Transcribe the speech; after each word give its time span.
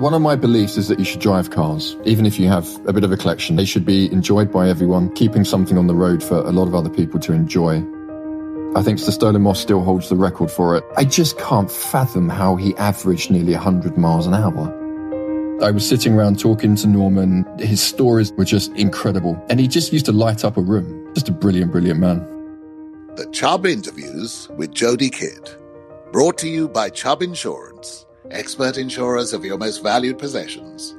One 0.00 0.14
of 0.14 0.22
my 0.22 0.34
beliefs 0.34 0.78
is 0.78 0.88
that 0.88 0.98
you 0.98 1.04
should 1.04 1.20
drive 1.20 1.50
cars. 1.50 1.94
Even 2.06 2.24
if 2.24 2.40
you 2.40 2.48
have 2.48 2.66
a 2.86 2.92
bit 2.94 3.04
of 3.04 3.12
a 3.12 3.18
collection, 3.18 3.56
they 3.56 3.66
should 3.66 3.84
be 3.84 4.10
enjoyed 4.10 4.50
by 4.50 4.66
everyone, 4.66 5.12
keeping 5.14 5.44
something 5.44 5.76
on 5.76 5.88
the 5.88 5.94
road 5.94 6.22
for 6.22 6.38
a 6.38 6.52
lot 6.52 6.66
of 6.66 6.74
other 6.74 6.88
people 6.88 7.20
to 7.20 7.34
enjoy. 7.34 7.84
I 8.74 8.80
think 8.80 8.98
Stirling 8.98 9.42
Moss 9.42 9.60
still 9.60 9.82
holds 9.82 10.08
the 10.08 10.16
record 10.16 10.50
for 10.50 10.74
it. 10.74 10.84
I 10.96 11.04
just 11.04 11.36
can't 11.36 11.70
fathom 11.70 12.30
how 12.30 12.56
he 12.56 12.74
averaged 12.76 13.30
nearly 13.30 13.52
100 13.52 13.98
miles 13.98 14.26
an 14.26 14.32
hour. 14.32 14.74
I 15.62 15.70
was 15.70 15.86
sitting 15.86 16.14
around 16.14 16.38
talking 16.38 16.76
to 16.76 16.86
Norman. 16.86 17.44
His 17.58 17.82
stories 17.82 18.32
were 18.32 18.46
just 18.46 18.72
incredible. 18.76 19.38
And 19.50 19.60
he 19.60 19.68
just 19.68 19.92
used 19.92 20.06
to 20.06 20.12
light 20.12 20.46
up 20.46 20.56
a 20.56 20.62
room. 20.62 21.12
Just 21.12 21.28
a 21.28 21.32
brilliant, 21.32 21.72
brilliant 21.72 22.00
man. 22.00 22.20
The 23.16 23.26
Chubb 23.32 23.66
Interviews 23.66 24.48
with 24.56 24.72
Jodie 24.72 25.12
Kidd. 25.12 25.50
Brought 26.10 26.38
to 26.38 26.48
you 26.48 26.70
by 26.70 26.88
Chubb 26.88 27.20
Insurance 27.20 28.06
expert 28.30 28.78
insurers 28.78 29.32
of 29.32 29.44
your 29.44 29.58
most 29.58 29.82
valued 29.82 30.18
possessions. 30.18 30.94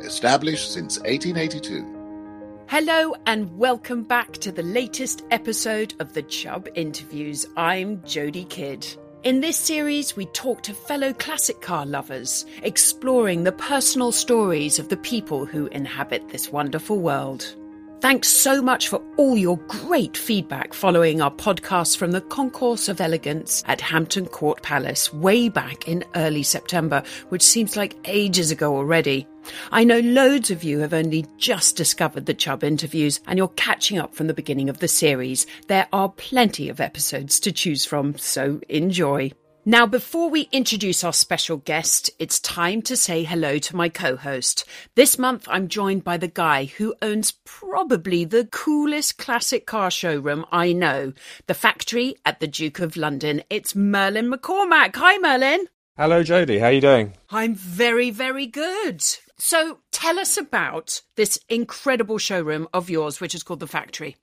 Established 0.00 0.72
since 0.72 0.98
1882. 1.00 2.64
Hello 2.66 3.14
and 3.26 3.56
welcome 3.56 4.02
back 4.02 4.32
to 4.34 4.52
the 4.52 4.62
latest 4.62 5.24
episode 5.30 5.94
of 5.98 6.12
the 6.14 6.22
Chubb 6.22 6.68
Interviews. 6.74 7.46
I'm 7.56 7.98
Jodie 7.98 8.48
Kidd. 8.48 8.86
In 9.22 9.40
this 9.40 9.56
series, 9.56 10.16
we 10.16 10.26
talk 10.26 10.62
to 10.62 10.74
fellow 10.74 11.14
classic 11.14 11.62
car 11.62 11.86
lovers, 11.86 12.44
exploring 12.62 13.44
the 13.44 13.52
personal 13.52 14.12
stories 14.12 14.78
of 14.78 14.88
the 14.88 14.98
people 14.98 15.46
who 15.46 15.66
inhabit 15.68 16.28
this 16.28 16.52
wonderful 16.52 16.98
world. 16.98 17.54
Thanks 18.04 18.28
so 18.28 18.60
much 18.60 18.88
for 18.88 19.00
all 19.16 19.34
your 19.34 19.56
great 19.66 20.14
feedback 20.14 20.74
following 20.74 21.22
our 21.22 21.30
podcast 21.30 21.96
from 21.96 22.12
the 22.12 22.20
Concours 22.20 22.90
of 22.90 23.00
Elegance 23.00 23.64
at 23.66 23.80
Hampton 23.80 24.26
Court 24.26 24.60
Palace 24.62 25.10
way 25.14 25.48
back 25.48 25.88
in 25.88 26.04
early 26.14 26.42
September, 26.42 27.02
which 27.30 27.40
seems 27.40 27.78
like 27.78 27.96
ages 28.04 28.50
ago 28.50 28.76
already. 28.76 29.26
I 29.72 29.84
know 29.84 30.00
loads 30.00 30.50
of 30.50 30.62
you 30.62 30.80
have 30.80 30.92
only 30.92 31.24
just 31.38 31.76
discovered 31.76 32.26
the 32.26 32.34
Chubb 32.34 32.62
interviews 32.62 33.20
and 33.26 33.38
you're 33.38 33.48
catching 33.48 33.98
up 33.98 34.14
from 34.14 34.26
the 34.26 34.34
beginning 34.34 34.68
of 34.68 34.80
the 34.80 34.88
series. 34.88 35.46
There 35.68 35.88
are 35.90 36.10
plenty 36.10 36.68
of 36.68 36.80
episodes 36.80 37.40
to 37.40 37.52
choose 37.52 37.86
from, 37.86 38.18
so 38.18 38.60
enjoy. 38.68 39.32
Now, 39.66 39.86
before 39.86 40.28
we 40.28 40.50
introduce 40.52 41.02
our 41.02 41.12
special 41.14 41.56
guest, 41.56 42.10
it's 42.18 42.38
time 42.38 42.82
to 42.82 42.98
say 42.98 43.24
hello 43.24 43.56
to 43.60 43.74
my 43.74 43.88
co 43.88 44.14
host. 44.14 44.66
This 44.94 45.18
month, 45.18 45.48
I'm 45.50 45.68
joined 45.68 46.04
by 46.04 46.18
the 46.18 46.28
guy 46.28 46.66
who 46.66 46.94
owns 47.00 47.32
probably 47.46 48.26
the 48.26 48.44
coolest 48.44 49.16
classic 49.16 49.64
car 49.64 49.90
showroom 49.90 50.44
I 50.52 50.74
know, 50.74 51.14
the 51.46 51.54
factory 51.54 52.14
at 52.26 52.40
the 52.40 52.46
Duke 52.46 52.80
of 52.80 52.98
London. 52.98 53.42
It's 53.48 53.74
Merlin 53.74 54.30
McCormack. 54.30 54.96
Hi, 54.96 55.16
Merlin. 55.16 55.66
Hello, 55.96 56.22
Jodie. 56.22 56.60
How 56.60 56.66
are 56.66 56.72
you 56.72 56.82
doing? 56.82 57.14
I'm 57.30 57.54
very, 57.54 58.10
very 58.10 58.46
good. 58.46 59.02
So, 59.38 59.78
tell 59.90 60.18
us 60.18 60.36
about 60.36 61.00
this 61.16 61.38
incredible 61.48 62.18
showroom 62.18 62.68
of 62.74 62.90
yours, 62.90 63.18
which 63.18 63.34
is 63.34 63.42
called 63.42 63.60
The 63.60 63.66
Factory. 63.66 64.16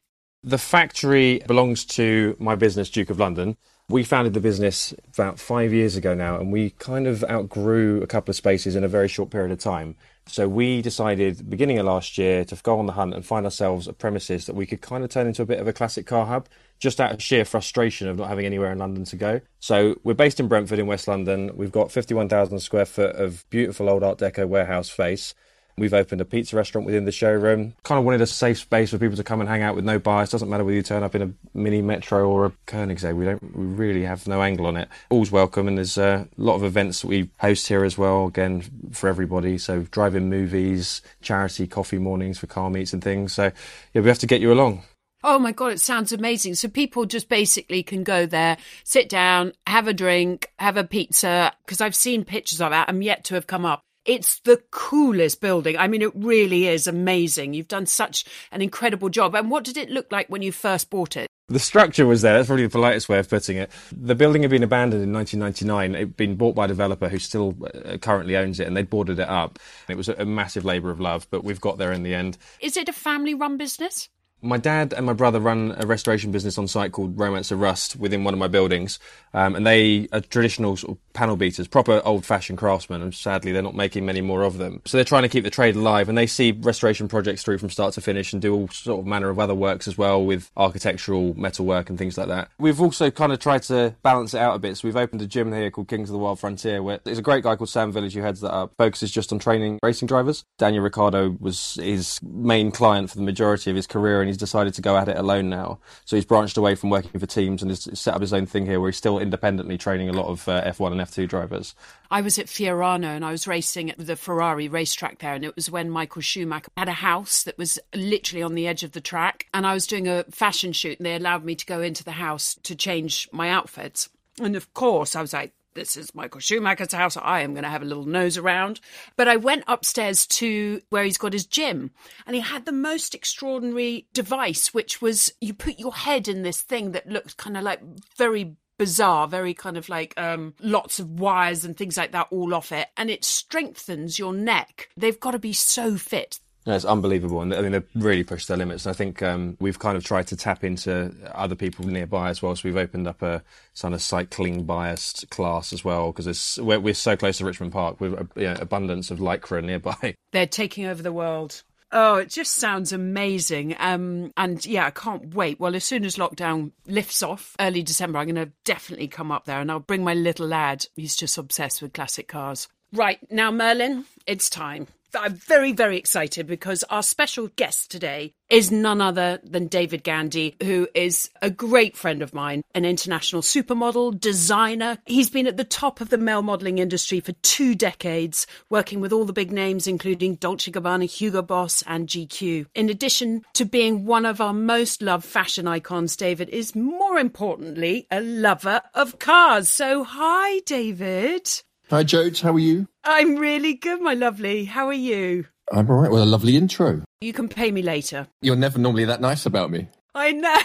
The 0.43 0.59
factory 0.59 1.41
belongs 1.47 1.83
to 1.85 2.35
my 2.39 2.53
business, 2.53 2.91
Duke 2.91 3.09
of 3.09 3.19
London. 3.19 3.57
We 3.91 4.05
founded 4.05 4.33
the 4.33 4.39
business 4.39 4.93
about 5.13 5.37
five 5.37 5.73
years 5.73 5.97
ago 5.97 6.13
now, 6.13 6.39
and 6.39 6.49
we 6.49 6.69
kind 6.69 7.07
of 7.07 7.25
outgrew 7.25 8.01
a 8.01 8.07
couple 8.07 8.31
of 8.31 8.37
spaces 8.37 8.77
in 8.77 8.85
a 8.85 8.87
very 8.87 9.09
short 9.09 9.31
period 9.31 9.51
of 9.51 9.59
time. 9.59 9.97
So 10.27 10.47
we 10.47 10.81
decided, 10.81 11.49
beginning 11.49 11.77
of 11.77 11.85
last 11.85 12.17
year, 12.17 12.45
to 12.45 12.55
go 12.63 12.79
on 12.79 12.85
the 12.85 12.93
hunt 12.93 13.13
and 13.13 13.25
find 13.25 13.45
ourselves 13.45 13.89
a 13.89 13.93
premises 13.93 14.45
that 14.45 14.55
we 14.55 14.65
could 14.65 14.79
kind 14.79 15.03
of 15.03 15.09
turn 15.09 15.27
into 15.27 15.41
a 15.41 15.45
bit 15.45 15.59
of 15.59 15.67
a 15.67 15.73
classic 15.73 16.05
car 16.05 16.25
hub, 16.25 16.47
just 16.79 17.01
out 17.01 17.11
of 17.11 17.21
sheer 17.21 17.43
frustration 17.43 18.07
of 18.07 18.17
not 18.17 18.29
having 18.29 18.45
anywhere 18.45 18.71
in 18.71 18.77
London 18.77 19.03
to 19.03 19.17
go. 19.17 19.41
So 19.59 19.99
we're 20.05 20.13
based 20.13 20.39
in 20.39 20.47
Brentford 20.47 20.79
in 20.79 20.87
West 20.87 21.09
London. 21.09 21.51
We've 21.53 21.69
got 21.69 21.91
51,000 21.91 22.59
square 22.61 22.85
foot 22.85 23.17
of 23.17 23.43
beautiful 23.49 23.89
old 23.89 24.03
Art 24.03 24.19
Deco 24.19 24.47
warehouse 24.47 24.89
space. 24.89 25.33
We've 25.77 25.93
opened 25.93 26.21
a 26.21 26.25
pizza 26.25 26.55
restaurant 26.55 26.85
within 26.85 27.05
the 27.05 27.11
showroom. 27.11 27.73
Kind 27.83 27.99
of 27.99 28.05
wanted 28.05 28.21
a 28.21 28.27
safe 28.27 28.59
space 28.59 28.91
for 28.91 28.97
people 28.97 29.17
to 29.17 29.23
come 29.23 29.39
and 29.39 29.49
hang 29.49 29.61
out 29.61 29.75
with 29.75 29.85
no 29.85 29.99
bias. 29.99 30.31
Doesn't 30.31 30.49
matter 30.49 30.63
whether 30.63 30.75
you 30.75 30.83
turn 30.83 31.03
up 31.03 31.15
in 31.15 31.21
a 31.21 31.31
mini 31.53 31.81
metro 31.81 32.29
or 32.29 32.45
a 32.45 32.51
Koenigsegg. 32.67 33.15
We 33.15 33.25
don't 33.25 33.55
we 33.55 33.65
really 33.65 34.03
have 34.03 34.27
no 34.27 34.41
angle 34.41 34.65
on 34.65 34.77
it. 34.77 34.89
All's 35.09 35.31
welcome, 35.31 35.67
and 35.67 35.77
there's 35.77 35.97
a 35.97 36.27
lot 36.37 36.55
of 36.55 36.63
events 36.63 37.01
that 37.01 37.07
we 37.07 37.29
host 37.39 37.67
here 37.67 37.83
as 37.83 37.97
well. 37.97 38.27
Again, 38.27 38.63
for 38.91 39.07
everybody. 39.09 39.57
So 39.57 39.81
drive-in 39.83 40.29
movies, 40.29 41.01
charity 41.21 41.67
coffee 41.67 41.99
mornings 41.99 42.37
for 42.37 42.47
car 42.47 42.69
meets 42.69 42.93
and 42.93 43.03
things. 43.03 43.33
So 43.33 43.51
yeah, 43.93 44.01
we 44.01 44.07
have 44.07 44.19
to 44.19 44.27
get 44.27 44.41
you 44.41 44.51
along. 44.51 44.83
Oh 45.23 45.37
my 45.37 45.51
God, 45.51 45.73
it 45.73 45.79
sounds 45.79 46.11
amazing. 46.11 46.55
So 46.55 46.67
people 46.67 47.05
just 47.05 47.29
basically 47.29 47.83
can 47.83 48.03
go 48.03 48.25
there, 48.25 48.57
sit 48.83 49.07
down, 49.07 49.53
have 49.67 49.87
a 49.87 49.93
drink, 49.93 50.51
have 50.57 50.77
a 50.77 50.83
pizza. 50.83 51.53
Because 51.63 51.79
I've 51.79 51.95
seen 51.95 52.25
pictures 52.25 52.59
of 52.59 52.71
that. 52.71 52.89
I'm 52.89 53.03
yet 53.03 53.23
to 53.25 53.35
have 53.35 53.45
come 53.45 53.63
up. 53.63 53.83
It's 54.05 54.39
the 54.39 54.61
coolest 54.71 55.41
building. 55.41 55.77
I 55.77 55.87
mean, 55.87 56.01
it 56.01 56.11
really 56.15 56.67
is 56.67 56.87
amazing. 56.87 57.53
You've 57.53 57.67
done 57.67 57.85
such 57.85 58.25
an 58.51 58.61
incredible 58.61 59.09
job. 59.09 59.35
And 59.35 59.51
what 59.51 59.63
did 59.63 59.77
it 59.77 59.91
look 59.91 60.11
like 60.11 60.27
when 60.27 60.41
you 60.41 60.51
first 60.51 60.89
bought 60.89 61.15
it? 61.15 61.27
The 61.49 61.59
structure 61.59 62.05
was 62.05 62.21
there. 62.21 62.33
That's 62.33 62.47
probably 62.47 62.65
the 62.65 62.71
politest 62.71 63.09
way 63.09 63.19
of 63.19 63.29
putting 63.29 63.57
it. 63.57 63.69
The 63.91 64.15
building 64.15 64.41
had 64.41 64.51
been 64.51 64.63
abandoned 64.63 65.03
in 65.03 65.11
1999. 65.13 65.95
It'd 65.95 66.17
been 66.17 66.35
bought 66.35 66.55
by 66.55 66.65
a 66.65 66.67
developer 66.69 67.09
who 67.09 67.19
still 67.19 67.55
uh, 67.85 67.97
currently 67.97 68.37
owns 68.37 68.59
it, 68.59 68.67
and 68.67 68.75
they'd 68.75 68.89
boarded 68.89 69.19
it 69.19 69.27
up. 69.27 69.59
It 69.89 69.97
was 69.97 70.07
a 70.07 70.25
massive 70.25 70.63
labour 70.63 70.91
of 70.91 71.01
love, 71.01 71.27
but 71.29 71.43
we've 71.43 71.59
got 71.59 71.77
there 71.77 71.91
in 71.91 72.03
the 72.03 72.15
end. 72.15 72.37
Is 72.61 72.77
it 72.77 72.87
a 72.87 72.93
family 72.93 73.33
run 73.33 73.57
business? 73.57 74.07
My 74.41 74.57
dad 74.57 74.93
and 74.93 75.05
my 75.05 75.13
brother 75.13 75.39
run 75.39 75.75
a 75.77 75.85
restoration 75.85 76.31
business 76.31 76.57
on 76.57 76.67
site 76.67 76.91
called 76.91 77.17
Romance 77.17 77.51
of 77.51 77.59
Rust 77.59 77.95
within 77.95 78.23
one 78.23 78.33
of 78.33 78.39
my 78.39 78.47
buildings, 78.47 78.99
um, 79.33 79.55
and 79.55 79.65
they 79.65 80.07
are 80.11 80.21
traditional 80.21 80.77
sort 80.77 80.97
of 80.97 81.13
panel 81.13 81.35
beaters, 81.35 81.67
proper 81.67 82.01
old-fashioned 82.05 82.57
craftsmen, 82.57 83.01
and 83.01 83.13
sadly 83.13 83.51
they're 83.51 83.61
not 83.61 83.75
making 83.75 84.05
many 84.05 84.21
more 84.21 84.43
of 84.43 84.57
them. 84.57 84.81
So 84.85 84.97
they're 84.97 85.05
trying 85.05 85.23
to 85.23 85.29
keep 85.29 85.43
the 85.43 85.49
trade 85.49 85.75
alive, 85.75 86.09
and 86.09 86.17
they 86.17 86.27
see 86.27 86.51
restoration 86.51 87.07
projects 87.07 87.43
through 87.43 87.57
from 87.57 87.69
start 87.69 87.93
to 87.95 88.01
finish 88.01 88.33
and 88.33 88.41
do 88.41 88.53
all 88.53 88.67
sort 88.69 88.99
of 88.99 89.05
manner 89.05 89.29
of 89.29 89.39
other 89.39 89.55
works 89.55 89.87
as 89.87 89.97
well 89.97 90.23
with 90.23 90.49
architectural 90.57 91.37
metalwork 91.39 91.89
and 91.89 91.97
things 91.97 92.17
like 92.17 92.27
that. 92.27 92.49
We've 92.57 92.81
also 92.81 93.11
kind 93.11 93.31
of 93.31 93.39
tried 93.39 93.63
to 93.63 93.95
balance 94.03 94.33
it 94.33 94.39
out 94.39 94.55
a 94.55 94.59
bit, 94.59 94.77
so 94.77 94.87
we've 94.87 94.95
opened 94.95 95.21
a 95.21 95.27
gym 95.27 95.51
here 95.53 95.69
called 95.69 95.87
Kings 95.87 96.09
of 96.09 96.13
the 96.13 96.19
Wild 96.19 96.39
Frontier, 96.39 96.81
where 96.81 96.99
there's 97.03 97.19
a 97.19 97.23
great 97.23 97.43
guy 97.43 97.55
called 97.55 97.69
Sam 97.69 97.91
Village 97.91 98.13
who 98.13 98.21
heads 98.21 98.41
that 98.41 98.53
up, 98.53 98.73
focuses 98.77 99.11
just 99.11 99.31
on 99.31 99.39
training 99.39 99.79
racing 99.83 100.07
drivers. 100.07 100.45
Daniel 100.57 100.83
Ricciardo 100.83 101.35
was 101.39 101.75
his 101.75 102.19
main 102.23 102.71
client 102.71 103.09
for 103.09 103.17
the 103.17 103.23
majority 103.23 103.69
of 103.69 103.75
his 103.75 103.87
career, 103.87 104.21
and 104.21 104.30
he's 104.31 104.37
decided 104.37 104.73
to 104.73 104.81
go 104.81 104.97
at 104.97 105.07
it 105.07 105.17
alone 105.17 105.49
now. 105.49 105.79
So 106.05 106.15
he's 106.15 106.25
branched 106.25 106.57
away 106.57 106.75
from 106.75 106.89
working 106.89 107.19
for 107.19 107.25
teams 107.25 107.61
and 107.61 107.69
has 107.69 107.87
set 107.99 108.13
up 108.13 108.21
his 108.21 108.33
own 108.33 108.45
thing 108.45 108.65
here, 108.65 108.79
where 108.79 108.89
he's 108.89 108.97
still 108.97 109.19
independently 109.19 109.77
training 109.77 110.09
a 110.09 110.13
lot 110.13 110.27
of 110.27 110.47
uh, 110.47 110.63
F1 110.63 110.91
and 110.93 111.01
F2 111.01 111.27
drivers. 111.27 111.75
I 112.09 112.21
was 112.21 112.39
at 112.39 112.47
Fiorano 112.47 113.15
and 113.15 113.23
I 113.23 113.31
was 113.31 113.47
racing 113.47 113.91
at 113.91 113.97
the 113.97 114.15
Ferrari 114.15 114.67
racetrack 114.67 115.19
there, 115.19 115.33
and 115.33 115.45
it 115.45 115.55
was 115.55 115.69
when 115.69 115.89
Michael 115.89 116.21
Schumacher 116.21 116.71
had 116.77 116.89
a 116.89 116.93
house 116.93 117.43
that 117.43 117.57
was 117.57 117.79
literally 117.93 118.43
on 118.43 118.55
the 118.55 118.67
edge 118.67 118.83
of 118.83 118.93
the 118.93 119.01
track, 119.01 119.47
and 119.53 119.67
I 119.67 119.73
was 119.73 119.87
doing 119.87 120.07
a 120.07 120.23
fashion 120.31 120.73
shoot, 120.73 120.97
and 120.99 121.05
they 121.05 121.15
allowed 121.15 121.43
me 121.43 121.55
to 121.55 121.65
go 121.65 121.81
into 121.81 122.03
the 122.03 122.11
house 122.11 122.55
to 122.63 122.75
change 122.75 123.29
my 123.31 123.49
outfits. 123.49 124.09
And 124.39 124.55
of 124.55 124.73
course, 124.73 125.15
I 125.15 125.21
was 125.21 125.33
like, 125.33 125.53
this 125.73 125.97
is 125.97 126.13
Michael 126.13 126.39
Schumacher's 126.39 126.93
house. 126.93 127.17
I 127.17 127.41
am 127.41 127.53
going 127.53 127.63
to 127.63 127.69
have 127.69 127.81
a 127.81 127.85
little 127.85 128.05
nose 128.05 128.37
around. 128.37 128.79
But 129.15 129.27
I 129.27 129.37
went 129.37 129.63
upstairs 129.67 130.27
to 130.27 130.81
where 130.89 131.03
he's 131.03 131.17
got 131.17 131.33
his 131.33 131.45
gym 131.45 131.91
and 132.25 132.35
he 132.35 132.41
had 132.41 132.65
the 132.65 132.71
most 132.71 133.15
extraordinary 133.15 134.07
device, 134.13 134.73
which 134.73 135.01
was 135.01 135.31
you 135.39 135.53
put 135.53 135.79
your 135.79 135.93
head 135.93 136.27
in 136.27 136.43
this 136.43 136.61
thing 136.61 136.91
that 136.91 137.07
looked 137.07 137.37
kind 137.37 137.57
of 137.57 137.63
like 137.63 137.81
very 138.17 138.55
bizarre, 138.77 139.27
very 139.27 139.53
kind 139.53 139.77
of 139.77 139.89
like 139.89 140.19
um, 140.19 140.53
lots 140.59 140.99
of 140.99 141.19
wires 141.19 141.63
and 141.63 141.77
things 141.77 141.97
like 141.97 142.11
that 142.11 142.27
all 142.31 142.53
off 142.53 142.71
it. 142.71 142.87
And 142.97 143.09
it 143.09 143.23
strengthens 143.23 144.17
your 144.17 144.33
neck. 144.33 144.89
They've 144.97 145.19
got 145.19 145.31
to 145.31 145.39
be 145.39 145.53
so 145.53 145.97
fit. 145.97 146.39
Yeah, 146.65 146.75
it's 146.75 146.85
unbelievable, 146.85 147.41
and 147.41 147.53
I 147.53 147.61
mean 147.61 147.71
they've 147.71 147.87
really 147.95 148.23
pushed 148.23 148.47
their 148.47 148.57
limits. 148.57 148.85
And 148.85 148.93
I 148.93 148.95
think 148.95 149.23
um, 149.23 149.57
we've 149.59 149.79
kind 149.79 149.97
of 149.97 150.03
tried 150.03 150.27
to 150.27 150.35
tap 150.35 150.63
into 150.63 151.13
other 151.33 151.55
people 151.55 151.87
nearby 151.87 152.29
as 152.29 152.41
well. 152.41 152.55
So 152.55 152.69
we've 152.69 152.77
opened 152.77 153.07
up 153.07 153.23
a 153.23 153.41
kind 153.79 153.95
of 153.95 154.01
cycling 154.01 154.63
biased 154.63 155.29
class 155.31 155.73
as 155.73 155.83
well 155.83 156.11
because 156.11 156.59
we're, 156.61 156.79
we're, 156.79 156.93
so 156.93 157.17
close 157.17 157.39
to 157.39 157.45
Richmond 157.45 157.73
Park 157.73 157.99
with 157.99 158.13
a 158.13 158.27
you 158.35 158.47
know, 158.47 158.57
abundance 158.59 159.09
of 159.09 159.17
lycra 159.17 159.63
nearby. 159.63 160.15
They're 160.31 160.45
taking 160.45 160.85
over 160.85 161.01
the 161.01 161.11
world. 161.11 161.63
Oh, 161.93 162.15
it 162.15 162.29
just 162.29 162.53
sounds 162.55 162.93
amazing. 162.93 163.75
Um, 163.79 164.31
and 164.37 164.65
yeah, 164.65 164.85
I 164.85 164.91
can't 164.91 165.33
wait. 165.33 165.59
Well, 165.59 165.75
as 165.75 165.83
soon 165.83 166.05
as 166.05 166.15
lockdown 166.15 166.71
lifts 166.85 167.21
off, 167.21 167.55
early 167.59 167.81
December, 167.83 168.19
I'm 168.19 168.27
going 168.27 168.47
to 168.47 168.51
definitely 168.63 169.07
come 169.07 169.31
up 169.31 169.45
there 169.45 169.59
and 169.59 169.69
I'll 169.69 169.79
bring 169.79 170.03
my 170.03 170.13
little 170.13 170.47
lad. 170.47 170.85
He's 170.95 171.15
just 171.15 171.37
obsessed 171.37 171.81
with 171.81 171.93
classic 171.93 172.27
cars. 172.27 172.69
Right, 172.93 173.19
now, 173.31 173.51
Merlin, 173.51 174.05
it's 174.25 174.49
time. 174.49 174.87
I'm 175.15 175.35
very, 175.35 175.71
very 175.71 175.97
excited 175.97 176.47
because 176.47 176.83
our 176.89 177.03
special 177.03 177.47
guest 177.49 177.91
today 177.91 178.33
is 178.49 178.71
none 178.71 178.99
other 178.99 179.39
than 179.43 179.67
David 179.67 180.03
Gandy, 180.03 180.55
who 180.61 180.87
is 180.93 181.29
a 181.41 181.49
great 181.49 181.95
friend 181.95 182.21
of 182.21 182.33
mine, 182.33 182.63
an 182.75 182.83
international 182.83 183.41
supermodel, 183.41 184.19
designer. 184.19 184.97
He's 185.05 185.29
been 185.29 185.47
at 185.47 185.57
the 185.57 185.63
top 185.63 186.01
of 186.01 186.09
the 186.09 186.17
male 186.17 186.41
modeling 186.41 186.77
industry 186.77 187.21
for 187.21 187.31
two 187.43 187.75
decades, 187.75 188.45
working 188.69 188.99
with 188.99 189.13
all 189.13 189.25
the 189.25 189.33
big 189.33 189.51
names, 189.51 189.87
including 189.87 190.35
Dolce 190.35 190.71
Gabbana, 190.71 191.09
Hugo 191.09 191.41
Boss, 191.41 191.81
and 191.87 192.07
GQ. 192.07 192.65
In 192.75 192.89
addition 192.89 193.43
to 193.53 193.65
being 193.65 194.05
one 194.05 194.25
of 194.25 194.41
our 194.41 194.53
most 194.53 195.01
loved 195.01 195.25
fashion 195.25 195.67
icons, 195.67 196.15
David 196.15 196.49
is 196.49 196.75
more 196.75 197.17
importantly 197.17 198.07
a 198.11 198.19
lover 198.19 198.81
of 198.93 199.19
cars. 199.19 199.69
So, 199.69 200.03
hi, 200.03 200.59
David. 200.65 201.49
Hi, 201.91 202.05
Jode. 202.05 202.39
How 202.39 202.53
are 202.53 202.59
you? 202.59 202.87
I'm 203.03 203.35
really 203.35 203.73
good, 203.73 203.99
my 203.99 204.13
lovely. 204.13 204.63
How 204.63 204.87
are 204.87 204.93
you? 204.93 205.47
I'm 205.73 205.89
all 205.89 205.97
right. 205.97 206.09
Well, 206.09 206.23
a 206.23 206.25
lovely 206.25 206.55
intro. 206.55 207.01
You 207.19 207.33
can 207.33 207.49
pay 207.49 207.69
me 207.69 207.81
later. 207.81 208.27
You're 208.41 208.55
never 208.55 208.79
normally 208.79 209.03
that 209.03 209.19
nice 209.19 209.45
about 209.45 209.71
me. 209.71 209.89
I 210.15 210.31
know. 210.31 210.57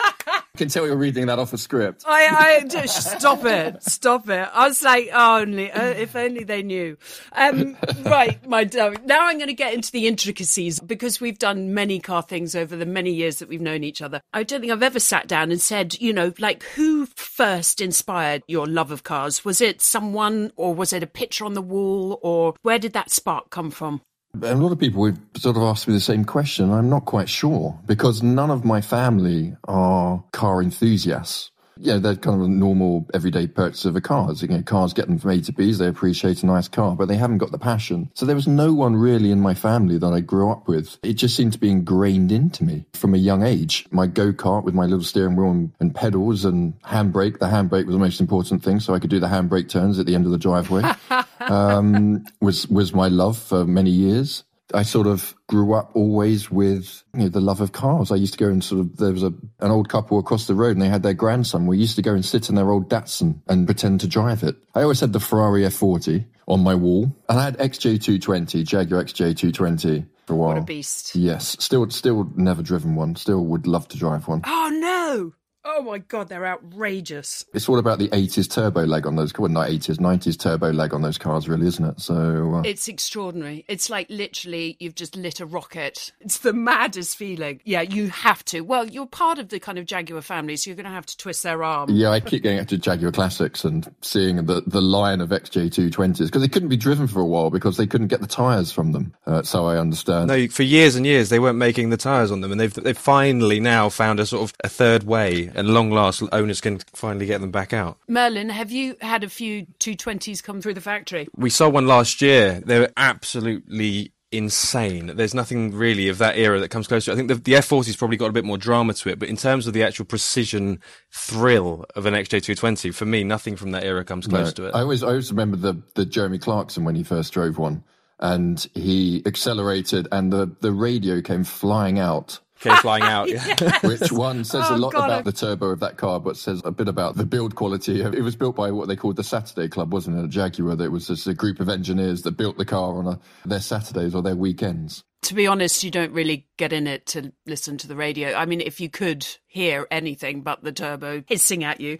I 0.56 0.60
can 0.60 0.68
tell 0.68 0.86
you're 0.86 0.96
reading 0.96 1.26
that 1.26 1.40
off 1.40 1.52
a 1.54 1.58
script. 1.58 2.04
I, 2.06 2.60
I 2.62 2.68
just 2.68 3.18
stop 3.18 3.44
it, 3.44 3.82
stop 3.82 4.30
it. 4.30 4.48
I 4.54 4.68
was 4.68 4.84
like, 4.84 5.10
oh, 5.12 5.40
only 5.40 5.72
uh, 5.72 5.84
if 5.84 6.16
only 6.16 6.44
they 6.44 6.62
knew. 6.62 6.96
Um, 7.32 7.76
right, 8.06 8.38
my 8.48 8.64
darling. 8.64 9.00
Now 9.04 9.26
I'm 9.26 9.40
going 9.40 9.48
to 9.48 9.56
get 9.56 9.74
into 9.74 9.92
the 9.92 10.06
intricacies 10.06 10.80
because 10.80 11.20
we've 11.20 11.40
done 11.40 11.74
many 11.74 12.00
car 12.00 12.22
things 12.22 12.54
over 12.54 12.76
the 12.76 12.86
many 12.86 13.10
years 13.10 13.40
that 13.40 13.50
we've 13.50 13.62
known 13.62 13.84
each 13.84 14.00
other. 14.00 14.22
I 14.32 14.44
don't 14.44 14.62
think 14.62 14.72
I've 14.72 14.84
ever 14.84 15.00
sat 15.00 15.28
down 15.28 15.50
and 15.50 15.60
said, 15.60 16.00
you 16.00 16.14
know, 16.14 16.32
like 16.38 16.62
who 16.76 17.08
first 17.08 17.82
inspired 17.82 18.44
your 18.48 18.68
love 18.68 18.92
of 18.92 19.02
cars? 19.02 19.44
Was 19.44 19.60
it 19.60 19.82
someone, 19.82 20.52
or 20.56 20.76
was 20.76 20.94
it 20.94 21.02
a 21.02 21.08
picture 21.08 21.46
on 21.46 21.56
the 21.56 21.64
wall, 21.64 22.20
or 22.22 22.54
where 22.62 22.78
did 22.78 22.94
that 22.94 23.10
spark 23.10 23.50
come 23.50 23.72
from? 23.72 24.02
A 24.42 24.56
lot 24.56 24.72
of 24.72 24.80
people 24.80 25.02
would 25.02 25.20
sort 25.38 25.58
of 25.58 25.64
ask 25.64 25.88
me 25.88 25.94
the 25.94 26.00
same 26.00 26.26
question. 26.26 26.72
I'm 26.72 26.90
not 26.90 27.06
quite 27.06 27.30
sure 27.30 27.80
because 27.86 28.24
none 28.24 28.50
of 28.50 28.66
my 28.66 28.82
family 28.82 29.56
are 29.66 30.24
car 30.32 30.60
enthusiasts. 30.60 31.52
Yeah, 31.78 31.98
they're 31.98 32.16
kind 32.16 32.40
of 32.40 32.48
a 32.48 32.50
normal 32.50 33.08
everyday 33.14 33.48
purchase 33.48 33.86
of 33.86 33.96
a 33.96 34.02
car. 34.02 34.32
You 34.34 34.48
know, 34.48 34.62
cars 34.64 34.94
get 34.94 35.08
them 35.08 35.18
from 35.20 35.32
A 35.32 35.42
to 35.42 35.52
B's. 35.54 35.78
They 35.78 35.88
appreciate 35.88 36.42
a 36.42 36.46
nice 36.46 36.68
car, 36.68 36.96
but 36.96 37.08
they 37.08 37.16
haven't 37.16 37.40
got 37.40 37.52
the 37.52 37.60
passion. 37.60 38.12
So 38.16 38.26
there 38.26 38.36
was 38.36 38.48
no 38.48 38.74
one 38.74 38.96
really 38.96 39.32
in 39.32 39.40
my 39.40 39.54
family 39.54 39.98
that 39.98 40.14
I 40.14 40.20
grew 40.20 40.52
up 40.52 40.68
with. 40.68 40.98
It 41.04 41.14
just 41.14 41.36
seemed 41.36 41.54
to 41.54 41.60
be 41.60 41.70
ingrained 41.72 42.32
into 42.32 42.64
me 42.64 42.86
from 42.94 43.14
a 43.14 43.18
young 43.18 43.44
age. 43.44 43.88
My 43.92 44.08
go-kart 44.08 44.64
with 44.64 44.74
my 44.74 44.86
little 44.86 45.04
steering 45.04 45.36
wheel 45.36 45.52
and, 45.52 45.72
and 45.80 45.96
pedals 45.96 46.46
and 46.46 46.80
handbrake. 46.82 47.40
The 47.40 47.48
handbrake 47.48 47.86
was 47.86 47.96
the 47.96 48.00
most 48.00 48.22
important 48.22 48.64
thing, 48.64 48.80
so 48.80 48.94
I 48.94 49.00
could 49.00 49.10
do 49.10 49.20
the 49.20 49.28
handbrake 49.28 49.70
turns 49.70 50.00
at 50.00 50.06
the 50.06 50.16
end 50.16 50.26
of 50.26 50.32
the 50.32 50.38
driveway. 50.38 50.84
um, 51.52 52.26
was 52.42 52.68
was 52.68 52.94
my 52.94 53.08
love 53.08 53.38
for 53.38 53.66
many 53.66 53.90
years. 53.90 54.44
I 54.74 54.82
sort 54.82 55.06
of 55.06 55.36
grew 55.48 55.74
up 55.74 55.92
always 55.96 56.50
with 56.50 57.04
you 57.14 57.24
know, 57.24 57.30
the 57.30 57.42
love 57.42 57.62
of 57.62 57.74
cars. 57.74 58.12
I 58.12 58.16
used 58.16 58.34
to 58.34 58.40
go 58.40 58.50
and 58.50 58.64
sort 58.64 58.82
of 58.82 58.98
there 58.98 59.12
was 59.12 59.24
a 59.24 59.34
an 59.60 59.72
old 59.72 59.88
couple 59.90 60.18
across 60.18 60.48
the 60.48 60.56
road 60.56 60.72
and 60.72 60.82
they 60.82 60.90
had 60.90 61.04
their 61.04 61.14
grandson. 61.14 61.68
We 61.68 61.78
used 61.78 61.96
to 61.98 62.02
go 62.02 62.14
and 62.14 62.26
sit 62.26 62.50
in 62.50 62.56
their 62.56 62.72
old 62.72 62.90
Datsun 62.90 63.42
and 63.48 63.68
pretend 63.68 64.02
to 64.02 64.08
drive 64.08 64.42
it. 64.44 64.56
I 64.74 64.82
always 64.82 65.00
had 65.00 65.14
the 65.14 65.20
Ferrari 65.20 65.62
F40 65.62 66.26
on 66.48 66.62
my 66.62 66.76
wall, 66.76 67.16
and 67.30 67.40
I 67.40 67.44
had 67.44 67.58
XJ220, 67.58 68.66
Jaguar 68.66 69.04
XJ220 69.04 70.08
for 70.26 70.34
a 70.34 70.36
while. 70.36 70.50
What 70.50 70.58
a 70.58 70.62
beast! 70.62 71.16
Yes, 71.16 71.56
still 71.60 71.90
still 71.90 72.32
never 72.36 72.64
driven 72.64 72.96
one. 72.96 73.16
Still 73.16 73.46
would 73.46 73.68
love 73.68 73.88
to 73.90 73.98
drive 73.98 74.28
one. 74.28 74.42
Oh 74.46 74.70
no! 74.74 75.34
Oh 75.66 75.82
my 75.82 76.00
god, 76.00 76.28
they're 76.28 76.46
outrageous. 76.46 77.46
It's 77.54 77.70
all 77.70 77.80
about 77.80 77.98
the 77.98 78.10
80s 78.10 78.54
turbo 78.54 78.84
leg 78.86 79.08
on 79.08 79.16
those, 79.16 79.34
well, 79.38 79.50
not 79.50 79.70
80s, 79.70 79.98
90s 79.98 80.38
turbo 80.38 80.72
leg 80.72 80.94
on 80.94 81.02
those 81.02 81.18
cars, 81.18 81.48
really, 81.48 81.68
isn't 81.68 81.86
it? 81.86 82.02
So 82.02 82.56
uh, 82.56 82.62
It's 82.66 82.88
extraordinary. 82.90 83.64
It's 83.70 83.90
like 83.90 84.08
literally 84.10 84.76
you've 84.80 84.96
just 84.96 85.16
lit 85.16 85.40
a 85.40 85.46
rocket. 85.46 86.12
It's 86.20 86.40
the 86.40 86.52
maddest 86.52 87.16
feeling. 87.18 87.62
Yeah, 87.64 87.82
you 87.82 88.10
have 88.10 88.44
to. 88.46 88.62
Well, 88.62 88.88
you're 88.88 89.06
part 89.06 89.40
of 89.40 89.50
the 89.50 89.60
kind 89.60 89.78
of 89.78 89.86
Jaguar 89.86 90.22
family, 90.22 90.58
so 90.58 90.70
you're 90.70 90.76
going 90.76 90.86
to 90.86 90.92
have 90.92 91.06
to 91.06 91.18
twist 91.18 91.44
their 91.44 91.64
arm. 91.64 91.90
yeah, 91.90 92.10
I 92.10 92.20
keep 92.20 92.44
going 92.44 92.60
up 92.60 92.68
to 92.68 92.78
Jaguar 92.78 93.12
Classics 93.14 93.64
and 93.64 93.94
seeing 94.02 94.36
the, 94.46 94.64
the 94.68 94.82
line 94.82 95.22
of 95.22 95.30
XJ220s 95.30 96.26
because 96.26 96.42
they 96.42 96.48
couldn't 96.50 96.70
be 96.70 96.78
driven 96.78 97.08
for 97.08 97.22
a 97.22 97.26
while 97.26 97.50
because 97.50 97.78
they 97.78 97.88
couldn't 97.88 98.08
get 98.08 98.20
the 98.22 98.28
tyres 98.28 98.72
from 98.72 98.92
them. 98.92 99.14
Uh, 99.26 99.42
so 99.44 99.66
I 99.66 99.78
understand. 99.78 100.28
No, 100.28 100.48
for 100.50 100.64
years 100.64 100.96
and 100.98 101.06
years 101.06 101.30
they 101.30 101.40
weren't 101.40 101.58
making 101.58 101.90
the 101.90 101.98
tyres 101.98 102.32
on 102.32 102.42
them, 102.42 102.52
and 102.52 102.60
they've 102.60 102.74
they've 102.74 102.98
finally 102.98 103.60
now 103.62 103.88
found 103.88 104.20
a 104.20 104.26
sort 104.26 104.50
of 104.50 104.54
a 104.64 104.70
third 104.70 105.04
way, 105.04 105.52
and 105.54 105.70
long 105.70 105.92
last 105.92 106.24
owners 106.32 106.62
can 106.62 106.80
finally 106.94 107.26
get 107.26 107.42
them 107.42 107.52
back 107.52 107.74
out. 107.74 107.98
Merlin, 108.08 108.50
have 108.50 108.72
you 108.72 108.96
had 109.02 109.24
a 109.24 109.30
few 109.30 109.66
220s 109.80 110.44
come 110.44 110.62
through 110.62 110.74
the 110.74 110.82
factory? 110.82 111.28
We 111.36 111.50
sold 111.50 111.74
one 111.74 111.88
last 111.88 112.22
year. 112.22 112.62
They're 112.66 112.92
absolutely 112.98 114.14
insane. 114.34 115.12
There's 115.16 115.36
nothing 115.36 115.74
really 115.74 116.10
of 116.10 116.18
that 116.18 116.38
era 116.38 116.60
that 116.60 116.70
comes 116.70 116.88
close 116.88 117.06
to 117.06 117.12
it. 117.12 117.14
I 117.14 117.18
think 117.18 117.28
the, 117.28 117.36
the 117.36 117.54
F40's 117.54 117.96
probably 117.96 118.18
got 118.18 118.30
a 118.30 118.34
bit 118.34 118.44
more 118.44 118.58
drama 118.58 118.94
to 118.96 119.10
it, 119.10 119.20
but 119.20 119.30
in 119.30 119.38
terms 119.38 119.68
of 119.68 119.74
the 119.74 119.84
actual 119.84 120.06
precision 120.06 120.80
thrill 121.12 121.86
of 121.96 122.06
an 122.06 122.16
XJ220, 122.16 122.94
for 122.94 123.06
me, 123.06 123.24
nothing 123.24 123.56
from 123.56 123.72
that 123.72 123.84
era 123.84 124.04
comes 124.04 124.28
close 124.28 124.48
No, 124.48 124.52
to 124.52 124.66
it. 124.70 124.76
I 124.76 124.82
always, 124.82 125.04
I 125.04 125.10
always 125.10 125.32
remember 125.32 125.58
the, 125.58 125.82
the 125.94 126.06
Jeremy 126.06 126.40
Clarkson 126.40 126.84
when 126.84 126.96
he 126.96 127.04
first 127.04 127.32
drove 127.32 127.58
one 127.60 127.84
and 128.20 128.68
he 128.74 129.22
accelerated 129.26 130.08
and 130.12 130.34
the, 130.34 130.56
the 130.62 130.72
radio 130.72 131.22
came 131.22 131.44
flying 131.44 132.00
out. 132.00 132.40
Came 132.64 132.76
flying 132.78 133.04
out. 133.04 133.30
Yeah. 133.34 133.80
Which 133.84 134.12
one 134.12 134.44
says 134.44 134.66
Oh, 134.70 134.76
a 134.76 134.78
lot 134.78 134.94
God, 134.94 135.06
about 135.06 135.26
the 135.26 135.32
turbo 135.32 135.68
of 135.68 135.80
that 135.82 135.98
car, 135.98 136.20
but 136.20 136.38
says 136.38 136.62
a 136.64 136.72
bit 136.72 136.88
about 136.88 137.16
the 137.18 137.26
build 137.26 137.56
quality. 137.56 138.02
It 138.02 138.24
was 138.24 138.36
built 138.36 138.56
by 138.56 138.72
what 138.72 138.88
they 138.88 138.96
called 138.96 139.16
the 139.18 139.24
Saturday 139.24 139.68
Club, 139.68 139.92
wasn't 139.92 140.18
it? 140.20 140.26
A 140.26 140.28
Jaguar. 140.28 140.76
That 140.76 140.92
was 140.92 141.08
just 141.08 141.28
a 141.28 141.34
group 141.34 141.60
of 141.60 141.68
engineers 141.70 142.22
that 142.24 142.38
built 142.38 142.58
the 142.58 142.66
car 142.66 142.98
on 142.98 143.08
a, 143.08 143.20
their 143.46 143.60
Saturdays 143.60 144.16
or 144.16 144.22
their 144.22 144.36
weekends. 144.36 145.04
To 145.24 145.34
be 145.34 145.48
honest, 145.48 145.84
you 145.84 145.92
don't 145.92 146.12
really 146.12 146.48
get 146.58 146.74
in 146.74 146.86
it 146.88 147.06
to 147.08 147.32
listen 147.46 147.78
to 147.80 147.88
the 147.88 147.96
radio. 147.96 148.34
I 148.34 148.46
mean, 148.46 148.60
if 148.62 148.82
you 148.82 148.90
could 148.90 149.26
hear 149.48 149.88
anything 149.92 150.42
but 150.42 150.64
the 150.64 150.72
turbo 150.74 151.24
hissing 151.28 151.64
at 151.64 151.80
you. 151.80 152.00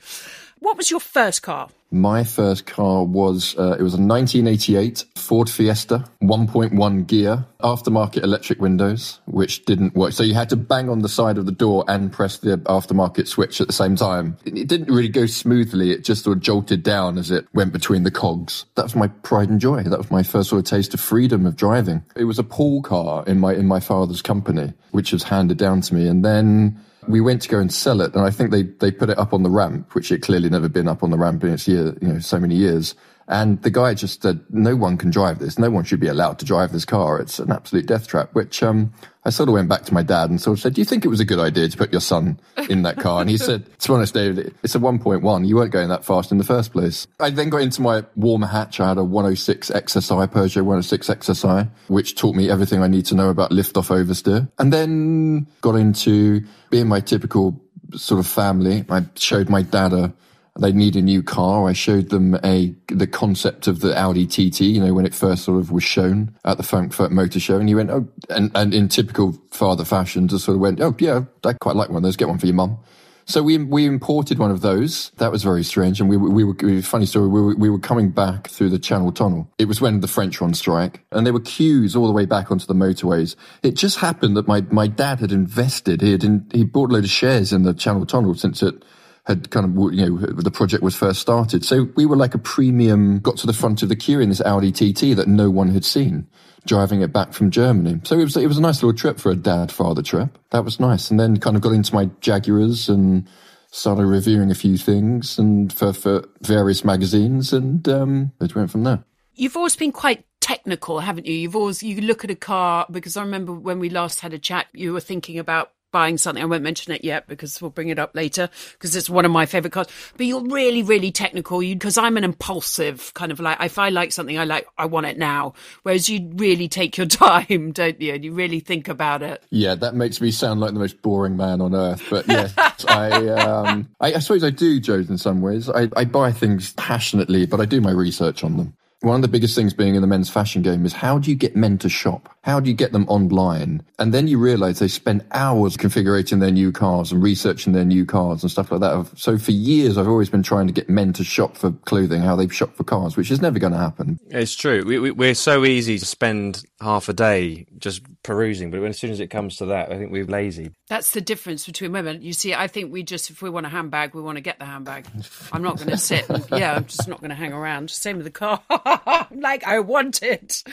What 0.64 0.78
was 0.78 0.90
your 0.90 1.02
first 1.02 1.44
car? 1.44 1.68
My 1.92 2.24
first 2.24 2.66
car 2.66 3.04
was 3.04 3.54
uh, 3.58 3.76
it 3.78 3.84
was 3.84 3.96
a 3.96 4.02
1988 4.02 5.04
Ford 5.18 5.50
Fiesta 5.50 6.06
1.1 6.22 7.06
gear 7.06 7.46
aftermarket 7.60 8.24
electric 8.24 8.62
windows, 8.62 9.20
which 9.26 9.66
didn't 9.66 9.94
work. 9.94 10.14
So 10.14 10.24
you 10.24 10.36
had 10.36 10.48
to 10.52 10.56
bang 10.56 10.90
on 10.90 11.00
the 11.00 11.10
side 11.10 11.38
of 11.38 11.46
the 11.46 11.52
door 11.52 11.84
and 11.90 12.14
press 12.14 12.38
the 12.38 12.60
aftermarket 12.60 13.28
switch 13.28 13.60
at 13.60 13.68
the 13.68 13.74
same 13.74 13.98
time. 13.98 14.38
It, 14.46 14.58
it 14.58 14.68
didn't 14.70 14.88
really 14.88 15.10
go 15.10 15.26
smoothly. 15.26 15.92
It 15.92 16.06
just 16.06 16.24
sort 16.24 16.38
of 16.38 16.42
jolted 16.42 16.82
down 16.82 17.18
as 17.18 17.30
it 17.30 17.46
went 17.54 17.74
between 17.74 18.04
the 18.04 18.12
cogs. 18.12 18.64
That 18.76 18.84
was 18.84 18.96
my 18.96 19.10
pride 19.10 19.50
and 19.50 19.60
joy. 19.60 19.84
That 19.84 20.00
was 20.00 20.12
my 20.12 20.24
first 20.24 20.50
sort 20.50 20.60
of 20.60 20.66
taste 20.66 20.94
of 20.94 21.02
freedom 21.02 21.46
of 21.46 21.58
driving. 21.58 22.06
It 22.16 22.24
was 22.24 22.40
a 22.40 22.44
pool 22.44 22.82
car 22.82 23.26
in 23.28 23.38
my 23.38 23.54
in 23.54 23.68
my 23.68 23.82
father's 23.82 24.22
company, 24.22 24.72
which 24.92 25.12
was 25.12 25.24
handed 25.24 25.58
down 25.58 25.82
to 25.82 25.94
me, 25.94 26.08
and 26.08 26.24
then 26.24 26.80
we 27.08 27.22
went 27.22 27.42
to 27.44 27.50
go 27.50 27.60
and 27.60 27.74
sell 27.74 28.02
it, 28.02 28.14
and 28.16 28.26
I 28.26 28.32
think 28.32 28.52
they 28.52 28.64
they 28.64 28.92
put 28.92 29.10
it 29.10 29.18
up 29.18 29.34
on 29.34 29.44
the 29.44 29.50
ramp, 29.50 29.94
which 29.96 30.12
it 30.12 30.22
clearly 30.22 30.50
never 30.50 30.70
been 30.70 30.88
up 30.88 31.04
on 31.04 31.12
the 31.12 31.18
ramp 31.18 31.44
in 31.44 31.54
its 31.54 31.68
year, 31.68 31.96
you 32.02 32.08
know, 32.08 32.20
so 32.20 32.40
many 32.40 32.56
years. 32.56 32.96
And 33.28 33.62
the 33.62 33.70
guy 33.70 33.94
just 33.94 34.22
said, 34.22 34.42
"No 34.50 34.76
one 34.76 34.98
can 34.98 35.10
drive 35.10 35.40
this. 35.40 35.58
No 35.58 35.70
one 35.70 35.84
should 35.84 36.00
be 36.00 36.08
allowed 36.08 36.40
to 36.40 36.46
drive 36.46 36.72
this 36.72 36.86
car. 36.86 37.20
It's 37.20 37.40
an 37.40 37.52
absolute 37.52 37.86
death 37.86 38.08
trap." 38.08 38.30
Which 38.34 38.62
um, 38.62 38.94
I 39.26 39.30
sort 39.30 39.48
of 39.48 39.54
went 39.54 39.70
back 39.70 39.84
to 39.86 39.94
my 39.94 40.04
dad 40.04 40.30
and 40.30 40.42
sort 40.42 40.58
of 40.58 40.62
said, 40.62 40.74
"Do 40.74 40.82
you 40.82 40.86
think 40.86 41.06
it 41.06 41.08
was 41.08 41.20
a 41.20 41.26
good 41.26 41.40
idea 41.40 41.70
to 41.70 41.78
put 41.78 41.92
your 41.92 42.02
son 42.02 42.40
in 42.70 42.84
that 42.84 43.00
car?" 43.00 43.22
And 43.22 43.30
he 43.30 43.38
said, 43.38 43.66
"To 43.80 43.88
be 43.88 43.94
honest, 43.94 44.14
David, 44.14 44.54
it's 44.64 44.76
a 44.76 44.80
1.1. 44.80 45.48
You 45.48 45.56
weren't 45.56 45.72
going 45.72 45.90
that 45.90 46.04
fast 46.04 46.32
in 46.32 46.38
the 46.38 46.44
first 46.44 46.74
place." 46.74 47.08
I 47.20 47.30
then 47.30 47.50
got 47.50 47.62
into 47.62 47.82
my 47.82 48.04
warmer 48.16 48.48
hatch. 48.48 48.80
I 48.80 48.90
had 48.90 48.98
a 48.98 49.04
106 49.04 49.70
XSI 49.70 50.28
Peugeot 50.28 50.62
106 50.62 51.08
XSI, 51.08 51.70
which 51.88 52.16
taught 52.16 52.36
me 52.36 52.50
everything 52.50 52.84
I 52.84 52.88
need 52.88 53.06
to 53.08 53.16
know 53.16 53.30
about 53.30 53.52
liftoff 53.52 53.88
oversteer, 53.88 54.50
and 54.60 54.74
then 54.74 55.48
got 55.62 55.76
into 55.76 56.44
being 56.70 56.88
my 56.88 57.00
typical 57.00 57.62
sort 57.96 58.20
of 58.20 58.28
family. 58.28 58.86
I 58.90 59.06
showed 59.16 59.50
my 59.50 59.62
dad 59.62 59.94
a 59.94 60.14
they 60.60 60.72
need 60.72 60.96
a 60.96 61.02
new 61.02 61.24
car. 61.24 61.68
I 61.68 61.74
showed 61.74 62.10
them 62.10 62.36
a 62.44 62.76
the 62.88 63.08
concept 63.08 63.68
of 63.68 63.80
the 63.80 63.98
Audi 63.98 64.28
TT, 64.28 64.62
you 64.62 64.82
know, 64.82 64.94
when 64.94 65.06
it 65.06 65.16
first 65.16 65.44
sort 65.46 65.60
of 65.60 65.72
was 65.72 65.84
shown 65.84 66.36
at 66.46 66.58
the 66.58 66.64
Frankfurt 66.64 67.12
Motor 67.12 67.40
Show, 67.40 67.58
and 67.60 67.68
he 67.68 67.76
went, 67.76 67.90
oh, 67.90 68.08
and, 68.30 68.52
and 68.56 68.74
in 68.74 68.88
typical 68.88 69.34
father 69.52 69.86
fashion, 69.86 70.28
just 70.28 70.46
sort 70.46 70.56
of 70.56 70.62
went, 70.62 70.80
oh 70.82 70.96
yeah, 71.00 71.24
I 71.44 71.54
quite 71.54 71.76
like 71.76 71.90
one 71.90 71.98
of 71.98 72.04
those. 72.04 72.16
Get 72.18 72.28
one 72.30 72.38
for 72.38 72.46
your 72.46 72.56
mum. 72.56 72.78
So 73.26 73.42
we 73.42 73.58
we 73.58 73.86
imported 73.86 74.38
one 74.38 74.52
of 74.52 74.62
those. 74.62 75.12
That 75.18 75.32
was 75.32 75.44
very 75.44 75.64
strange, 75.64 76.00
and 76.02 76.10
we 76.10 76.18
were, 76.18 76.30
we 76.30 76.44
were 76.44 76.56
we 76.62 76.76
were- 76.76 76.82
funny 76.82 77.06
story. 77.06 77.28
We 77.30 77.42
were, 77.42 77.56
we 77.56 77.70
were 77.70 77.80
coming 77.80 78.10
back 78.12 78.50
through 78.50 78.70
the 78.70 78.78
Channel 78.80 79.12
Tunnel. 79.14 79.50
It 79.58 79.66
was 79.66 79.80
when 79.82 80.02
the 80.02 80.10
French 80.10 80.42
were 80.42 80.46
on 80.46 80.54
strike, 80.54 81.06
and 81.12 81.26
there 81.26 81.34
were 81.34 81.40
queues 81.40 81.96
all 81.96 82.06
the 82.08 82.14
way 82.14 82.26
back 82.26 82.52
onto 82.52 82.66
the 82.66 82.74
motorways. 82.76 83.36
It 83.64 83.72
just 83.76 84.00
happened 84.00 84.36
that 84.38 84.48
my 84.48 84.62
my 84.72 84.88
dad 84.88 85.22
had 85.22 85.32
invested. 85.32 86.02
He 86.02 86.12
had 86.12 86.24
in, 86.24 86.46
he 86.54 86.66
bought 86.66 86.90
a 86.92 86.94
load 86.94 87.06
of 87.06 87.10
shares 87.10 87.54
in 87.54 87.64
the 87.64 87.74
Channel 87.74 88.06
Tunnel 88.06 88.36
since 88.36 88.62
it 88.62 88.84
had 89.26 89.50
kind 89.52 89.66
of, 89.66 89.94
you 89.94 90.06
know, 90.06 90.18
the 90.18 90.52
project 90.52 90.84
was 90.84 90.96
first 90.96 91.22
started. 91.22 91.64
So 91.64 91.88
we 91.96 92.06
were 92.06 92.18
like 92.18 92.36
a 92.36 92.40
premium, 92.40 93.20
got 93.20 93.38
to 93.38 93.48
the 93.48 93.54
front 93.54 93.82
of 93.82 93.90
the 93.90 93.96
queue 93.96 94.20
in 94.20 94.30
this 94.30 94.42
Audi 94.42 94.72
TT 94.72 95.16
that 95.16 95.28
no 95.28 95.50
one 95.50 95.70
had 95.70 95.86
seen, 95.86 96.28
driving 96.66 97.02
it 97.02 97.14
back 97.14 97.34
from 97.34 97.50
Germany. 97.50 98.02
So 98.04 98.20
it 98.20 98.24
was, 98.24 98.36
it 98.36 98.48
was 98.48 98.58
a 98.58 98.62
nice 98.62 98.84
little 98.84 98.98
trip 98.98 99.20
for 99.20 99.32
a 99.32 99.36
dad 99.36 99.72
father 99.72 100.02
trip. 100.02 100.38
That 100.52 100.66
was 100.66 100.80
nice. 100.80 101.10
And 101.10 101.20
then 101.20 101.38
kind 101.38 101.56
of 101.56 101.62
got 101.62 101.72
into 101.72 101.96
my 101.96 102.10
Jaguars 102.20 102.90
and 102.90 103.28
started 103.72 104.06
reviewing 104.06 104.52
a 104.52 104.56
few 104.56 104.78
things 104.78 105.40
and 105.40 105.72
for, 105.72 105.94
for 105.94 106.26
various 106.42 106.84
magazines 106.84 107.54
and, 107.54 107.88
um, 107.88 108.32
it 108.42 108.56
went 108.56 108.72
from 108.72 108.84
there. 108.84 109.04
You've 109.36 109.58
always 109.58 109.76
been 109.76 109.94
quite 109.94 110.26
technical, 110.42 111.00
haven't 111.00 111.26
you? 111.26 111.34
You've 111.34 111.56
always 111.56 111.82
you 111.82 112.02
look 112.02 112.24
at 112.26 112.30
a 112.30 112.36
car 112.36 112.86
because 112.92 113.16
I 113.16 113.22
remember 113.22 113.54
when 113.54 113.80
we 113.80 113.90
last 113.90 114.20
had 114.20 114.34
a 114.34 114.38
chat, 114.38 114.68
you 114.74 114.92
were 114.92 115.00
thinking 115.00 115.40
about 115.40 115.72
buying 115.94 116.18
something. 116.18 116.44
I 116.44 116.46
won't 116.46 116.64
mention 116.64 116.92
it 116.92 117.06
yet 117.06 117.28
because 117.28 117.62
we'll 117.62 117.72
bring 117.72 117.88
it 117.88 117.98
up 117.98 118.14
later 118.14 118.50
because 118.74 118.98
it's 118.98 119.10
one 119.10 119.24
of 119.24 119.32
my 119.32 119.46
favorite 119.46 119.72
cars. 119.72 119.88
But 120.18 120.26
you're 120.26 120.44
really, 120.44 120.84
really 120.84 121.12
technical. 121.12 121.64
You 121.64 121.76
because 121.76 121.98
I'm 121.98 122.18
an 122.18 122.26
impulsive 122.26 123.14
kind 123.14 123.32
of 123.32 123.40
like 123.40 123.62
if 123.62 123.80
I 123.80 123.88
like 123.88 124.12
something, 124.12 124.38
I 124.38 124.44
like 124.44 124.68
I 124.78 124.88
want 124.88 125.06
it 125.06 125.18
now. 125.18 125.54
Whereas 125.84 126.10
you 126.10 126.30
really 126.36 126.68
take 126.68 126.98
your 126.98 127.08
time, 127.08 127.72
don't 127.72 128.02
you? 128.02 128.16
And 128.16 128.26
you 128.26 128.34
really 128.34 128.60
think 128.60 128.90
about 128.90 129.22
it. 129.22 129.42
Yeah, 129.52 129.76
that 129.76 129.96
makes 129.96 130.20
me 130.20 130.32
sound 130.32 130.60
like 130.60 130.74
the 130.74 130.80
most 130.80 131.02
boring 131.02 131.38
man 131.38 131.62
on 131.62 131.74
earth. 131.74 132.04
But 132.10 132.28
yes, 132.28 132.54
I, 132.88 133.28
um, 133.30 133.90
I, 134.02 134.16
I 134.16 134.20
suppose 134.20 134.44
I 134.44 134.50
do, 134.50 134.82
Joe. 134.82 134.96
In 134.96 135.18
some 135.18 135.42
ways, 135.42 135.70
I, 135.70 135.90
I 135.96 136.06
buy 136.06 136.32
things 136.32 136.74
passionately, 136.74 137.46
but 137.46 137.62
I 137.62 137.66
do 137.66 137.80
my 137.80 137.92
research 137.92 138.44
on 138.44 138.58
them. 138.58 138.74
One 139.02 139.16
of 139.16 139.22
the 139.22 139.28
biggest 139.28 139.54
things 139.54 139.74
being 139.74 139.96
in 139.96 140.02
the 140.02 140.08
men's 140.08 140.30
fashion 140.30 140.62
game 140.62 140.86
is 140.86 140.94
how 140.94 141.20
do 141.20 141.30
you 141.30 141.36
get 141.36 141.56
men 141.56 141.78
to 141.80 141.90
shop? 141.90 142.33
How 142.44 142.60
do 142.60 142.70
you 142.70 142.76
get 142.76 142.92
them 142.92 143.06
online? 143.08 143.84
And 144.00 144.14
then 144.14 144.28
you 144.28 144.38
realize 144.38 144.80
they 144.80 144.90
spend 144.90 145.26
hours 145.32 145.78
configuring 145.78 146.40
their 146.42 146.52
new 146.52 146.74
cars 146.74 147.12
and 147.12 147.24
researching 147.24 147.72
their 147.72 147.86
new 147.86 148.06
cars 148.06 148.44
and 148.44 148.52
stuff 148.52 148.70
like 148.70 148.82
that. 148.82 149.10
So 149.16 149.38
for 149.38 149.52
years, 149.52 149.98
I've 149.98 150.10
always 150.10 150.30
been 150.30 150.44
trying 150.44 150.68
to 150.68 150.74
get 150.74 150.90
men 150.90 151.14
to 151.14 151.24
shop 151.24 151.56
for 151.56 151.72
clothing, 151.72 152.22
how 152.22 152.36
they 152.36 152.50
shop 152.50 152.76
for 152.76 152.84
cars, 152.84 153.16
which 153.16 153.32
is 153.32 153.42
never 153.42 153.60
going 153.60 153.72
to 153.72 153.80
happen. 153.80 154.20
It's 154.30 154.56
true. 154.56 154.84
We, 154.86 155.00
we, 155.00 155.12
we're 155.12 155.36
so 155.36 155.64
easy 155.64 155.98
to 155.98 156.06
spend 156.06 156.64
half 156.82 157.08
a 157.08 157.14
day 157.14 157.66
just 157.78 158.02
perusing, 158.24 158.72
but 158.72 158.84
as 158.84 159.00
soon 159.00 159.12
as 159.12 159.22
it 159.22 159.28
comes 159.28 159.56
to 159.58 159.68
that, 159.68 159.92
I 159.92 159.98
think 159.98 160.12
we're 160.12 160.26
lazy. 160.26 160.72
That's 160.90 161.14
the 161.14 161.22
difference 161.22 161.66
between 161.66 161.94
women. 161.94 162.22
You 162.22 162.34
see, 162.34 162.54
I 162.54 162.68
think 162.68 162.92
we 162.92 163.04
just, 163.04 163.30
if 163.30 163.42
we 163.42 163.50
want 163.50 163.66
a 163.66 163.70
handbag, 163.70 164.14
we 164.14 164.22
want 164.22 164.36
to 164.36 164.42
get 164.42 164.60
the 164.60 164.66
handbag. 164.66 165.08
I'm 165.54 165.64
not 165.64 165.78
going 165.78 165.90
to 165.90 165.98
sit 165.98 166.30
and, 166.30 166.46
yeah, 166.52 166.76
I'm 166.76 166.86
just 166.86 167.08
not 167.08 167.22
going 167.22 167.30
to 167.30 167.36
hang 167.36 167.54
around. 167.54 167.90
Same 167.90 168.18
with 168.18 168.26
the 168.26 168.32
car. 168.32 168.62
like, 169.32 169.64
I 169.64 169.80
want 169.80 170.22
it. 170.24 170.64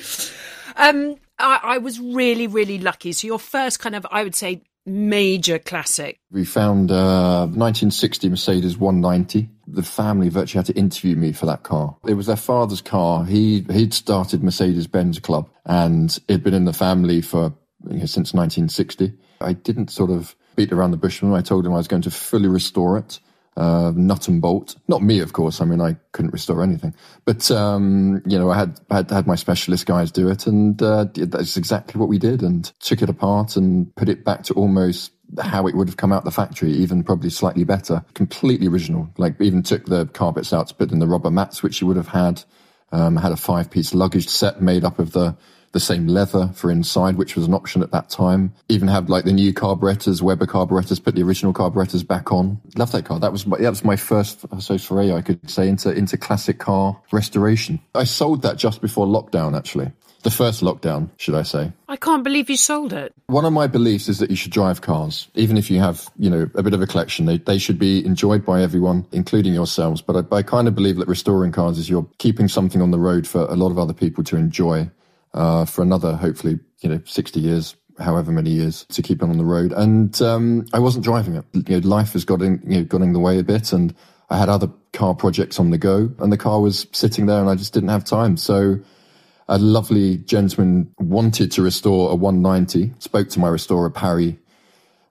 Um, 0.80 1.16
I, 1.38 1.60
I 1.62 1.78
was 1.78 2.00
really, 2.00 2.46
really 2.46 2.78
lucky. 2.78 3.12
So 3.12 3.26
your 3.26 3.38
first 3.38 3.80
kind 3.80 3.94
of, 3.94 4.06
I 4.10 4.22
would 4.22 4.34
say, 4.34 4.62
major 4.86 5.58
classic. 5.58 6.18
We 6.30 6.44
found 6.44 6.90
a 6.90 7.46
1960 7.46 8.30
Mercedes 8.30 8.78
190. 8.78 9.48
The 9.66 9.82
family 9.82 10.30
virtually 10.30 10.58
had 10.58 10.74
to 10.74 10.78
interview 10.78 11.16
me 11.16 11.32
for 11.32 11.46
that 11.46 11.62
car. 11.64 11.96
It 12.06 12.14
was 12.14 12.26
their 12.26 12.36
father's 12.36 12.80
car. 12.80 13.24
He 13.24 13.66
he'd 13.70 13.92
started 13.92 14.42
Mercedes 14.42 14.86
Benz 14.86 15.18
Club, 15.18 15.48
and 15.66 16.18
it'd 16.28 16.42
been 16.42 16.54
in 16.54 16.64
the 16.64 16.72
family 16.72 17.20
for 17.20 17.54
you 17.88 17.98
know, 17.98 18.06
since 18.06 18.32
1960. 18.32 19.12
I 19.40 19.52
didn't 19.52 19.90
sort 19.90 20.10
of 20.10 20.34
beat 20.56 20.72
around 20.72 20.90
the 20.90 20.96
bush 20.96 21.22
when 21.22 21.32
I 21.34 21.42
told 21.42 21.66
him 21.66 21.72
I 21.74 21.76
was 21.76 21.88
going 21.88 22.02
to 22.02 22.10
fully 22.10 22.48
restore 22.48 22.98
it 22.98 23.20
uh, 23.56 23.92
nut 23.94 24.28
and 24.28 24.40
bolt. 24.40 24.76
Not 24.88 25.02
me, 25.02 25.20
of 25.20 25.32
course. 25.32 25.60
I 25.60 25.64
mean, 25.64 25.80
I 25.80 25.96
couldn't 26.12 26.32
restore 26.32 26.62
anything, 26.62 26.94
but 27.24 27.50
um, 27.50 28.22
you 28.26 28.38
know, 28.38 28.50
I 28.50 28.58
had, 28.58 28.80
had 28.90 29.10
had 29.10 29.26
my 29.26 29.34
specialist 29.34 29.86
guys 29.86 30.10
do 30.10 30.28
it, 30.28 30.46
and 30.46 30.80
uh, 30.82 31.06
that's 31.14 31.56
exactly 31.56 31.98
what 31.98 32.08
we 32.08 32.18
did, 32.18 32.42
and 32.42 32.64
took 32.80 33.02
it 33.02 33.08
apart 33.08 33.56
and 33.56 33.94
put 33.96 34.08
it 34.08 34.24
back 34.24 34.44
to 34.44 34.54
almost 34.54 35.12
how 35.40 35.66
it 35.66 35.74
would 35.76 35.88
have 35.88 35.96
come 35.96 36.12
out 36.12 36.24
the 36.24 36.30
factory, 36.30 36.72
even 36.72 37.04
probably 37.04 37.30
slightly 37.30 37.64
better, 37.64 38.04
completely 38.14 38.66
original. 38.66 39.10
Like 39.16 39.40
even 39.40 39.62
took 39.62 39.86
the 39.86 40.06
carpets 40.06 40.52
out 40.52 40.68
to 40.68 40.74
put 40.74 40.92
in 40.92 40.98
the 40.98 41.06
rubber 41.06 41.30
mats, 41.30 41.62
which 41.62 41.80
you 41.80 41.86
would 41.86 41.96
have 41.96 42.08
had. 42.08 42.42
Um, 42.92 43.14
had 43.14 43.30
a 43.30 43.36
five 43.36 43.70
piece 43.70 43.94
luggage 43.94 44.26
set 44.26 44.60
made 44.60 44.82
up 44.84 44.98
of 44.98 45.12
the 45.12 45.36
the 45.72 45.80
same 45.80 46.06
leather 46.06 46.50
for 46.54 46.70
inside, 46.70 47.16
which 47.16 47.36
was 47.36 47.46
an 47.46 47.54
option 47.54 47.82
at 47.82 47.92
that 47.92 48.08
time. 48.08 48.52
Even 48.68 48.88
have 48.88 49.08
like 49.08 49.24
the 49.24 49.32
new 49.32 49.52
carburetors, 49.52 50.22
Weber 50.22 50.46
carburetors, 50.46 50.98
put 50.98 51.14
the 51.14 51.22
original 51.22 51.52
carburetors 51.52 52.02
back 52.02 52.32
on. 52.32 52.60
Love 52.76 52.92
that 52.92 53.04
car. 53.04 53.20
That 53.20 53.32
was 53.32 53.46
my, 53.46 53.58
that 53.58 53.70
was 53.70 53.84
my 53.84 53.96
first, 53.96 54.44
so 54.60 54.78
foray, 54.78 55.12
I 55.12 55.22
could 55.22 55.48
say, 55.48 55.68
into, 55.68 55.90
into 55.90 56.16
classic 56.16 56.58
car 56.58 57.00
restoration. 57.12 57.80
I 57.94 58.04
sold 58.04 58.42
that 58.42 58.56
just 58.56 58.80
before 58.80 59.06
lockdown, 59.06 59.56
actually. 59.56 59.92
The 60.22 60.30
first 60.30 60.60
lockdown, 60.60 61.08
should 61.16 61.34
I 61.34 61.42
say. 61.42 61.72
I 61.88 61.96
can't 61.96 62.22
believe 62.22 62.50
you 62.50 62.56
sold 62.58 62.92
it. 62.92 63.14
One 63.28 63.46
of 63.46 63.54
my 63.54 63.66
beliefs 63.66 64.06
is 64.06 64.18
that 64.18 64.28
you 64.28 64.36
should 64.36 64.52
drive 64.52 64.82
cars, 64.82 65.28
even 65.34 65.56
if 65.56 65.70
you 65.70 65.78
have, 65.78 66.10
you 66.18 66.28
know, 66.28 66.50
a 66.54 66.62
bit 66.62 66.74
of 66.74 66.82
a 66.82 66.86
collection. 66.86 67.24
They, 67.24 67.38
they 67.38 67.56
should 67.56 67.78
be 67.78 68.04
enjoyed 68.04 68.44
by 68.44 68.60
everyone, 68.60 69.06
including 69.12 69.54
yourselves. 69.54 70.02
But 70.02 70.26
I, 70.30 70.36
I 70.36 70.42
kind 70.42 70.68
of 70.68 70.74
believe 70.74 70.96
that 70.96 71.08
restoring 71.08 71.52
cars 71.52 71.78
is 71.78 71.88
you're 71.88 72.06
keeping 72.18 72.48
something 72.48 72.82
on 72.82 72.90
the 72.90 72.98
road 72.98 73.26
for 73.26 73.46
a 73.46 73.56
lot 73.56 73.70
of 73.70 73.78
other 73.78 73.94
people 73.94 74.22
to 74.24 74.36
enjoy 74.36 74.90
uh, 75.34 75.64
for 75.64 75.82
another, 75.82 76.16
hopefully, 76.16 76.58
you 76.80 76.88
know, 76.88 77.00
60 77.04 77.40
years, 77.40 77.76
however 77.98 78.32
many 78.32 78.50
years 78.50 78.84
to 78.86 79.02
keep 79.02 79.22
it 79.22 79.28
on 79.28 79.38
the 79.38 79.44
road. 79.44 79.72
And, 79.72 80.20
um, 80.22 80.66
I 80.72 80.78
wasn't 80.78 81.04
driving 81.04 81.36
it. 81.36 81.44
You 81.52 81.80
know, 81.80 81.88
life 81.88 82.12
has 82.14 82.24
got 82.24 82.42
in, 82.42 82.62
you 82.66 82.78
know, 82.78 82.84
got 82.84 83.02
in 83.02 83.12
the 83.12 83.20
way 83.20 83.38
a 83.38 83.44
bit 83.44 83.72
and 83.72 83.94
I 84.30 84.38
had 84.38 84.48
other 84.48 84.70
car 84.92 85.14
projects 85.14 85.58
on 85.58 85.70
the 85.70 85.78
go 85.78 86.10
and 86.18 86.32
the 86.32 86.38
car 86.38 86.60
was 86.60 86.86
sitting 86.92 87.26
there 87.26 87.40
and 87.40 87.48
I 87.48 87.54
just 87.54 87.72
didn't 87.72 87.90
have 87.90 88.04
time. 88.04 88.36
So 88.36 88.78
a 89.48 89.58
lovely 89.58 90.18
gentleman 90.18 90.94
wanted 90.98 91.50
to 91.52 91.62
restore 91.62 92.12
a 92.12 92.14
190, 92.14 92.94
spoke 93.00 93.28
to 93.30 93.40
my 93.40 93.48
restorer, 93.48 93.90
Parry, 93.90 94.38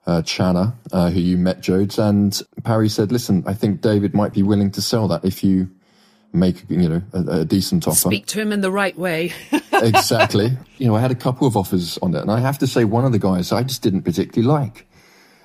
uh, 0.08 0.22
Channer, 0.22 0.74
uh, 0.92 1.10
who 1.10 1.20
you 1.20 1.38
met, 1.38 1.62
Jodes, 1.62 2.00
and 2.00 2.42
Parry 2.64 2.90
said, 2.90 3.12
listen, 3.12 3.44
I 3.46 3.54
think 3.54 3.82
David 3.82 4.14
might 4.14 4.34
be 4.34 4.42
willing 4.42 4.72
to 4.72 4.82
sell 4.82 5.08
that 5.10 5.26
if 5.26 5.44
you 5.44 5.70
make 6.34 6.70
you 6.70 6.90
know 6.90 7.02
a, 7.14 7.40
a, 7.40 7.46
decent 7.46 7.88
offer. 7.88 8.10
Speak 8.10 8.26
to 8.28 8.40
him 8.40 8.52
in 8.52 8.62
the 8.62 8.72
right 8.72 8.98
way. 8.98 9.34
exactly. 9.74 10.58
You 10.78 10.88
know, 10.88 10.96
I 10.96 11.02
had 11.02 11.12
a 11.12 11.16
couple 11.16 11.48
of 11.48 11.58
offers 11.58 11.98
on 12.00 12.14
it, 12.16 12.22
and 12.22 12.32
I 12.32 12.40
have 12.40 12.60
to 12.60 12.68
say, 12.68 12.84
one 12.84 13.06
of 13.06 13.12
the 13.12 13.20
guys 13.20 13.52
I 13.52 13.64
just 13.64 13.82
didn't 13.82 14.04
particularly 14.04 14.48
like. 14.48 14.88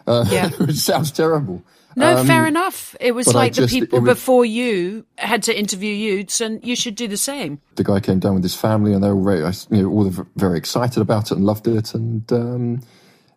Uh, 0.06 0.24
yeah. 0.28 0.50
it 0.60 0.76
sounds 0.76 1.10
terrible. 1.10 1.62
No, 1.96 2.18
um, 2.18 2.26
fair 2.26 2.46
enough. 2.46 2.96
It 3.00 3.12
was 3.12 3.32
like 3.32 3.52
just, 3.52 3.72
the 3.72 3.80
people 3.80 4.00
was, 4.00 4.16
before 4.16 4.44
you 4.44 5.06
had 5.16 5.44
to 5.44 5.56
interview 5.56 5.94
you, 5.94 6.26
and 6.40 6.64
you 6.64 6.74
should 6.74 6.96
do 6.96 7.06
the 7.06 7.16
same. 7.16 7.60
The 7.76 7.84
guy 7.84 8.00
came 8.00 8.18
down 8.18 8.34
with 8.34 8.42
his 8.42 8.56
family, 8.56 8.92
and 8.92 9.02
they 9.02 9.10
were 9.10 9.22
very, 9.22 9.52
you 9.70 9.82
know, 9.82 9.90
all 9.90 10.10
very 10.36 10.58
excited 10.58 11.00
about 11.00 11.30
it 11.30 11.36
and 11.36 11.44
loved 11.44 11.66
it, 11.66 11.94
and. 11.94 12.30
Um, 12.32 12.82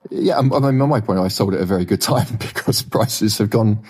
yeah, 0.09 0.37
I 0.37 0.41
mean, 0.41 0.81
on 0.81 0.89
my 0.89 1.01
point, 1.01 1.19
I 1.19 1.27
sold 1.27 1.53
it 1.53 1.57
at 1.57 1.63
a 1.63 1.65
very 1.65 1.85
good 1.85 2.01
time 2.13 2.37
because 2.39 2.81
prices 2.81 3.37
have 3.39 3.49
gone 3.49 3.83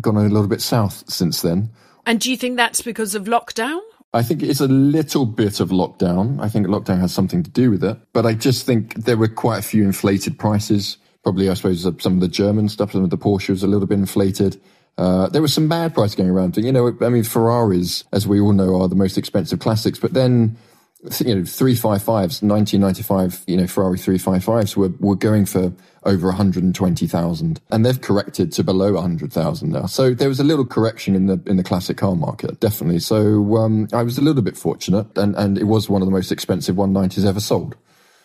gone 0.00 0.16
a 0.16 0.22
little 0.22 0.48
bit 0.48 0.60
south 0.60 1.04
since 1.10 1.42
then. 1.42 1.70
And 2.06 2.20
do 2.20 2.30
you 2.30 2.36
think 2.36 2.56
that's 2.56 2.82
because 2.82 3.14
of 3.14 3.24
lockdown? 3.24 3.80
I 4.14 4.22
think 4.22 4.42
it's 4.42 4.60
a 4.60 4.68
little 4.68 5.24
bit 5.24 5.60
of 5.60 5.70
lockdown. 5.70 6.40
I 6.40 6.48
think 6.48 6.66
lockdown 6.66 7.00
has 7.00 7.14
something 7.14 7.42
to 7.42 7.50
do 7.50 7.70
with 7.70 7.82
it. 7.82 7.96
But 8.12 8.26
I 8.26 8.34
just 8.34 8.66
think 8.66 8.94
there 8.94 9.16
were 9.16 9.28
quite 9.28 9.58
a 9.58 9.62
few 9.62 9.84
inflated 9.84 10.38
prices. 10.38 10.98
Probably, 11.22 11.48
I 11.48 11.54
suppose, 11.54 11.82
some 11.82 12.14
of 12.14 12.20
the 12.20 12.28
German 12.28 12.68
stuff, 12.68 12.92
some 12.92 13.04
of 13.04 13.10
the 13.10 13.18
Porsche 13.18 13.50
was 13.50 13.62
a 13.62 13.66
little 13.66 13.86
bit 13.86 13.98
inflated. 13.98 14.60
Uh, 14.98 15.28
there 15.28 15.40
was 15.40 15.54
some 15.54 15.68
bad 15.68 15.94
price 15.94 16.14
going 16.14 16.28
around. 16.28 16.56
You 16.58 16.72
know, 16.72 16.94
I 17.00 17.08
mean, 17.08 17.22
Ferraris, 17.22 18.04
as 18.12 18.26
we 18.26 18.40
all 18.40 18.52
know, 18.52 18.82
are 18.82 18.88
the 18.88 18.96
most 18.96 19.16
expensive 19.16 19.60
classics. 19.60 19.98
But 19.98 20.12
then 20.12 20.58
you 21.02 21.34
know, 21.34 21.42
355s, 21.42 22.42
1995, 22.42 23.42
you 23.46 23.56
know, 23.56 23.66
Ferrari 23.66 23.98
355s 23.98 24.76
were, 24.76 24.90
were 25.00 25.16
going 25.16 25.46
for 25.46 25.72
over 26.04 26.28
120,000 26.28 27.60
and 27.70 27.86
they've 27.86 28.00
corrected 28.00 28.52
to 28.52 28.62
below 28.62 28.92
100,000 28.94 29.70
now. 29.70 29.86
So 29.86 30.14
there 30.14 30.28
was 30.28 30.38
a 30.38 30.44
little 30.44 30.64
correction 30.64 31.16
in 31.16 31.26
the, 31.26 31.42
in 31.46 31.56
the 31.56 31.64
classic 31.64 31.96
car 31.96 32.14
market, 32.14 32.60
definitely. 32.60 33.00
So, 33.00 33.56
um, 33.56 33.88
I 33.92 34.02
was 34.02 34.16
a 34.16 34.22
little 34.22 34.42
bit 34.42 34.56
fortunate 34.56 35.16
and, 35.18 35.34
and 35.34 35.58
it 35.58 35.64
was 35.64 35.88
one 35.88 36.02
of 36.02 36.06
the 36.06 36.12
most 36.12 36.30
expensive 36.30 36.76
190s 36.76 37.26
ever 37.26 37.40
sold. 37.40 37.76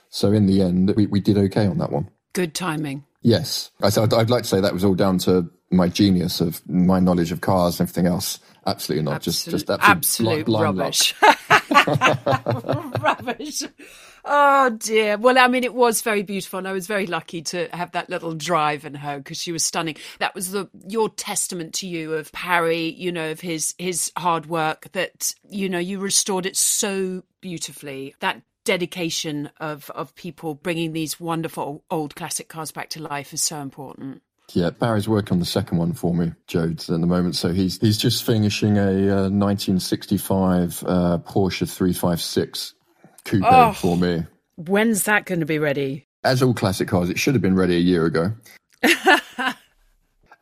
So 0.09 0.31
in 0.31 0.45
the 0.45 0.61
end, 0.61 0.93
we, 0.95 1.07
we 1.07 1.19
did 1.19 1.37
okay 1.37 1.65
on 1.65 1.79
that 1.79 1.91
one. 1.91 2.09
Good 2.33 2.53
timing. 2.53 3.05
Yes. 3.23 3.71
I, 3.81 3.87
I'd, 3.87 4.13
I'd 4.13 4.29
like 4.29 4.43
to 4.43 4.49
say 4.49 4.61
that 4.61 4.73
was 4.73 4.83
all 4.83 4.95
down 4.95 5.17
to 5.19 5.49
my 5.71 5.87
genius 5.87 6.39
of 6.41 6.67
my 6.69 6.99
knowledge 6.99 7.31
of 7.31 7.41
cars 7.41 7.79
and 7.79 7.89
everything 7.89 8.07
else. 8.07 8.39
Absolutely 8.67 9.05
not. 9.05 9.15
Absolute, 9.15 9.33
just, 9.33 9.67
just 9.67 9.69
absolute, 9.69 10.39
absolute 10.39 10.61
rubbish. 10.61 11.15
rubbish. 13.01 13.63
Oh 14.25 14.69
dear. 14.71 15.17
Well, 15.17 15.37
I 15.39 15.47
mean, 15.47 15.63
it 15.63 15.73
was 15.73 16.01
very 16.01 16.21
beautiful, 16.21 16.59
and 16.59 16.67
I 16.67 16.73
was 16.73 16.85
very 16.85 17.07
lucky 17.07 17.41
to 17.43 17.69
have 17.71 17.93
that 17.93 18.09
little 18.09 18.33
drive 18.33 18.83
in 18.83 18.93
her 18.95 19.19
because 19.19 19.41
she 19.41 19.53
was 19.53 19.63
stunning. 19.63 19.95
That 20.19 20.35
was 20.35 20.51
the 20.51 20.69
your 20.85 21.07
testament 21.09 21.73
to 21.75 21.87
you 21.87 22.13
of 22.13 22.31
Parry, 22.33 22.89
you 22.89 23.11
know, 23.11 23.31
of 23.31 23.39
his 23.39 23.73
his 23.77 24.11
hard 24.17 24.47
work. 24.47 24.89
That 24.91 25.33
you 25.49 25.69
know 25.69 25.79
you 25.79 25.99
restored 25.99 26.45
it 26.45 26.57
so 26.57 27.23
beautifully. 27.39 28.15
That 28.19 28.41
dedication 28.65 29.49
of 29.61 29.89
of 29.91 30.13
people 30.15 30.55
bringing 30.55 30.91
these 30.91 31.21
wonderful 31.21 31.85
old 31.89 32.15
classic 32.15 32.49
cars 32.49 32.69
back 32.71 32.89
to 32.89 33.01
life 33.01 33.33
is 33.33 33.41
so 33.41 33.61
important. 33.61 34.21
Yeah, 34.53 34.69
Barry's 34.69 35.09
working 35.09 35.33
on 35.33 35.39
the 35.39 35.45
second 35.45 35.77
one 35.77 35.93
for 35.93 36.13
me, 36.13 36.31
Jodes, 36.47 36.89
at 36.89 37.01
the 37.01 37.07
moment. 37.07 37.35
So 37.35 37.51
he's 37.51 37.79
he's 37.79 37.97
just 37.97 38.23
finishing 38.23 38.77
a 38.77 38.91
uh, 38.91 39.29
1965 39.29 40.83
uh, 40.87 41.17
Porsche 41.19 41.69
356 41.69 42.73
coupe 43.25 43.43
oh, 43.45 43.73
for 43.73 43.97
me. 43.97 44.25
When's 44.55 45.03
that 45.03 45.25
going 45.25 45.41
to 45.41 45.45
be 45.45 45.59
ready? 45.59 46.07
As 46.23 46.41
all 46.41 46.53
classic 46.53 46.87
cars, 46.87 47.09
it 47.09 47.19
should 47.19 47.35
have 47.35 47.41
been 47.41 47.55
ready 47.55 47.75
a 47.75 47.79
year 47.79 48.05
ago. 48.05 48.33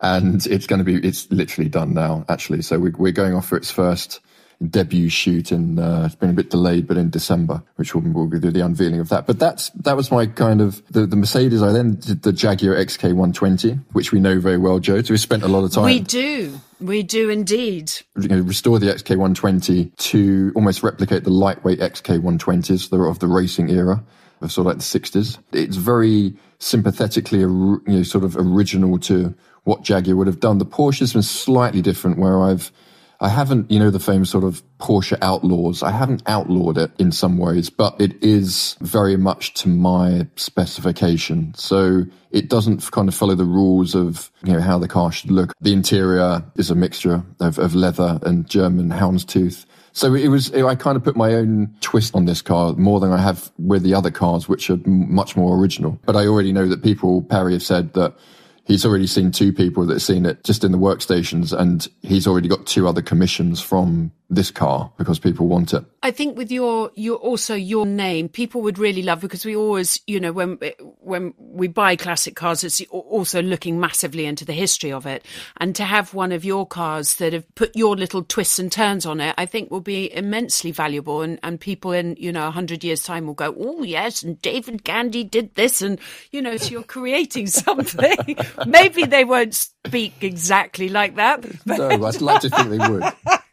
and 0.01 0.45
it's 0.47 0.67
going 0.67 0.79
to 0.79 0.85
be, 0.85 0.95
it's 0.95 1.29
literally 1.31 1.69
done 1.69 1.93
now, 1.93 2.25
actually. 2.29 2.61
So 2.61 2.79
we, 2.79 2.91
we're 2.91 3.11
going 3.11 3.33
off 3.33 3.47
for 3.47 3.57
its 3.57 3.71
first 3.71 4.21
debut 4.69 5.09
shoot 5.09 5.51
and 5.51 5.79
uh, 5.79 6.03
it's 6.05 6.15
been 6.15 6.29
a 6.29 6.33
bit 6.33 6.49
delayed, 6.49 6.87
but 6.87 6.97
in 6.97 7.09
December, 7.09 7.61
which 7.75 7.93
we'll, 7.93 8.03
we'll 8.11 8.39
do 8.39 8.51
the 8.51 8.61
unveiling 8.61 8.99
of 8.99 9.09
that. 9.09 9.25
But 9.25 9.39
that's, 9.39 9.69
that 9.71 9.95
was 9.95 10.11
my 10.11 10.25
kind 10.25 10.61
of, 10.61 10.81
the, 10.91 11.05
the 11.05 11.15
Mercedes. 11.15 11.61
I 11.61 11.71
then 11.71 11.95
did 11.95 12.23
the 12.23 12.31
Jaguar 12.31 12.75
XK120, 12.75 13.83
which 13.91 14.11
we 14.11 14.19
know 14.19 14.39
very 14.39 14.57
well, 14.57 14.79
Joe. 14.79 15.01
So 15.01 15.13
we 15.13 15.17
spent 15.17 15.43
a 15.43 15.47
lot 15.47 15.63
of 15.63 15.71
time. 15.71 15.85
We 15.85 15.99
do. 15.99 16.59
We 16.79 17.03
do 17.03 17.29
indeed. 17.29 17.91
You 18.19 18.27
know, 18.27 18.39
restore 18.41 18.79
the 18.79 18.87
XK120 18.87 19.95
to 19.95 20.51
almost 20.55 20.83
replicate 20.83 21.23
the 21.23 21.29
lightweight 21.29 21.79
XK120s 21.79 22.89
that 22.89 22.97
are 22.97 23.07
of 23.07 23.19
the 23.19 23.27
racing 23.27 23.69
era 23.69 24.03
of 24.41 24.51
sort 24.51 24.67
of 24.67 24.73
like 24.73 24.77
the 24.77 24.99
60s. 24.99 25.37
It's 25.53 25.77
very 25.77 26.35
sympathetically, 26.59 27.39
you 27.39 27.81
know, 27.85 28.03
sort 28.03 28.23
of 28.23 28.35
original 28.37 28.97
to 28.99 29.33
what 29.63 29.83
Jaguar 29.83 30.15
would 30.15 30.27
have 30.27 30.39
done. 30.39 30.57
The 30.57 30.65
Porsche's 30.65 31.13
been 31.13 31.21
slightly 31.21 31.81
different 31.81 32.17
where 32.17 32.41
I've 32.41 32.71
I 33.19 33.29
haven't, 33.29 33.71
you 33.71 33.79
know, 33.79 33.89
the 33.89 33.99
famous 33.99 34.29
sort 34.29 34.43
of 34.43 34.61
Porsche 34.77 35.17
outlaws. 35.21 35.83
I 35.83 35.91
haven't 35.91 36.23
outlawed 36.27 36.77
it 36.77 36.91
in 36.99 37.11
some 37.11 37.37
ways, 37.37 37.69
but 37.69 37.99
it 37.99 38.21
is 38.23 38.75
very 38.81 39.17
much 39.17 39.53
to 39.55 39.69
my 39.69 40.27
specification. 40.35 41.53
So 41.55 42.03
it 42.31 42.49
doesn't 42.49 42.91
kind 42.91 43.07
of 43.07 43.15
follow 43.15 43.35
the 43.35 43.45
rules 43.45 43.95
of, 43.95 44.31
you 44.43 44.53
know, 44.53 44.61
how 44.61 44.77
the 44.77 44.87
car 44.87 45.11
should 45.11 45.31
look. 45.31 45.53
The 45.61 45.73
interior 45.73 46.43
is 46.55 46.69
a 46.69 46.75
mixture 46.75 47.23
of, 47.39 47.57
of 47.57 47.75
leather 47.75 48.19
and 48.23 48.47
German 48.47 48.89
houndstooth. 48.89 49.65
So 49.93 50.13
it 50.13 50.27
was, 50.27 50.53
I 50.53 50.75
kind 50.75 50.97
of 50.97 51.05
put 51.05 51.15
my 51.15 51.35
own 51.35 51.73
twist 51.79 52.15
on 52.15 52.25
this 52.25 52.41
car 52.41 52.73
more 52.73 52.99
than 52.99 53.13
I 53.13 53.17
have 53.17 53.49
with 53.57 53.83
the 53.83 53.93
other 53.93 54.11
cars, 54.11 54.49
which 54.49 54.69
are 54.69 54.77
much 54.85 55.37
more 55.37 55.57
original. 55.57 55.97
But 56.05 56.17
I 56.17 56.27
already 56.27 56.51
know 56.51 56.67
that 56.67 56.83
people, 56.83 57.21
Perry, 57.21 57.53
have 57.53 57.63
said 57.63 57.93
that 57.93 58.13
he's 58.65 58.85
already 58.85 59.07
seen 59.07 59.31
two 59.31 59.53
people 59.53 59.85
that 59.85 59.93
have 59.93 60.01
seen 60.01 60.25
it 60.25 60.43
just 60.43 60.63
in 60.63 60.71
the 60.71 60.77
workstations 60.77 61.57
and 61.57 61.87
he's 62.01 62.27
already 62.27 62.47
got 62.47 62.65
two 62.65 62.87
other 62.87 63.01
commissions 63.01 63.61
from 63.61 64.11
this 64.29 64.51
car 64.51 64.91
because 64.97 65.19
people 65.19 65.47
want 65.47 65.73
it. 65.73 65.83
I 66.01 66.11
think 66.11 66.37
with 66.37 66.51
your 66.51 66.91
your 66.95 67.17
also 67.17 67.55
your 67.55 67.85
name, 67.85 68.29
people 68.29 68.61
would 68.61 68.77
really 68.77 69.01
love 69.01 69.21
because 69.21 69.45
we 69.45 69.55
always, 69.55 69.99
you 70.07 70.19
know, 70.19 70.31
when 70.31 70.59
when 70.99 71.33
we 71.37 71.67
buy 71.67 71.95
classic 71.95 72.35
cars, 72.35 72.63
it's 72.63 72.81
also 72.89 73.41
looking 73.41 73.79
massively 73.79 74.25
into 74.25 74.45
the 74.45 74.53
history 74.53 74.91
of 74.91 75.05
it, 75.05 75.25
and 75.57 75.75
to 75.75 75.83
have 75.83 76.13
one 76.13 76.31
of 76.31 76.45
your 76.45 76.65
cars 76.65 77.15
that 77.15 77.33
have 77.33 77.55
put 77.55 77.75
your 77.75 77.95
little 77.95 78.23
twists 78.23 78.59
and 78.59 78.71
turns 78.71 79.05
on 79.05 79.19
it, 79.19 79.35
I 79.37 79.45
think 79.45 79.71
will 79.71 79.81
be 79.81 80.13
immensely 80.13 80.71
valuable, 80.71 81.21
and 81.21 81.39
and 81.43 81.59
people 81.59 81.91
in 81.91 82.15
you 82.19 82.31
know 82.31 82.47
a 82.47 82.51
hundred 82.51 82.83
years 82.83 83.03
time 83.03 83.27
will 83.27 83.33
go, 83.33 83.55
oh 83.57 83.83
yes, 83.83 84.23
and 84.23 84.41
David 84.41 84.83
Gandy 84.83 85.23
did 85.23 85.55
this, 85.55 85.81
and 85.81 85.99
you 86.31 86.41
know, 86.41 86.57
so 86.57 86.69
you're 86.69 86.83
creating 86.83 87.47
something. 87.47 88.37
Maybe 88.65 89.05
they 89.05 89.23
won't 89.23 89.55
speak 89.55 90.15
exactly 90.21 90.89
like 90.89 91.15
that. 91.15 91.45
But... 91.65 91.77
No, 91.77 92.05
I'd 92.05 92.21
like 92.21 92.41
to 92.41 92.49
think 92.49 92.69
they 92.69 92.77
would 92.77 93.03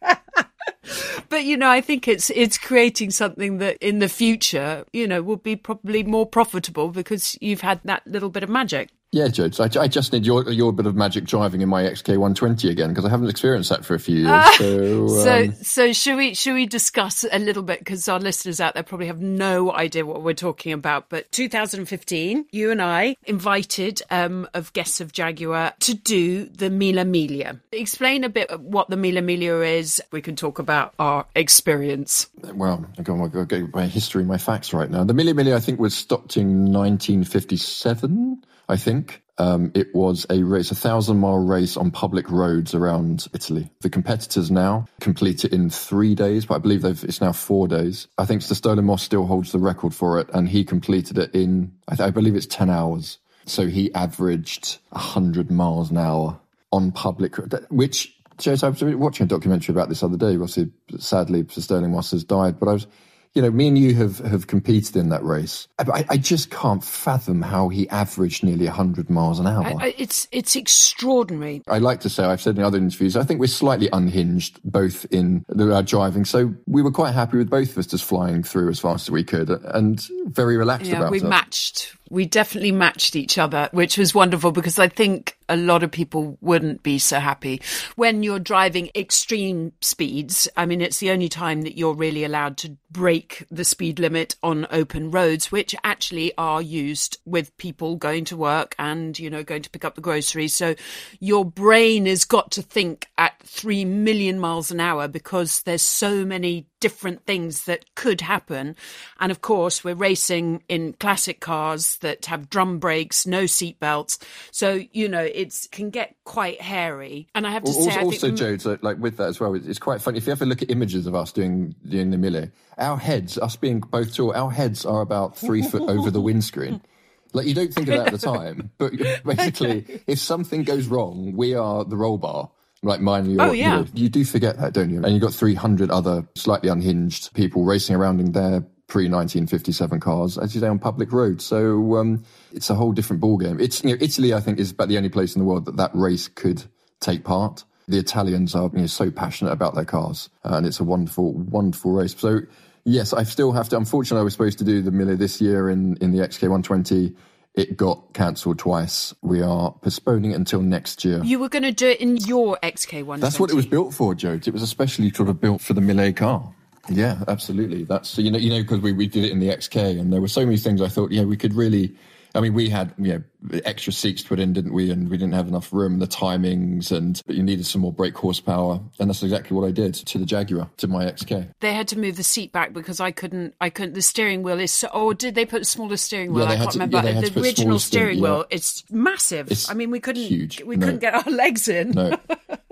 but 1.28 1.44
you 1.44 1.56
know, 1.56 1.70
I 1.70 1.80
think 1.80 2.08
it's 2.08 2.30
it's 2.30 2.58
creating 2.58 3.10
something 3.10 3.58
that 3.58 3.78
in 3.80 3.98
the 3.98 4.08
future, 4.08 4.84
you 4.92 5.06
know, 5.06 5.22
will 5.22 5.36
be 5.36 5.56
probably 5.56 6.02
more 6.02 6.26
profitable 6.26 6.88
because 6.88 7.36
you've 7.40 7.60
had 7.60 7.80
that 7.84 8.06
little 8.06 8.30
bit 8.30 8.42
of 8.42 8.50
magic. 8.50 8.90
Yeah, 9.12 9.28
Judge. 9.28 9.60
I, 9.60 9.68
I, 9.78 9.88
just 9.88 10.10
need 10.14 10.24
your 10.24 10.50
your 10.50 10.72
bit 10.72 10.86
of 10.86 10.96
magic 10.96 11.24
driving 11.24 11.60
in 11.60 11.68
my 11.68 11.82
XK120 11.82 12.70
again 12.70 12.88
because 12.88 13.04
I 13.04 13.10
haven't 13.10 13.28
experienced 13.28 13.68
that 13.68 13.84
for 13.84 13.94
a 13.94 13.98
few 13.98 14.20
years. 14.20 14.30
Uh, 14.30 14.52
so, 14.56 15.44
um... 15.44 15.52
so, 15.62 15.92
should 15.92 16.16
we 16.16 16.32
should 16.32 16.54
we 16.54 16.64
discuss 16.64 17.22
a 17.30 17.38
little 17.38 17.62
bit 17.62 17.80
because 17.80 18.08
our 18.08 18.18
listeners 18.18 18.58
out 18.58 18.72
there 18.72 18.82
probably 18.82 19.08
have 19.08 19.20
no 19.20 19.70
idea 19.70 20.06
what 20.06 20.22
we're 20.22 20.32
talking 20.32 20.72
about. 20.72 21.10
But 21.10 21.30
2015, 21.30 22.46
you 22.52 22.70
and 22.70 22.80
I 22.80 23.16
invited 23.24 24.00
um, 24.10 24.48
of 24.54 24.72
guests 24.72 25.02
of 25.02 25.12
Jaguar 25.12 25.74
to 25.80 25.92
do 25.92 26.46
the 26.46 26.70
Mille 26.70 27.04
Miglia. 27.04 27.60
Explain 27.70 28.24
a 28.24 28.30
bit 28.30 28.58
what 28.60 28.88
the 28.88 28.96
Mille 28.96 29.22
Miglia 29.22 29.78
is. 29.78 30.00
We 30.10 30.22
can 30.22 30.36
talk 30.36 30.58
about 30.58 30.94
our 30.98 31.26
experience. 31.36 32.30
Well, 32.54 32.86
I 32.98 33.02
got 33.02 33.16
my, 33.18 33.66
my 33.74 33.86
history, 33.88 34.24
my 34.24 34.38
facts 34.38 34.72
right 34.72 34.90
now. 34.90 35.04
The 35.04 35.12
Mille 35.12 35.34
Miglia, 35.34 35.54
I 35.54 35.60
think, 35.60 35.78
was 35.78 35.94
stopped 35.94 36.38
in 36.38 36.72
1957. 36.72 38.42
I 38.68 38.76
think. 38.76 39.22
Um, 39.38 39.72
it 39.74 39.94
was 39.94 40.26
a 40.28 40.42
race, 40.42 40.70
a 40.70 40.74
thousand 40.74 41.16
mile 41.16 41.38
race 41.38 41.76
on 41.76 41.90
public 41.90 42.30
roads 42.30 42.74
around 42.74 43.26
Italy. 43.32 43.70
The 43.80 43.88
competitors 43.88 44.50
now 44.50 44.86
complete 45.00 45.44
it 45.44 45.52
in 45.52 45.70
three 45.70 46.14
days, 46.14 46.44
but 46.44 46.56
I 46.56 46.58
believe 46.58 46.84
it's 46.84 47.20
now 47.20 47.32
four 47.32 47.66
days. 47.66 48.08
I 48.18 48.26
think 48.26 48.42
Sir 48.42 48.54
Stirling 48.54 48.84
Moss 48.84 49.02
still 49.02 49.26
holds 49.26 49.50
the 49.50 49.58
record 49.58 49.94
for 49.94 50.20
it, 50.20 50.28
and 50.34 50.48
he 50.48 50.64
completed 50.64 51.16
it 51.16 51.34
in, 51.34 51.72
I, 51.88 51.96
th- 51.96 52.06
I 52.06 52.10
believe 52.10 52.36
it's 52.36 52.46
10 52.46 52.68
hours. 52.68 53.18
So 53.46 53.66
he 53.66 53.92
averaged 53.94 54.78
100 54.90 55.50
miles 55.50 55.90
an 55.90 55.96
hour 55.96 56.38
on 56.70 56.92
public, 56.92 57.36
which, 57.70 58.14
I 58.46 58.50
was 58.50 58.82
watching 58.82 59.24
a 59.24 59.28
documentary 59.28 59.72
about 59.72 59.88
this 59.88 60.02
other 60.02 60.16
day. 60.16 60.34
Obviously, 60.34 60.70
sadly, 60.98 61.44
Stirling 61.48 61.92
Moss 61.92 62.10
has 62.10 62.24
died, 62.24 62.58
but 62.60 62.68
I 62.68 62.72
was 62.74 62.86
you 63.34 63.40
know, 63.40 63.50
me 63.50 63.68
and 63.68 63.78
you 63.78 63.94
have, 63.94 64.18
have 64.18 64.46
competed 64.46 64.96
in 64.96 65.08
that 65.08 65.24
race. 65.24 65.66
I, 65.78 66.04
I 66.10 66.16
just 66.18 66.50
can't 66.50 66.84
fathom 66.84 67.40
how 67.40 67.68
he 67.68 67.88
averaged 67.88 68.44
nearly 68.44 68.66
100 68.66 69.08
miles 69.08 69.38
an 69.38 69.46
hour. 69.46 69.64
I, 69.64 69.86
I, 69.86 69.94
it's 69.96 70.28
it's 70.32 70.54
extraordinary. 70.54 71.62
I 71.66 71.78
like 71.78 72.00
to 72.00 72.10
say, 72.10 72.24
I've 72.24 72.42
said 72.42 72.58
in 72.58 72.64
other 72.64 72.78
interviews, 72.78 73.16
I 73.16 73.24
think 73.24 73.40
we're 73.40 73.46
slightly 73.46 73.88
unhinged 73.92 74.60
both 74.64 75.06
in 75.10 75.44
our 75.58 75.82
driving. 75.82 76.24
So 76.24 76.54
we 76.66 76.82
were 76.82 76.90
quite 76.90 77.12
happy 77.12 77.38
with 77.38 77.48
both 77.48 77.70
of 77.70 77.78
us 77.78 77.86
just 77.86 78.04
flying 78.04 78.42
through 78.42 78.68
as 78.68 78.78
fast 78.78 79.08
as 79.08 79.10
we 79.10 79.24
could 79.24 79.48
and 79.48 80.00
very 80.26 80.56
relaxed 80.56 80.90
yeah, 80.90 80.98
about 80.98 81.12
we 81.12 81.18
it. 81.18 81.22
We 81.22 81.28
matched 81.28 81.96
we 82.12 82.26
definitely 82.26 82.72
matched 82.72 83.16
each 83.16 83.38
other, 83.38 83.70
which 83.72 83.96
was 83.96 84.14
wonderful 84.14 84.52
because 84.52 84.78
I 84.78 84.86
think 84.86 85.38
a 85.48 85.56
lot 85.56 85.82
of 85.82 85.90
people 85.90 86.36
wouldn't 86.42 86.82
be 86.82 86.98
so 86.98 87.18
happy 87.18 87.62
when 87.96 88.22
you're 88.22 88.38
driving 88.38 88.90
extreme 88.94 89.72
speeds. 89.80 90.46
I 90.54 90.66
mean, 90.66 90.82
it's 90.82 90.98
the 90.98 91.10
only 91.10 91.30
time 91.30 91.62
that 91.62 91.78
you're 91.78 91.94
really 91.94 92.24
allowed 92.24 92.58
to 92.58 92.76
break 92.90 93.46
the 93.50 93.64
speed 93.64 93.98
limit 93.98 94.36
on 94.42 94.66
open 94.70 95.10
roads, 95.10 95.50
which 95.50 95.74
actually 95.84 96.36
are 96.36 96.60
used 96.60 97.16
with 97.24 97.56
people 97.56 97.96
going 97.96 98.26
to 98.26 98.36
work 98.36 98.74
and, 98.78 99.18
you 99.18 99.30
know, 99.30 99.42
going 99.42 99.62
to 99.62 99.70
pick 99.70 99.84
up 99.84 99.94
the 99.94 100.02
groceries. 100.02 100.52
So 100.52 100.74
your 101.18 101.46
brain 101.46 102.04
has 102.04 102.26
got 102.26 102.50
to 102.52 102.62
think 102.62 103.06
at 103.16 103.42
three 103.42 103.86
million 103.86 104.38
miles 104.38 104.70
an 104.70 104.80
hour 104.80 105.08
because 105.08 105.62
there's 105.62 105.80
so 105.80 106.26
many 106.26 106.66
different 106.82 107.24
things 107.24 107.64
that 107.64 107.94
could 107.94 108.20
happen. 108.20 108.74
And 109.20 109.30
of 109.30 109.40
course, 109.40 109.84
we're 109.84 109.94
racing 109.94 110.64
in 110.68 110.94
classic 110.94 111.38
cars 111.40 111.96
that 111.98 112.26
have 112.26 112.50
drum 112.50 112.80
brakes, 112.80 113.24
no 113.24 113.46
seat 113.46 113.78
belts. 113.78 114.18
So, 114.50 114.80
you 114.90 115.08
know, 115.08 115.22
it 115.22 115.68
can 115.70 115.90
get 115.90 116.16
quite 116.24 116.60
hairy. 116.60 117.28
And 117.36 117.46
I 117.46 117.52
have 117.52 117.62
to 117.62 117.70
also, 117.70 117.90
say, 117.90 118.02
also, 118.02 118.26
think... 118.26 118.38
Joe, 118.38 118.56
so, 118.58 118.78
like 118.82 118.98
with 118.98 119.16
that 119.18 119.28
as 119.28 119.38
well, 119.38 119.54
it's 119.54 119.78
quite 119.78 120.02
funny. 120.02 120.18
If 120.18 120.26
you 120.26 120.32
ever 120.32 120.44
look 120.44 120.60
at 120.60 120.70
images 120.70 121.06
of 121.06 121.14
us 121.14 121.30
doing, 121.30 121.76
doing 121.88 122.10
the 122.10 122.18
Mille, 122.18 122.48
our 122.76 122.98
heads, 122.98 123.38
us 123.38 123.54
being 123.54 123.78
both 123.78 124.14
tall, 124.14 124.34
our 124.34 124.50
heads 124.50 124.84
are 124.84 125.00
about 125.00 125.36
three 125.38 125.62
foot 125.62 125.88
over 125.88 126.10
the 126.10 126.20
windscreen. 126.20 126.82
Like 127.34 127.46
you 127.46 127.54
don't 127.54 127.72
think 127.72 127.88
of 127.88 127.96
that 127.96 128.08
at 128.08 128.12
the 128.12 128.18
time, 128.18 128.72
but 128.76 128.92
basically, 129.24 130.02
if 130.06 130.18
something 130.18 130.64
goes 130.64 130.86
wrong, 130.86 131.32
we 131.34 131.54
are 131.54 131.82
the 131.82 131.96
roll 131.96 132.18
bar 132.18 132.50
like 132.82 133.00
mine. 133.00 133.30
You're, 133.30 133.42
oh, 133.42 133.52
yeah. 133.52 133.84
You, 133.94 134.08
do 134.08 134.24
forget 134.24 134.58
that, 134.58 134.72
don't 134.72 134.90
you? 134.90 135.02
And 135.02 135.12
you've 135.12 135.22
got 135.22 135.32
300 135.32 135.90
other 135.90 136.26
slightly 136.34 136.68
unhinged 136.68 137.32
people 137.34 137.64
racing 137.64 137.96
around 137.96 138.20
in 138.20 138.32
their 138.32 138.64
pre 138.88 139.04
1957 139.04 140.00
cars, 140.00 140.36
as 140.36 140.54
you 140.54 140.60
say, 140.60 140.66
on 140.66 140.78
public 140.78 141.12
roads. 141.12 141.44
So 141.44 141.96
um, 141.96 142.24
it's 142.52 142.70
a 142.70 142.74
whole 142.74 142.92
different 142.92 143.22
ballgame. 143.22 143.60
It's 143.60 143.82
you 143.82 143.90
know, 143.90 143.96
Italy, 144.00 144.34
I 144.34 144.40
think, 144.40 144.58
is 144.58 144.72
about 144.72 144.88
the 144.88 144.96
only 144.96 145.08
place 145.08 145.34
in 145.34 145.40
the 145.40 145.46
world 145.46 145.64
that 145.66 145.76
that 145.76 145.90
race 145.94 146.28
could 146.28 146.64
take 147.00 147.24
part. 147.24 147.64
The 147.88 147.98
Italians 147.98 148.54
are 148.54 148.70
you 148.72 148.80
know, 148.80 148.86
so 148.86 149.10
passionate 149.10 149.52
about 149.52 149.74
their 149.74 149.84
cars, 149.84 150.28
and 150.44 150.66
it's 150.66 150.80
a 150.80 150.84
wonderful, 150.84 151.32
wonderful 151.32 151.92
race. 151.92 152.14
So 152.16 152.40
yes, 152.84 153.12
I 153.12 153.24
still 153.24 153.52
have 153.52 153.68
to. 153.70 153.76
Unfortunately, 153.76 154.20
I 154.20 154.24
was 154.24 154.34
supposed 154.34 154.58
to 154.58 154.64
do 154.64 154.82
the 154.82 154.90
Mille 154.92 155.16
this 155.16 155.40
year 155.40 155.68
in 155.68 155.96
in 156.00 156.12
the 156.12 156.18
XK120 156.18 157.14
it 157.54 157.76
got 157.76 158.14
cancelled 158.14 158.58
twice. 158.58 159.14
We 159.20 159.42
are 159.42 159.72
postponing 159.82 160.30
it 160.32 160.34
until 160.34 160.62
next 160.62 161.04
year. 161.04 161.22
You 161.22 161.38
were 161.38 161.48
going 161.48 161.64
to 161.64 161.72
do 161.72 161.88
it 161.88 162.00
in 162.00 162.16
your 162.16 162.58
XK1. 162.62 163.20
That's 163.20 163.38
what 163.38 163.50
it 163.50 163.54
was 163.54 163.66
built 163.66 163.92
for, 163.92 164.14
Joe. 164.14 164.34
It 164.44 164.52
was 164.52 164.62
especially 164.62 165.10
sort 165.12 165.28
of 165.28 165.40
built 165.40 165.60
for 165.60 165.74
the 165.74 165.80
Mille 165.80 166.12
car. 166.12 166.52
Yeah, 166.88 167.22
absolutely. 167.28 167.84
That's 167.84 168.18
you 168.18 168.30
know 168.30 168.38
you 168.38 168.50
know 168.50 168.62
because 168.62 168.80
we, 168.80 168.92
we 168.92 169.06
did 169.06 169.24
it 169.24 169.30
in 169.30 169.38
the 169.38 169.48
XK 169.48 170.00
and 170.00 170.12
there 170.12 170.20
were 170.20 170.28
so 170.28 170.44
many 170.44 170.56
things 170.56 170.82
I 170.82 170.88
thought 170.88 171.12
yeah 171.12 171.22
we 171.22 171.36
could 171.36 171.54
really 171.54 171.94
I 172.34 172.40
mean, 172.40 172.54
we 172.54 172.68
had 172.70 172.94
you 172.98 173.12
know 173.12 173.60
extra 173.64 173.92
seats 173.92 174.22
put 174.22 174.40
in, 174.40 174.52
didn't 174.52 174.72
we? 174.72 174.90
And 174.90 175.08
we 175.08 175.16
didn't 175.16 175.34
have 175.34 175.48
enough 175.48 175.72
room, 175.72 175.98
the 175.98 176.06
timings, 176.06 176.90
and 176.90 177.20
but 177.26 177.36
you 177.36 177.42
needed 177.42 177.66
some 177.66 177.80
more 177.80 177.92
brake 177.92 178.16
horsepower, 178.16 178.80
and 178.98 179.10
that's 179.10 179.22
exactly 179.22 179.56
what 179.56 179.66
I 179.66 179.70
did 179.70 179.94
to 179.94 180.18
the 180.18 180.24
Jaguar, 180.24 180.70
to 180.78 180.88
my 180.88 181.04
XK. 181.04 181.48
They 181.60 181.74
had 181.74 181.88
to 181.88 181.98
move 181.98 182.16
the 182.16 182.22
seat 182.22 182.52
back 182.52 182.72
because 182.72 183.00
I 183.00 183.10
couldn't. 183.10 183.54
I 183.60 183.70
couldn't. 183.70 183.94
The 183.94 184.02
steering 184.02 184.42
wheel 184.42 184.60
is 184.60 184.72
so. 184.72 184.88
Or 184.88 185.14
did 185.14 185.34
they 185.34 185.44
put 185.44 185.62
a 185.62 185.66
smaller 185.66 185.96
steering 185.96 186.32
wheel? 186.32 186.44
Yeah, 186.46 186.52
I 186.52 186.56
can't 186.56 186.70
to, 186.72 186.78
remember. 186.78 187.08
Yeah, 187.08 187.20
the 187.20 187.40
original 187.40 187.78
steering 187.78 188.18
yeah. 188.18 188.22
wheel. 188.22 188.44
It's 188.50 188.84
massive. 188.90 189.50
It's 189.50 189.70
I 189.70 189.74
mean, 189.74 189.90
we 189.90 190.00
couldn't. 190.00 190.22
Huge. 190.22 190.62
We 190.62 190.76
no. 190.76 190.86
couldn't 190.86 191.00
get 191.00 191.14
our 191.14 191.32
legs 191.32 191.68
in. 191.68 191.90
No. 191.90 192.18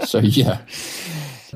So 0.06 0.18
yeah 0.18 0.62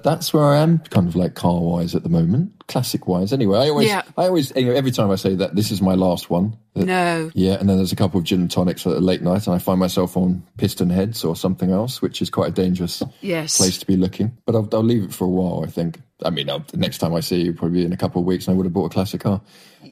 that's 0.02 0.32
where 0.32 0.44
I 0.44 0.58
am, 0.58 0.78
kind 0.90 1.06
of 1.06 1.16
like 1.16 1.34
car 1.34 1.60
wise 1.60 1.94
at 1.94 2.02
the 2.02 2.08
moment, 2.08 2.66
classic 2.66 3.06
wise. 3.06 3.32
Anyway, 3.32 3.58
I 3.58 3.68
always, 3.68 3.88
yeah. 3.88 4.02
I 4.16 4.26
always, 4.26 4.54
know, 4.54 4.72
every 4.72 4.90
time 4.90 5.10
I 5.10 5.16
say 5.16 5.34
that 5.36 5.54
this 5.54 5.70
is 5.70 5.80
my 5.80 5.94
last 5.94 6.30
one. 6.30 6.56
That, 6.74 6.86
no. 6.86 7.30
Yeah, 7.34 7.54
and 7.54 7.68
then 7.68 7.76
there's 7.76 7.92
a 7.92 7.96
couple 7.96 8.18
of 8.18 8.24
gin 8.24 8.40
and 8.40 8.50
tonics 8.50 8.86
at 8.86 9.02
late 9.02 9.22
night, 9.22 9.46
and 9.46 9.54
I 9.54 9.58
find 9.58 9.78
myself 9.78 10.16
on 10.16 10.42
PistonHeads 10.58 11.24
or 11.24 11.36
something 11.36 11.70
else, 11.70 12.02
which 12.02 12.20
is 12.20 12.30
quite 12.30 12.48
a 12.48 12.52
dangerous 12.52 13.02
yes. 13.20 13.58
place 13.58 13.78
to 13.78 13.86
be 13.86 13.96
looking. 13.96 14.36
But 14.46 14.54
I'll, 14.54 14.68
I'll 14.72 14.82
leave 14.82 15.04
it 15.04 15.14
for 15.14 15.24
a 15.24 15.28
while, 15.28 15.64
I 15.64 15.70
think. 15.70 16.00
I 16.24 16.30
mean, 16.30 16.48
uh, 16.48 16.58
the 16.68 16.78
next 16.78 16.98
time 16.98 17.14
I 17.14 17.20
see 17.20 17.42
you, 17.42 17.52
probably 17.52 17.84
in 17.84 17.92
a 17.92 17.96
couple 17.96 18.20
of 18.20 18.26
weeks, 18.26 18.46
and 18.46 18.54
I 18.54 18.56
would 18.56 18.66
have 18.66 18.72
bought 18.72 18.86
a 18.86 18.94
classic 18.94 19.20
car. 19.20 19.40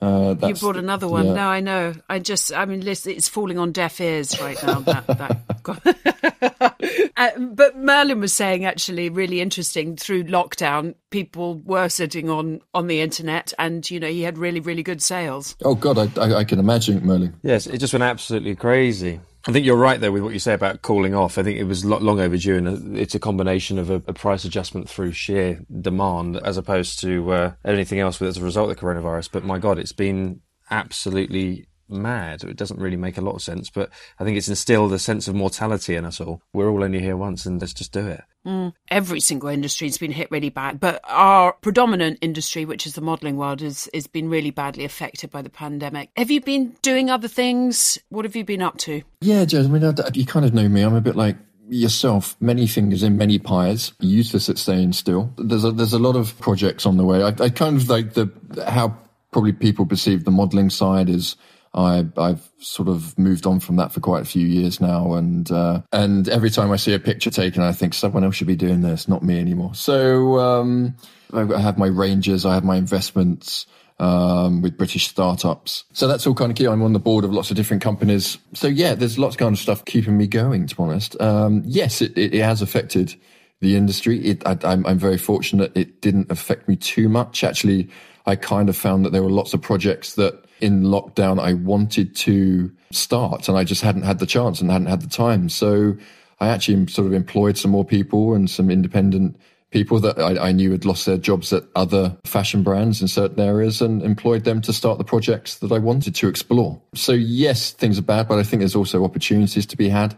Uh, 0.02 0.34
you 0.48 0.54
bought 0.54 0.76
another 0.76 1.06
one. 1.06 1.26
Yeah. 1.26 1.34
No, 1.34 1.46
I 1.46 1.60
know. 1.60 1.94
I 2.10 2.18
just, 2.18 2.52
I 2.52 2.64
mean, 2.64 2.80
listen, 2.80 3.12
it's 3.12 3.28
falling 3.28 3.56
on 3.56 3.70
deaf 3.70 4.00
ears 4.00 4.40
right 4.40 4.60
now. 4.64 4.80
that, 4.80 5.06
that. 5.64 7.12
uh, 7.16 7.30
but 7.38 7.76
Merlin 7.76 8.18
was 8.18 8.32
saying 8.32 8.64
actually 8.64 9.10
really 9.10 9.40
interesting. 9.40 9.96
Through 9.96 10.24
lockdown, 10.24 10.96
people 11.10 11.54
were 11.54 11.88
sitting 11.88 12.28
on 12.28 12.62
on 12.74 12.88
the 12.88 13.00
internet, 13.00 13.52
and 13.60 13.88
you 13.88 14.00
know 14.00 14.08
he 14.08 14.22
had 14.22 14.38
really 14.38 14.58
really 14.58 14.82
good 14.82 15.00
sales. 15.00 15.54
Oh 15.64 15.76
God, 15.76 15.98
I, 15.98 16.20
I, 16.20 16.34
I 16.38 16.44
can 16.44 16.58
imagine 16.58 17.06
Merlin. 17.06 17.34
Yes, 17.44 17.68
it 17.68 17.78
just 17.78 17.92
went 17.92 18.02
absolutely 18.02 18.56
crazy. 18.56 19.20
I 19.46 19.50
think 19.50 19.66
you're 19.66 19.76
right 19.76 20.00
there 20.00 20.12
with 20.12 20.22
what 20.22 20.32
you 20.32 20.38
say 20.38 20.54
about 20.54 20.82
cooling 20.82 21.14
off. 21.14 21.36
I 21.36 21.42
think 21.42 21.58
it 21.58 21.64
was 21.64 21.84
long 21.84 22.20
overdue, 22.20 22.56
and 22.56 22.96
it's 22.96 23.16
a 23.16 23.18
combination 23.18 23.78
of 23.78 23.90
a, 23.90 23.96
a 24.06 24.12
price 24.12 24.44
adjustment 24.44 24.88
through 24.88 25.12
sheer 25.12 25.60
demand 25.80 26.36
as 26.36 26.56
opposed 26.56 27.00
to 27.00 27.32
uh, 27.32 27.52
anything 27.64 27.98
else 27.98 28.22
as 28.22 28.36
a 28.36 28.42
result 28.42 28.70
of 28.70 28.76
the 28.76 28.80
coronavirus. 28.80 29.30
But 29.32 29.44
my 29.44 29.58
God, 29.58 29.78
it's 29.78 29.92
been 29.92 30.42
absolutely 30.70 31.66
mad. 31.92 32.42
It 32.44 32.56
doesn't 32.56 32.80
really 32.80 32.96
make 32.96 33.18
a 33.18 33.20
lot 33.20 33.34
of 33.34 33.42
sense, 33.42 33.70
but 33.70 33.90
I 34.18 34.24
think 34.24 34.36
it's 34.36 34.48
instilled 34.48 34.92
a 34.92 34.98
sense 34.98 35.28
of 35.28 35.34
mortality 35.34 35.94
in 35.94 36.04
us 36.04 36.20
all. 36.20 36.42
We're 36.52 36.70
all 36.70 36.82
only 36.82 37.00
here 37.00 37.16
once, 37.16 37.46
and 37.46 37.60
let's 37.60 37.74
just 37.74 37.92
do 37.92 38.06
it. 38.06 38.22
Mm. 38.46 38.72
Every 38.88 39.20
single 39.20 39.48
industry 39.48 39.86
has 39.86 39.98
been 39.98 40.10
hit 40.10 40.30
really 40.30 40.50
bad, 40.50 40.80
but 40.80 41.00
our 41.04 41.52
predominant 41.52 42.18
industry, 42.20 42.64
which 42.64 42.86
is 42.86 42.94
the 42.94 43.00
modelling 43.00 43.36
world, 43.36 43.60
has, 43.60 43.88
has 43.94 44.06
been 44.06 44.28
really 44.28 44.50
badly 44.50 44.84
affected 44.84 45.30
by 45.30 45.42
the 45.42 45.50
pandemic. 45.50 46.10
Have 46.16 46.30
you 46.30 46.40
been 46.40 46.76
doing 46.82 47.10
other 47.10 47.28
things? 47.28 47.98
What 48.08 48.24
have 48.24 48.34
you 48.34 48.44
been 48.44 48.62
up 48.62 48.78
to? 48.78 49.02
Yeah, 49.20 49.44
Joe, 49.44 49.60
I 49.60 49.66
mean, 49.68 49.94
you 50.14 50.26
kind 50.26 50.44
of 50.44 50.54
know 50.54 50.68
me. 50.68 50.82
I'm 50.82 50.94
a 50.94 51.00
bit 51.00 51.14
like 51.14 51.36
yourself, 51.68 52.36
many 52.40 52.66
fingers 52.66 53.02
in 53.02 53.16
many 53.16 53.38
pies, 53.38 53.92
useless 54.00 54.48
at 54.48 54.58
staying 54.58 54.92
still. 54.92 55.32
There's 55.38 55.64
a, 55.64 55.70
there's 55.72 55.92
a 55.92 55.98
lot 55.98 56.16
of 56.16 56.38
projects 56.40 56.84
on 56.84 56.96
the 56.96 57.04
way. 57.04 57.22
I, 57.22 57.28
I 57.28 57.48
kind 57.48 57.76
of 57.76 57.88
like 57.88 58.14
the 58.14 58.30
how 58.66 58.96
probably 59.30 59.52
people 59.52 59.86
perceive 59.86 60.24
the 60.24 60.30
modelling 60.30 60.70
side 60.70 61.08
is 61.08 61.36
I, 61.74 62.06
I've 62.18 62.50
sort 62.58 62.88
of 62.88 63.18
moved 63.18 63.46
on 63.46 63.60
from 63.60 63.76
that 63.76 63.92
for 63.92 64.00
quite 64.00 64.22
a 64.22 64.26
few 64.26 64.46
years 64.46 64.80
now, 64.80 65.14
and 65.14 65.50
uh, 65.50 65.82
and 65.90 66.28
every 66.28 66.50
time 66.50 66.70
I 66.70 66.76
see 66.76 66.92
a 66.92 66.98
picture 66.98 67.30
taken, 67.30 67.62
I 67.62 67.72
think 67.72 67.94
someone 67.94 68.24
else 68.24 68.34
should 68.34 68.46
be 68.46 68.56
doing 68.56 68.82
this, 68.82 69.08
not 69.08 69.22
me 69.22 69.38
anymore. 69.38 69.74
So 69.74 70.38
um, 70.38 70.96
I 71.32 71.60
have 71.60 71.78
my 71.78 71.86
ranges, 71.86 72.44
I 72.44 72.54
have 72.54 72.64
my 72.64 72.76
investments. 72.76 73.66
Um, 73.98 74.62
with 74.62 74.76
British 74.76 75.06
startups. 75.06 75.84
So 75.92 76.08
that's 76.08 76.26
all 76.26 76.34
kind 76.34 76.50
of 76.50 76.56
key. 76.56 76.66
I'm 76.66 76.82
on 76.82 76.92
the 76.92 76.98
board 76.98 77.24
of 77.24 77.32
lots 77.32 77.50
of 77.50 77.56
different 77.56 77.84
companies. 77.84 78.36
So 78.52 78.66
yeah, 78.66 78.94
there's 78.94 79.16
lots 79.16 79.36
of 79.36 79.38
kind 79.38 79.54
of 79.54 79.60
stuff 79.60 79.84
keeping 79.84 80.16
me 80.16 80.26
going, 80.26 80.66
to 80.66 80.74
be 80.74 80.82
honest. 80.82 81.20
Um, 81.20 81.62
yes, 81.66 82.00
it, 82.00 82.18
it, 82.18 82.34
it, 82.34 82.42
has 82.42 82.62
affected 82.62 83.14
the 83.62 83.76
industry. 83.76 84.18
It, 84.18 84.46
I, 84.46 84.58
I'm, 84.64 84.84
I'm 84.84 84.98
very 84.98 85.16
fortunate 85.16 85.74
it 85.74 86.02
didn't 86.02 86.30
affect 86.30 86.68
me 86.68 86.76
too 86.76 87.08
much. 87.08 87.42
Actually, 87.42 87.88
I 88.26 88.36
kind 88.36 88.68
of 88.68 88.76
found 88.76 89.04
that 89.06 89.12
there 89.12 89.22
were 89.22 89.30
lots 89.30 89.54
of 89.54 89.62
projects 89.62 90.14
that 90.16 90.44
in 90.60 90.82
lockdown 90.82 91.40
I 91.40 91.54
wanted 91.54 92.14
to 92.16 92.70
start 92.90 93.48
and 93.48 93.56
I 93.56 93.64
just 93.64 93.82
hadn't 93.82 94.02
had 94.02 94.18
the 94.18 94.26
chance 94.26 94.60
and 94.60 94.70
hadn't 94.70 94.88
had 94.88 95.00
the 95.00 95.08
time. 95.08 95.48
So 95.48 95.96
I 96.40 96.48
actually 96.48 96.88
sort 96.88 97.06
of 97.06 97.14
employed 97.14 97.56
some 97.56 97.70
more 97.70 97.84
people 97.84 98.34
and 98.34 98.50
some 98.50 98.70
independent 98.70 99.36
people 99.70 100.00
that 100.00 100.18
I, 100.18 100.48
I, 100.48 100.52
knew 100.52 100.72
had 100.72 100.84
lost 100.84 101.06
their 101.06 101.16
jobs 101.16 101.50
at 101.52 101.62
other 101.74 102.16
fashion 102.24 102.62
brands 102.62 103.00
in 103.00 103.08
certain 103.08 103.40
areas 103.40 103.80
and 103.80 104.02
employed 104.02 104.44
them 104.44 104.60
to 104.62 104.72
start 104.72 104.98
the 104.98 105.04
projects 105.04 105.56
that 105.58 105.72
I 105.72 105.78
wanted 105.78 106.14
to 106.16 106.28
explore. 106.28 106.78
So 106.94 107.12
yes, 107.12 107.70
things 107.70 107.98
are 107.98 108.02
bad, 108.02 108.28
but 108.28 108.38
I 108.38 108.42
think 108.42 108.60
there's 108.60 108.76
also 108.76 109.02
opportunities 109.02 109.64
to 109.66 109.76
be 109.76 109.88
had 109.88 110.14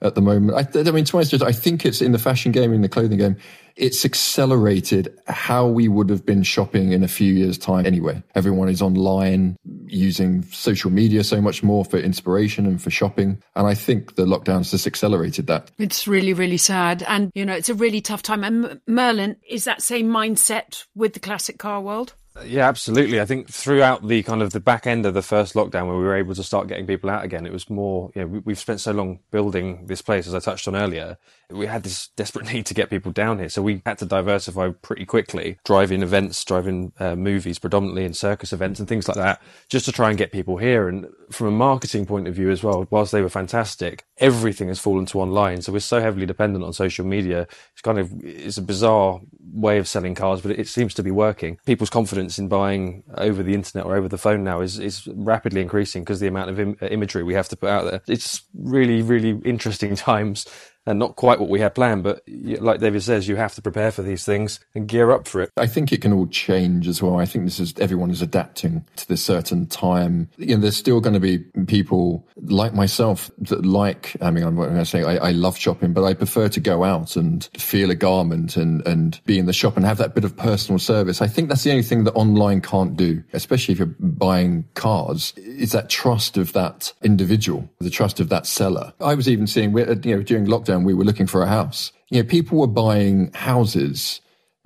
at 0.00 0.14
the 0.14 0.20
moment. 0.20 0.54
I, 0.54 0.80
I 0.80 0.90
mean, 0.90 1.04
to 1.04 1.16
my 1.16 1.20
honest, 1.20 1.42
I 1.42 1.52
think 1.52 1.84
it's 1.84 2.00
in 2.00 2.12
the 2.12 2.18
fashion 2.18 2.52
game, 2.52 2.72
in 2.72 2.82
the 2.82 2.88
clothing 2.88 3.18
game, 3.18 3.36
it's 3.76 4.04
accelerated 4.04 5.16
how 5.26 5.66
we 5.66 5.88
would 5.88 6.10
have 6.10 6.26
been 6.26 6.42
shopping 6.42 6.92
in 6.92 7.04
a 7.04 7.08
few 7.08 7.32
years' 7.32 7.58
time 7.58 7.86
anyway. 7.86 8.22
Everyone 8.34 8.68
is 8.68 8.82
online 8.82 9.56
using 9.86 10.42
social 10.44 10.90
media 10.90 11.22
so 11.22 11.40
much 11.40 11.62
more 11.62 11.84
for 11.84 11.98
inspiration 11.98 12.66
and 12.66 12.82
for 12.82 12.90
shopping. 12.90 13.40
And 13.54 13.66
I 13.66 13.74
think 13.74 14.16
the 14.16 14.24
lockdowns 14.24 14.70
just 14.70 14.86
accelerated 14.86 15.46
that. 15.46 15.70
It's 15.78 16.08
really, 16.08 16.32
really 16.32 16.56
sad. 16.56 17.04
And, 17.04 17.30
you 17.34 17.44
know, 17.44 17.54
it's 17.54 17.68
a 17.68 17.74
really 17.74 18.00
tough 18.00 18.22
time. 18.22 18.42
And 18.42 18.80
Merlin, 18.86 19.36
is 19.48 19.64
that 19.64 19.82
same 19.82 20.08
mindset 20.08 20.84
with 20.94 21.14
the 21.14 21.20
classic 21.20 21.58
car 21.58 21.80
world? 21.80 22.14
Yeah, 22.44 22.68
absolutely. 22.68 23.20
I 23.20 23.24
think 23.24 23.48
throughout 23.48 24.06
the 24.06 24.22
kind 24.22 24.42
of 24.42 24.52
the 24.52 24.60
back 24.60 24.86
end 24.86 25.06
of 25.06 25.14
the 25.14 25.22
first 25.22 25.54
lockdown, 25.54 25.86
where 25.86 25.96
we 25.96 26.04
were 26.04 26.16
able 26.16 26.34
to 26.34 26.42
start 26.42 26.68
getting 26.68 26.86
people 26.86 27.10
out 27.10 27.24
again, 27.24 27.46
it 27.46 27.52
was 27.52 27.68
more. 27.68 28.10
You 28.14 28.22
know, 28.22 28.42
we, 28.44 28.52
have 28.52 28.58
spent 28.58 28.80
so 28.80 28.92
long 28.92 29.20
building 29.30 29.86
this 29.86 30.02
place, 30.02 30.26
as 30.26 30.34
I 30.34 30.38
touched 30.38 30.68
on 30.68 30.76
earlier. 30.76 31.18
We 31.50 31.66
had 31.66 31.82
this 31.82 32.08
desperate 32.16 32.52
need 32.52 32.66
to 32.66 32.74
get 32.74 32.90
people 32.90 33.12
down 33.12 33.38
here, 33.38 33.48
so 33.48 33.62
we 33.62 33.82
had 33.86 33.98
to 33.98 34.06
diversify 34.06 34.70
pretty 34.82 35.04
quickly, 35.04 35.58
driving 35.64 36.02
events, 36.02 36.44
driving 36.44 36.92
uh, 36.98 37.16
movies, 37.16 37.58
predominantly 37.58 38.04
in 38.04 38.14
circus 38.14 38.52
events 38.52 38.80
and 38.80 38.88
things 38.88 39.08
like 39.08 39.16
that, 39.16 39.40
just 39.68 39.84
to 39.86 39.92
try 39.92 40.10
and 40.10 40.18
get 40.18 40.32
people 40.32 40.58
here. 40.58 40.88
And 40.88 41.06
from 41.30 41.46
a 41.46 41.52
marketing 41.52 42.06
point 42.06 42.28
of 42.28 42.34
view 42.34 42.50
as 42.50 42.62
well, 42.62 42.86
whilst 42.90 43.12
they 43.12 43.22
were 43.22 43.28
fantastic, 43.28 44.04
everything 44.18 44.68
has 44.68 44.78
fallen 44.78 45.06
to 45.06 45.20
online. 45.20 45.62
So 45.62 45.72
we're 45.72 45.80
so 45.80 46.00
heavily 46.00 46.26
dependent 46.26 46.64
on 46.64 46.72
social 46.72 47.06
media. 47.06 47.46
It's 47.72 47.82
kind 47.82 47.98
of 47.98 48.12
it's 48.22 48.58
a 48.58 48.62
bizarre 48.62 49.20
way 49.52 49.78
of 49.78 49.88
selling 49.88 50.14
cars, 50.14 50.40
but 50.40 50.52
it 50.52 50.68
seems 50.68 50.94
to 50.94 51.02
be 51.02 51.10
working. 51.10 51.58
People's 51.66 51.90
confidence 51.90 52.38
in 52.38 52.48
buying 52.48 53.02
over 53.16 53.42
the 53.42 53.54
internet 53.54 53.86
or 53.86 53.96
over 53.96 54.08
the 54.08 54.18
phone 54.18 54.44
now 54.44 54.60
is, 54.60 54.78
is 54.78 55.08
rapidly 55.14 55.60
increasing 55.60 56.02
because 56.02 56.20
the 56.20 56.26
amount 56.26 56.50
of 56.50 56.60
Im- 56.60 56.76
imagery 56.82 57.22
we 57.22 57.34
have 57.34 57.48
to 57.48 57.56
put 57.56 57.70
out 57.70 57.90
there. 57.90 58.02
It's 58.06 58.42
really, 58.54 59.02
really 59.02 59.40
interesting 59.44 59.96
times 59.96 60.46
and 60.88 60.98
not 60.98 61.16
quite 61.16 61.38
what 61.38 61.50
we 61.50 61.60
had 61.60 61.74
planned. 61.74 62.02
But 62.02 62.22
like 62.26 62.80
David 62.80 63.02
says, 63.02 63.28
you 63.28 63.36
have 63.36 63.54
to 63.54 63.62
prepare 63.62 63.92
for 63.92 64.02
these 64.02 64.24
things 64.24 64.58
and 64.74 64.88
gear 64.88 65.10
up 65.10 65.28
for 65.28 65.42
it. 65.42 65.52
I 65.56 65.66
think 65.66 65.92
it 65.92 66.00
can 66.00 66.14
all 66.14 66.26
change 66.26 66.88
as 66.88 67.02
well. 67.02 67.18
I 67.18 67.26
think 67.26 67.44
this 67.44 67.60
is 67.60 67.74
everyone 67.78 68.10
is 68.10 68.22
adapting 68.22 68.86
to 68.96 69.06
this 69.06 69.22
certain 69.22 69.66
time. 69.66 70.30
You 70.38 70.56
know, 70.56 70.62
there's 70.62 70.76
still 70.76 71.00
going 71.00 71.12
to 71.12 71.20
be 71.20 71.38
people 71.66 72.26
like 72.36 72.72
myself 72.72 73.30
that 73.38 73.66
like. 73.66 74.16
I 74.22 74.30
mean, 74.30 74.44
I'm 74.44 74.56
going 74.56 74.74
to 74.74 74.86
say 74.86 75.04
I, 75.04 75.28
I 75.28 75.30
love 75.32 75.58
shopping, 75.58 75.92
but 75.92 76.04
I 76.04 76.14
prefer 76.14 76.48
to 76.48 76.60
go 76.60 76.84
out 76.84 77.16
and 77.16 77.44
feel 77.58 77.90
a 77.90 77.94
garment 77.94 78.56
and 78.56 78.86
and 78.86 79.20
be 79.26 79.38
in 79.38 79.44
the 79.44 79.52
shop 79.52 79.76
and 79.76 79.84
have 79.84 79.98
that 79.98 80.14
bit 80.14 80.24
of 80.24 80.36
personal 80.36 80.78
service. 80.78 81.20
I 81.20 81.26
think 81.26 81.50
that's 81.50 81.64
the 81.64 81.70
only 81.70 81.82
thing 81.82 82.04
that 82.04 82.14
online 82.14 82.62
can't 82.62 82.96
do, 82.96 83.22
especially 83.34 83.72
if 83.72 83.78
you're 83.78 83.94
buying 84.00 84.64
cars. 84.72 85.34
Is 85.36 85.72
that 85.72 85.90
trust 85.90 86.38
of 86.38 86.54
that 86.54 86.94
individual, 87.02 87.68
the 87.78 87.90
trust 87.90 88.20
of 88.20 88.30
that 88.30 88.46
seller. 88.46 88.94
I 89.00 89.14
was 89.14 89.28
even 89.28 89.46
seeing, 89.46 89.76
you 89.76 90.16
know, 90.16 90.22
during 90.22 90.46
lockdown 90.46 90.77
we 90.84 90.94
were 90.94 91.04
looking 91.04 91.26
for 91.26 91.42
a 91.42 91.46
house. 91.46 91.92
You 92.10 92.22
know, 92.22 92.28
people 92.28 92.58
were 92.58 92.66
buying 92.66 93.32
houses, 93.32 94.20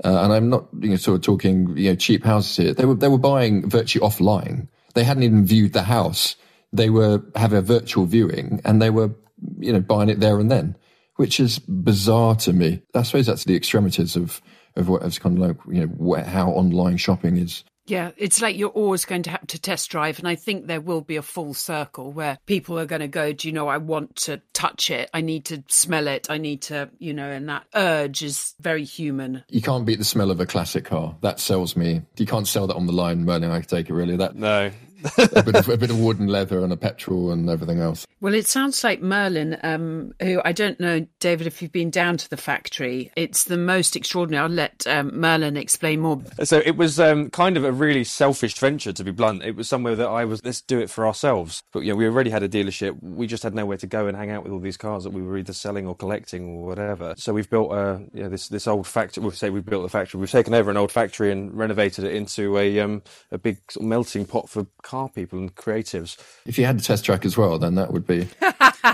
uh, 0.05 0.23
and 0.23 0.33
I'm 0.33 0.49
not 0.49 0.69
you 0.81 0.91
know 0.91 0.97
sort 0.97 1.17
of 1.17 1.23
talking 1.23 1.77
you 1.77 1.91
know 1.91 1.97
cheap 1.97 2.25
houses 2.25 2.57
here. 2.57 2.75
They 2.75 2.85
were 2.85 2.95
they 2.95 3.09
were 3.09 3.19
buying 3.19 3.69
virtually 3.69 4.07
offline. 4.07 4.69
They 4.95 5.05
hadn't 5.05 5.23
even 5.23 5.47
viewed 5.47 5.73
the 5.73 5.83
house. 5.83 6.37
They 6.73 6.91
were 6.91 7.23
having 7.37 7.59
a 7.59 7.63
virtual 7.63 8.07
viewing, 8.07 8.61
and 8.65 8.81
they 8.81 8.91
were 8.91 9.11
you 9.59 9.73
know 9.73 9.81
buying 9.81 10.09
it 10.09 10.21
there 10.21 10.39
and 10.39 10.51
then, 10.51 10.77
which 11.17 11.41
is 11.41 11.59
bizarre 11.59 12.37
to 12.37 12.53
me. 12.53 12.83
I 12.95 13.03
suppose 13.03 13.27
that's 13.27 13.45
the 13.45 13.57
extremities 13.57 14.17
of 14.17 14.41
of 14.77 14.89
what 14.89 15.03
is 15.03 15.19
kind 15.19 15.37
of 15.37 15.49
like 15.49 15.57
you 15.69 15.87
know 15.87 16.15
how 16.23 16.51
online 16.51 16.97
shopping 16.97 17.37
is 17.37 17.65
yeah, 17.87 18.13
it's 18.17 18.41
like 18.41 18.57
you're 18.57 18.69
always 18.71 19.05
going 19.05 19.25
to 19.25 19.31
have 19.31 19.47
to 19.49 19.61
test 19.61 19.91
drive. 19.91 20.19
And 20.19 20.29
I 20.29 20.35
think 20.35 20.67
there 20.67 20.81
will 20.81 21.01
be 21.01 21.17
a 21.17 21.23
full 21.23 21.55
circle 21.55 22.13
where 22.13 22.39
people 22.47 22.79
are 22.79 22.87
going 22.87 23.01
to 23.01 23.09
go, 23.09 23.33
Do 23.33 23.49
you 23.49 23.53
know, 23.53 23.69
I 23.69 23.79
want 23.79 24.17
to 24.17 24.41
touch 24.53 24.91
it. 24.91 25.11
I 25.13 25.21
need 25.21 25.47
to 25.47 25.65
smell 25.69 26.07
it. 26.07 26.31
I 26.31 26.39
need 26.39 26.63
to, 26.63 26.91
you 26.99 27.13
know, 27.13 27.29
and 27.29 27.49
that 27.49 27.65
urge 27.75 28.23
is 28.23 28.55
very 28.61 28.85
human. 28.85 29.45
You 29.49 29.63
can't 29.63 29.85
beat 29.85 29.99
the 29.99 30.05
smell 30.05 30.31
of 30.31 30.41
a 30.41 30.47
classic 30.47 30.85
car. 30.85 31.17
That 31.23 31.41
sells 31.41 31.77
me. 31.77 32.03
You 32.17 32.27
can't 32.27 32.47
sell 32.47 32.67
that 32.69 32.77
on 32.77 32.87
the 32.87 32.93
line, 32.93 33.25
Merlin. 33.25 33.51
I 33.51 33.61
could 33.61 33.69
take 33.69 33.91
it 33.91 33.95
really. 33.95 34.17
That 34.17 34.37
No, 34.37 34.71
a, 35.19 35.43
bit 35.43 35.57
of, 35.57 35.69
a 35.69 35.77
bit 35.77 35.91
of 35.91 35.99
wood 35.99 36.19
and 36.19 36.31
leather 36.31 36.63
and 36.63 36.73
a 36.73 36.77
petrol 36.77 37.31
and 37.33 37.49
everything 37.49 37.81
else. 37.81 38.07
Well, 38.21 38.35
it 38.35 38.47
sounds 38.47 38.83
like 38.85 39.01
Merlin, 39.01 39.59
um, 39.63 40.13
who 40.21 40.41
I 40.45 40.53
don't 40.53 40.79
know, 40.79 41.07
David, 41.21 41.47
if 41.47 41.61
you've 41.61 41.73
been 41.73 41.91
down 41.91 42.17
to 42.19 42.31
the 42.31 42.37
factory. 42.37 43.11
It's 43.17 43.45
the 43.45 43.57
most 43.57 43.97
extraordinary. 43.97 44.45
I'll 44.45 44.51
let 44.51 44.87
um, 44.87 45.19
Merlin 45.19 45.57
explain 45.57 46.01
more. 46.01 46.23
So 46.45 46.63
it 46.65 46.77
was 46.77 47.01
um, 47.01 47.31
kind 47.31 47.57
of 47.57 47.65
a 47.65 47.73
really 47.73 48.05
selfish 48.05 48.57
venture, 48.59 48.93
to 48.93 49.05
be 49.05 49.11
blunt. 49.11 49.43
It 49.43 49.57
was 49.57 49.69
somewhere 49.69 49.97
that 49.97 50.09
I 50.09 50.25
was, 50.25 50.45
let's 50.45 50.61
do 50.61 50.79
it 50.79 50.91
for 50.91 51.07
ourselves. 51.07 51.63
But, 51.73 51.81
you 51.81 51.93
know, 51.93 51.97
we 51.97 52.07
already 52.07 52.31
had 52.31 52.43
a 52.43 52.49
dealership. 52.49 53.01
We 53.03 53.27
just 53.27 53.43
had 53.43 53.55
nowhere 53.55 53.79
to 53.79 53.87
go 53.87 54.07
and 54.07 54.17
hang 54.17 54.31
out 54.31 54.45
with 54.45 54.53
all 54.53 54.61
these 54.61 54.77
cars 54.77 55.05
that 55.05 55.13
we 55.13 55.23
were 55.23 55.39
either 55.39 55.53
selling 55.53 55.87
or 55.87 55.95
collecting 55.95 56.49
or 56.49 56.67
whatever. 56.67 57.15
So 57.17 57.33
we've 57.33 57.51
built 57.51 57.73
a, 57.73 58.03
you 58.13 58.23
know, 58.23 58.29
this, 58.29 58.49
this 58.49 58.67
old 58.67 58.87
factory. 58.87 59.25
We've 59.25 59.37
say 59.37 59.51
we've 59.51 59.65
built 59.65 59.85
a 59.85 59.89
factory. 59.89 60.21
We've 60.21 60.31
taken 60.31 60.55
over 60.55 60.71
an 60.71 60.77
old 60.77 60.93
factory 60.93 61.33
and 61.33 61.53
renovated 61.57 62.05
it 62.05 62.15
into 62.15 62.59
a, 62.59 62.81
um, 62.81 63.03
a 63.31 63.39
big 63.39 63.59
sort 63.71 63.83
of 63.83 63.89
melting 63.89 64.27
pot 64.27 64.49
for 64.49 64.67
car 64.93 65.09
people 65.09 65.39
and 65.39 65.55
creatives. 65.55 66.19
If 66.45 66.59
you 66.59 66.67
had 66.67 66.77
a 66.77 66.83
test 66.83 67.07
track 67.07 67.25
as 67.25 67.35
well, 67.35 67.59
then 67.59 67.77
that 67.77 67.95
would 67.95 68.07
be. 68.07 68.29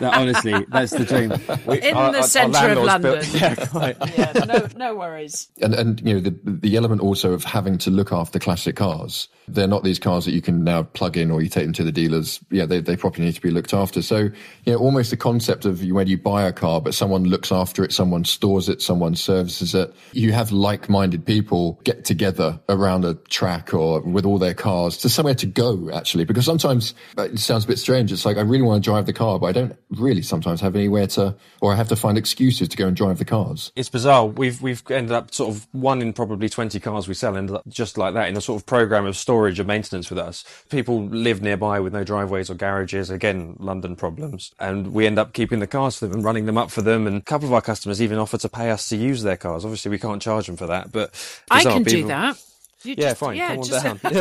no, 0.01 0.11
honestly, 0.13 0.65
that's 0.69 0.93
the 0.93 1.05
dream. 1.05 1.33
We, 1.67 1.83
In 1.83 1.97
our, 1.97 2.13
the 2.13 2.23
centre 2.23 2.71
of 2.71 2.85
London. 2.85 3.15
Built, 3.15 3.29
yeah, 3.35 3.55
quite. 3.67 3.97
yeah, 4.17 4.45
no, 4.47 4.69
no 4.77 4.95
worries. 4.95 5.49
And 5.61 5.75
and 5.75 6.01
you 6.07 6.15
know 6.15 6.21
the 6.21 6.39
the 6.45 6.77
element 6.77 7.01
also 7.01 7.33
of 7.33 7.43
having 7.43 7.79
to 7.79 7.91
look 7.91 8.13
after 8.13 8.39
classic 8.39 8.77
cars. 8.77 9.29
They're 9.49 9.67
not 9.67 9.83
these 9.83 9.99
cars 9.99 10.25
that 10.27 10.33
you 10.33 10.43
can 10.43 10.63
now 10.63 10.85
plug 10.85 11.17
in 11.17 11.31
or 11.33 11.43
you 11.43 11.49
take 11.49 11.65
them 11.65 11.73
to 11.73 11.85
the 11.85 11.91
dealers. 11.91 12.39
Yeah, 12.51 12.67
they 12.67 12.81
they 12.81 12.97
probably 12.97 13.25
need 13.25 13.35
to 13.35 13.41
be 13.41 13.51
looked 13.51 13.75
after. 13.75 14.01
So 14.01 14.19
you 14.19 14.33
know, 14.73 14.77
almost 14.77 15.11
the 15.11 15.17
concept 15.17 15.65
of 15.65 15.83
when 15.83 16.07
you 16.07 16.17
buy 16.17 16.45
a 16.45 16.53
car, 16.53 16.81
but 16.81 16.95
someone 16.95 17.25
looks 17.25 17.51
after 17.51 17.83
it, 17.83 17.93
someone 17.93 18.25
stores 18.25 18.69
it, 18.69 18.83
someone 18.83 19.17
services 19.17 19.75
it. 19.75 19.93
You 20.13 20.33
have 20.33 20.53
like-minded 20.53 21.27
people 21.27 21.81
get 21.83 22.05
together 22.05 22.61
around 22.69 23.05
a 23.05 23.15
track 23.15 23.75
or 23.75 24.01
with 24.03 24.25
all 24.25 24.39
their 24.39 24.55
cars 24.55 24.97
to 24.99 25.09
somewhere 25.09 25.35
to 25.35 25.47
go 25.47 25.88
actually, 25.93 26.25
because 26.25 26.45
sometimes 26.45 26.95
uh, 27.17 27.23
it 27.23 27.39
sounds 27.39 27.65
a 27.65 27.69
bit 27.69 27.79
strange. 27.79 28.13
It's 28.13 28.25
like 28.25 28.37
I 28.37 28.43
really 28.43 28.63
want 28.63 28.83
to 28.83 28.91
drive 28.91 29.07
the 29.07 29.13
car, 29.13 29.39
but 29.39 29.47
I 29.47 29.53
don't 29.53 29.77
really 29.91 30.23
sometimes 30.23 30.61
have 30.61 30.77
anywhere 30.77 31.07
to, 31.09 31.35
or 31.61 31.73
I 31.73 31.77
have 31.77 31.89
to 31.89 31.97
find 31.97 32.19
excuses 32.19 32.69
to 32.69 32.77
go 32.77 32.87
and 32.87 32.97
drive 32.97 33.19
the 33.19 33.25
cars. 33.25 33.73
It's 33.77 33.89
bizarre. 33.89 34.27
We've 34.27 34.61
we've 34.61 34.83
ended 34.91 35.13
up 35.13 35.35
sort 35.35 35.55
of 35.55 35.67
one 35.73 36.03
in 36.03 36.13
probably 36.13 36.49
twenty 36.49 36.81
cars 36.81 37.09
we 37.09 37.15
sell 37.15 37.37
ended 37.37 37.57
up 37.57 37.69
just 37.69 37.99
like 37.99 38.15
that 38.15 38.29
in 38.29 38.37
a 38.37 38.41
sort 38.41 38.61
of 38.61 38.67
program 38.67 39.07
of 39.07 39.17
storage 39.17 39.59
and 39.59 39.67
maintenance 39.67 40.11
with 40.11 40.19
us. 40.19 40.45
People 40.71 41.05
live 41.07 41.43
nearby 41.43 41.81
with 41.81 41.93
no 41.93 42.05
driveways 42.05 42.51
or 42.51 42.55
garages. 42.55 43.11
Again, 43.11 43.57
London 43.59 43.97
problems, 43.97 44.53
and 44.59 44.93
we 44.93 45.07
end 45.07 45.19
up 45.19 45.33
keeping 45.33 45.61
the 45.61 45.67
cars 45.67 45.99
for 45.99 46.07
them 46.07 46.17
and 46.17 46.25
running 46.25 46.47
them 46.47 46.59
up 46.59 46.71
for 46.71 46.83
them. 46.83 47.07
And 47.07 47.17
a 47.17 47.23
couple 47.23 47.47
of 47.47 47.53
our 47.53 47.63
customers 47.63 48.03
even 48.03 48.19
offer 48.19 48.39
to 48.39 48.49
pay 48.49 48.71
us 48.71 48.89
to 48.89 48.97
use 48.97 49.23
their 49.23 49.37
cars. 49.37 49.65
Obviously, 49.65 49.91
we 49.91 49.99
can't 49.99 50.23
charge 50.23 50.47
them 50.47 50.57
for 50.57 50.67
that, 50.67 50.93
but 50.93 51.15
I 51.51 51.63
can 51.63 51.85
people... 51.85 52.03
do 52.03 52.07
that. 52.09 52.43
You 52.85 52.95
yeah, 52.97 53.09
just, 53.09 53.21
fine. 53.21 53.37
Yeah, 53.37 53.55
Come 53.55 53.63
just, 53.65 53.87
on 53.87 53.97
down. 53.97 54.17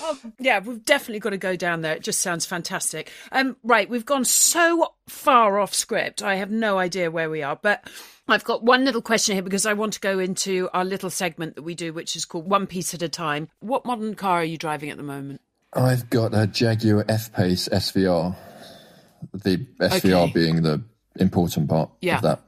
oh, 0.00 0.18
yeah, 0.38 0.58
we've 0.58 0.84
definitely 0.84 1.20
got 1.20 1.30
to 1.30 1.38
go 1.38 1.56
down 1.56 1.80
there. 1.80 1.94
It 1.94 2.02
just 2.02 2.20
sounds 2.20 2.44
fantastic. 2.44 3.10
Um, 3.32 3.56
right, 3.62 3.88
we've 3.88 4.04
gone 4.04 4.26
so 4.26 4.94
far 5.08 5.58
off 5.58 5.72
script. 5.74 6.22
I 6.22 6.34
have 6.36 6.50
no 6.50 6.78
idea 6.78 7.10
where 7.10 7.30
we 7.30 7.42
are, 7.42 7.56
but 7.56 7.88
I've 8.28 8.44
got 8.44 8.62
one 8.62 8.84
little 8.84 9.00
question 9.00 9.34
here 9.34 9.42
because 9.42 9.64
I 9.64 9.72
want 9.72 9.94
to 9.94 10.00
go 10.00 10.18
into 10.18 10.68
our 10.74 10.84
little 10.84 11.10
segment 11.10 11.56
that 11.56 11.62
we 11.62 11.74
do, 11.74 11.92
which 11.94 12.14
is 12.14 12.26
called 12.26 12.48
One 12.48 12.66
Piece 12.66 12.92
at 12.92 13.02
a 13.02 13.08
Time. 13.08 13.48
What 13.60 13.86
modern 13.86 14.14
car 14.14 14.40
are 14.40 14.44
you 14.44 14.58
driving 14.58 14.90
at 14.90 14.98
the 14.98 15.02
moment? 15.02 15.40
I've 15.72 16.10
got 16.10 16.34
a 16.34 16.46
Jaguar 16.46 17.04
F 17.08 17.32
Pace 17.32 17.68
SVR. 17.68 18.36
The 19.32 19.58
SVR 19.80 20.24
okay. 20.24 20.32
being 20.32 20.62
the 20.62 20.82
important 21.16 21.68
part 21.68 21.90
yeah. 22.00 22.16
of 22.16 22.22
that. 22.22 22.40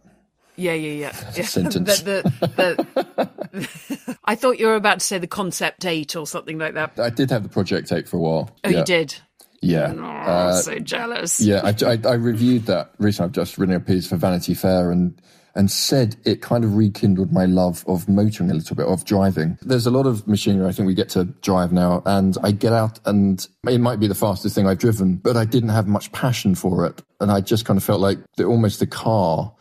Yeah, 0.57 0.75
yeah, 0.75 0.93
yeah. 0.93 1.33
yeah. 1.35 1.45
Sentence. 1.47 2.03
the, 2.03 2.23
the, 2.41 3.07
the 3.17 3.31
I 4.25 4.35
thought 4.35 4.59
you 4.59 4.67
were 4.67 4.77
about 4.77 5.01
to 5.01 5.07
say 5.07 5.19
the 5.19 5.27
Concept 5.27 5.85
8 5.85 6.17
or 6.17 6.27
something 6.27 6.59
like 6.59 6.75
that. 6.75 6.99
I 6.99 7.11
did 7.11 7.31
have 7.31 7.43
the 7.43 7.49
Project 7.49 7.93
8 7.93 8.09
for 8.09 8.17
a 8.17 8.21
while. 8.21 8.51
Oh, 8.65 8.69
yeah. 8.69 8.79
you 8.79 8.85
did? 8.85 9.15
Yeah. 9.61 9.95
Oh, 9.97 10.03
uh, 10.03 10.53
so 10.55 10.79
jealous. 10.79 11.41
Yeah, 11.41 11.61
I, 11.63 11.75
I, 11.85 11.99
I, 12.05 12.15
reviewed 12.15 12.67
that 12.67 12.93
recently. 12.99 13.27
I've 13.27 13.33
just 13.33 13.59
written 13.59 13.77
a 13.77 13.81
piece 13.81 14.09
for 14.09 14.17
Vanity 14.17 14.55
Fair 14.55 14.91
and 14.91 15.21
and 15.55 15.71
said 15.71 16.17
it 16.25 16.41
kind 16.41 16.65
of 16.65 16.77
rekindled 16.77 17.33
my 17.33 17.45
love 17.45 17.85
of 17.87 18.09
motoring 18.09 18.51
a 18.51 18.55
little 18.55 18.75
bit, 18.75 18.87
of 18.87 19.05
driving. 19.05 19.59
There's 19.61 19.87
a 19.87 19.91
lot 19.91 20.07
of 20.07 20.27
machinery 20.27 20.67
I 20.67 20.73
think 20.73 20.87
we 20.87 20.95
get 20.95 21.11
to 21.11 21.25
drive 21.25 21.73
now, 21.73 22.03
and 22.07 22.37
I 22.43 22.53
get 22.53 22.73
out 22.73 22.99
and 23.05 23.47
it 23.69 23.79
might 23.79 24.01
be 24.01 24.07
the 24.07 24.15
fastest 24.15 24.55
thing 24.55 24.67
I've 24.67 24.79
driven, 24.79 25.17
but 25.17 25.37
I 25.37 25.45
didn't 25.45 25.69
have 25.69 25.87
much 25.87 26.11
passion 26.13 26.55
for 26.55 26.87
it. 26.87 27.03
And 27.21 27.31
I 27.31 27.41
just 27.41 27.65
kind 27.65 27.77
of 27.77 27.85
felt 27.85 28.01
like 28.01 28.19
the, 28.37 28.45
almost 28.45 28.81
the 28.81 28.87
car 28.87 29.53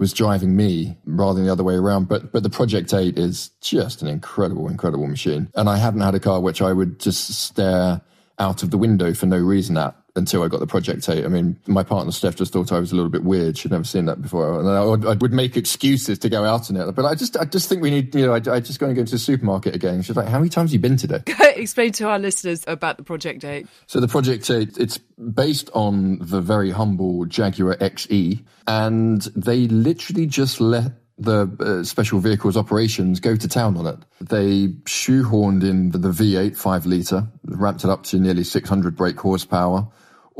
was 0.00 0.14
driving 0.14 0.56
me 0.56 0.96
rather 1.04 1.34
than 1.34 1.44
the 1.44 1.52
other 1.52 1.62
way 1.62 1.74
around. 1.74 2.08
But 2.08 2.32
but 2.32 2.42
the 2.42 2.50
Project 2.50 2.92
8 2.92 3.18
is 3.18 3.50
just 3.60 4.00
an 4.02 4.08
incredible, 4.08 4.66
incredible 4.66 5.06
machine. 5.06 5.50
And 5.54 5.68
I 5.68 5.76
haven't 5.76 6.00
had 6.00 6.14
a 6.14 6.20
car 6.20 6.40
which 6.40 6.62
I 6.62 6.72
would 6.72 6.98
just 6.98 7.28
stare 7.34 8.00
out 8.38 8.62
of 8.62 8.70
the 8.70 8.78
window 8.78 9.12
for 9.12 9.26
no 9.26 9.36
reason 9.36 9.76
at 9.76 9.94
until 10.16 10.42
I 10.42 10.48
got 10.48 10.60
the 10.60 10.66
Project 10.66 11.08
8. 11.08 11.24
I 11.24 11.28
mean, 11.28 11.56
my 11.66 11.82
partner 11.82 12.12
Steph 12.12 12.36
just 12.36 12.52
thought 12.52 12.72
I 12.72 12.78
was 12.78 12.92
a 12.92 12.96
little 12.96 13.10
bit 13.10 13.24
weird. 13.24 13.56
She'd 13.56 13.72
never 13.72 13.84
seen 13.84 14.06
that 14.06 14.20
before. 14.20 14.60
And 14.60 14.68
I 14.68 14.84
would, 14.84 15.06
I 15.06 15.14
would 15.14 15.32
make 15.32 15.56
excuses 15.56 16.18
to 16.20 16.28
go 16.28 16.44
out 16.44 16.70
in 16.70 16.76
it. 16.76 16.92
But 16.92 17.04
I 17.04 17.14
just, 17.14 17.36
I 17.36 17.44
just 17.44 17.68
think 17.68 17.82
we 17.82 17.90
need, 17.90 18.14
you 18.14 18.26
know, 18.26 18.32
I, 18.32 18.36
I 18.36 18.60
just 18.60 18.78
going 18.78 18.90
to 18.90 18.94
go 18.94 19.00
into 19.00 19.12
the 19.12 19.18
supermarket 19.18 19.74
again. 19.74 20.02
She's 20.02 20.16
like, 20.16 20.28
how 20.28 20.38
many 20.38 20.50
times 20.50 20.70
have 20.70 20.74
you 20.74 20.80
been 20.80 20.96
today? 20.96 21.22
Explain 21.56 21.92
to 21.92 22.08
our 22.08 22.18
listeners 22.18 22.64
about 22.66 22.96
the 22.96 23.04
Project 23.04 23.44
8. 23.44 23.66
So 23.86 24.00
the 24.00 24.08
Project 24.08 24.50
8, 24.50 24.78
it's 24.78 24.98
based 24.98 25.70
on 25.74 26.18
the 26.20 26.40
very 26.40 26.70
humble 26.70 27.24
Jaguar 27.26 27.76
XE. 27.76 28.44
And 28.66 29.22
they 29.36 29.68
literally 29.68 30.26
just 30.26 30.60
let 30.60 30.92
the 31.20 31.50
uh, 31.60 31.84
special 31.84 32.18
vehicles 32.18 32.56
operations 32.56 33.20
go 33.20 33.36
to 33.36 33.46
town 33.46 33.76
on 33.76 33.86
it. 33.86 33.98
They 34.20 34.68
shoehorned 34.84 35.62
in 35.62 35.90
the, 35.90 35.98
the 35.98 36.10
V8 36.10 36.56
5 36.56 36.86
litre, 36.86 37.28
ramped 37.44 37.84
it 37.84 37.90
up 37.90 38.04
to 38.04 38.18
nearly 38.18 38.42
600 38.42 38.96
brake 38.96 39.20
horsepower, 39.20 39.86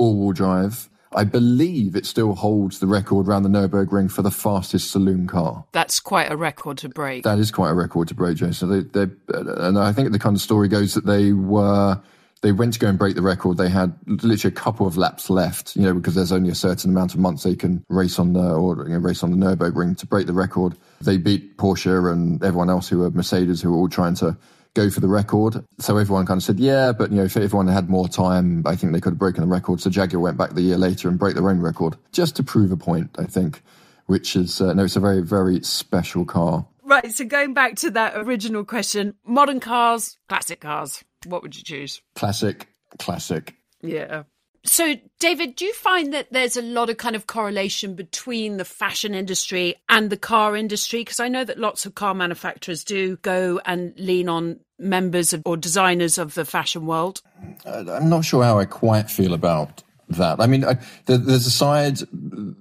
all 0.00 0.18
wheel 0.18 0.32
drive. 0.32 0.88
I 1.12 1.24
believe 1.24 1.96
it 1.96 2.06
still 2.06 2.34
holds 2.34 2.78
the 2.78 2.86
record 2.86 3.26
around 3.26 3.42
the 3.42 3.48
Nürburgring 3.48 4.10
for 4.10 4.22
the 4.22 4.30
fastest 4.30 4.92
saloon 4.92 5.26
car. 5.26 5.64
That's 5.72 5.98
quite 5.98 6.30
a 6.30 6.36
record 6.36 6.78
to 6.78 6.88
break. 6.88 7.24
That 7.24 7.40
is 7.40 7.50
quite 7.50 7.70
a 7.70 7.74
record 7.74 8.08
to 8.08 8.14
break, 8.14 8.36
Jason. 8.36 8.70
They, 8.70 9.04
they, 9.04 9.12
and 9.34 9.76
I 9.78 9.92
think 9.92 10.12
the 10.12 10.20
kind 10.20 10.36
of 10.36 10.40
story 10.40 10.68
goes 10.68 10.94
that 10.94 11.06
they 11.06 11.32
were 11.32 12.00
they 12.42 12.52
went 12.52 12.72
to 12.72 12.78
go 12.78 12.88
and 12.88 12.98
break 12.98 13.16
the 13.16 13.22
record. 13.22 13.58
They 13.58 13.68
had 13.68 13.94
literally 14.06 14.52
a 14.52 14.56
couple 14.56 14.86
of 14.86 14.96
laps 14.96 15.28
left, 15.28 15.76
you 15.76 15.82
know, 15.82 15.92
because 15.92 16.14
there's 16.14 16.32
only 16.32 16.48
a 16.48 16.54
certain 16.54 16.90
amount 16.90 17.12
of 17.12 17.20
months 17.20 17.42
they 17.42 17.54
can 17.54 17.84
race 17.88 18.18
on 18.18 18.32
the 18.32 18.54
or 18.54 18.76
you 18.88 18.94
know, 18.94 18.98
race 18.98 19.22
on 19.22 19.30
the 19.30 19.36
Nurburgring 19.36 19.98
to 19.98 20.06
break 20.06 20.26
the 20.26 20.32
record. 20.32 20.74
They 21.02 21.18
beat 21.18 21.58
Porsche 21.58 22.10
and 22.10 22.42
everyone 22.42 22.70
else 22.70 22.88
who 22.88 23.00
were 23.00 23.10
Mercedes, 23.10 23.60
who 23.60 23.72
were 23.72 23.78
all 23.78 23.88
trying 23.88 24.14
to 24.16 24.36
go 24.74 24.90
for 24.90 25.00
the 25.00 25.08
record. 25.08 25.64
So 25.78 25.96
everyone 25.96 26.26
kind 26.26 26.38
of 26.38 26.42
said, 26.42 26.60
yeah, 26.60 26.92
but 26.92 27.10
you 27.10 27.16
know, 27.16 27.24
if 27.24 27.36
everyone 27.36 27.68
had 27.68 27.88
more 27.88 28.08
time, 28.08 28.62
I 28.66 28.76
think 28.76 28.92
they 28.92 29.00
could 29.00 29.12
have 29.12 29.18
broken 29.18 29.42
the 29.42 29.48
record. 29.48 29.80
So 29.80 29.90
Jaguar 29.90 30.20
went 30.20 30.36
back 30.36 30.54
the 30.54 30.62
year 30.62 30.78
later 30.78 31.08
and 31.08 31.18
broke 31.18 31.34
their 31.34 31.48
own 31.48 31.60
record 31.60 31.96
just 32.12 32.36
to 32.36 32.42
prove 32.42 32.70
a 32.72 32.76
point, 32.76 33.10
I 33.18 33.24
think, 33.24 33.62
which 34.06 34.36
is, 34.36 34.60
uh, 34.60 34.72
no, 34.74 34.84
it's 34.84 34.96
a 34.96 35.00
very, 35.00 35.22
very 35.22 35.62
special 35.62 36.24
car. 36.24 36.66
Right. 36.82 37.12
So 37.12 37.24
going 37.24 37.54
back 37.54 37.76
to 37.76 37.90
that 37.92 38.14
original 38.16 38.64
question, 38.64 39.14
modern 39.24 39.60
cars, 39.60 40.16
classic 40.28 40.60
cars. 40.60 41.04
What 41.26 41.42
would 41.42 41.56
you 41.56 41.62
choose? 41.62 42.00
Classic, 42.14 42.66
classic. 42.98 43.54
Yeah. 43.82 44.24
So, 44.62 44.94
David, 45.18 45.56
do 45.56 45.64
you 45.64 45.72
find 45.72 46.12
that 46.12 46.32
there's 46.32 46.56
a 46.56 46.62
lot 46.62 46.90
of 46.90 46.98
kind 46.98 47.16
of 47.16 47.26
correlation 47.26 47.94
between 47.94 48.58
the 48.58 48.64
fashion 48.64 49.14
industry 49.14 49.76
and 49.88 50.10
the 50.10 50.18
car 50.18 50.54
industry? 50.54 51.00
Because 51.00 51.18
I 51.18 51.28
know 51.28 51.44
that 51.44 51.58
lots 51.58 51.86
of 51.86 51.94
car 51.94 52.12
manufacturers 52.12 52.84
do 52.84 53.16
go 53.18 53.60
and 53.64 53.94
lean 53.98 54.28
on 54.28 54.60
members 54.78 55.32
of, 55.32 55.42
or 55.46 55.56
designers 55.56 56.18
of 56.18 56.34
the 56.34 56.44
fashion 56.44 56.84
world. 56.84 57.22
Uh, 57.64 57.84
I'm 57.88 58.10
not 58.10 58.24
sure 58.24 58.44
how 58.44 58.58
I 58.58 58.66
quite 58.66 59.10
feel 59.10 59.32
about 59.32 59.82
that. 60.10 60.40
I 60.40 60.46
mean, 60.46 60.64
I, 60.64 60.78
there, 61.06 61.18
there's 61.18 61.46
a 61.46 61.50
side 61.50 62.00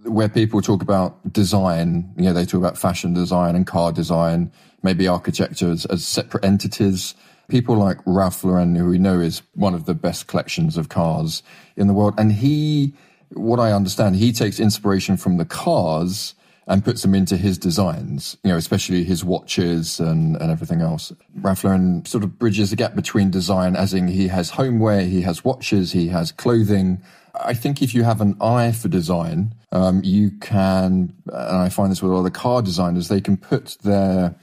where 0.03 0.29
people 0.29 0.61
talk 0.61 0.81
about 0.81 1.33
design. 1.33 2.13
You 2.15 2.25
know, 2.25 2.33
they 2.33 2.45
talk 2.45 2.59
about 2.59 2.77
fashion 2.77 3.13
design 3.13 3.55
and 3.57 3.67
car 3.67 3.91
design, 3.91 4.53
maybe 4.83 5.07
architecture 5.07 5.69
as, 5.69 5.85
as 5.87 6.05
separate 6.05 6.45
entities 6.45 7.13
people 7.49 7.75
like 7.75 7.97
Ralph 8.05 8.43
Lauren, 8.43 8.75
who 8.75 8.87
we 8.87 8.97
know 8.97 9.19
is 9.19 9.41
one 9.55 9.73
of 9.73 9.85
the 9.85 9.93
best 9.93 10.27
collections 10.27 10.77
of 10.77 10.89
cars 10.89 11.43
in 11.75 11.87
the 11.87 11.93
world. 11.93 12.13
And 12.17 12.31
he, 12.31 12.93
what 13.33 13.59
I 13.59 13.71
understand, 13.71 14.15
he 14.15 14.31
takes 14.31 14.59
inspiration 14.59 15.17
from 15.17 15.37
the 15.37 15.45
cars 15.45 16.35
and 16.67 16.85
puts 16.85 17.01
them 17.01 17.15
into 17.15 17.35
his 17.35 17.57
designs, 17.57 18.37
you 18.43 18.51
know, 18.51 18.57
especially 18.57 19.03
his 19.03 19.25
watches 19.25 19.99
and, 19.99 20.35
and 20.37 20.51
everything 20.51 20.81
else. 20.81 21.11
Ralph 21.41 21.63
Lauren 21.63 22.05
sort 22.05 22.23
of 22.23 22.37
bridges 22.37 22.69
the 22.69 22.75
gap 22.75 22.95
between 22.95 23.31
design, 23.31 23.75
as 23.75 23.93
in 23.93 24.07
he 24.07 24.27
has 24.27 24.51
homeware, 24.51 25.01
he 25.01 25.23
has 25.23 25.43
watches, 25.43 25.91
he 25.91 26.09
has 26.09 26.31
clothing. 26.31 27.01
I 27.43 27.55
think 27.55 27.81
if 27.81 27.95
you 27.95 28.03
have 28.03 28.21
an 28.21 28.37
eye 28.39 28.71
for 28.71 28.87
design, 28.87 29.55
um, 29.71 30.01
you 30.03 30.29
can, 30.41 31.13
and 31.25 31.57
I 31.57 31.69
find 31.69 31.91
this 31.91 32.03
with 32.03 32.11
a 32.11 32.13
lot 32.13 32.19
of 32.19 32.25
the 32.25 32.39
car 32.39 32.61
designers, 32.61 33.07
they 33.07 33.21
can 33.21 33.35
put 33.35 33.77
their 33.81 34.35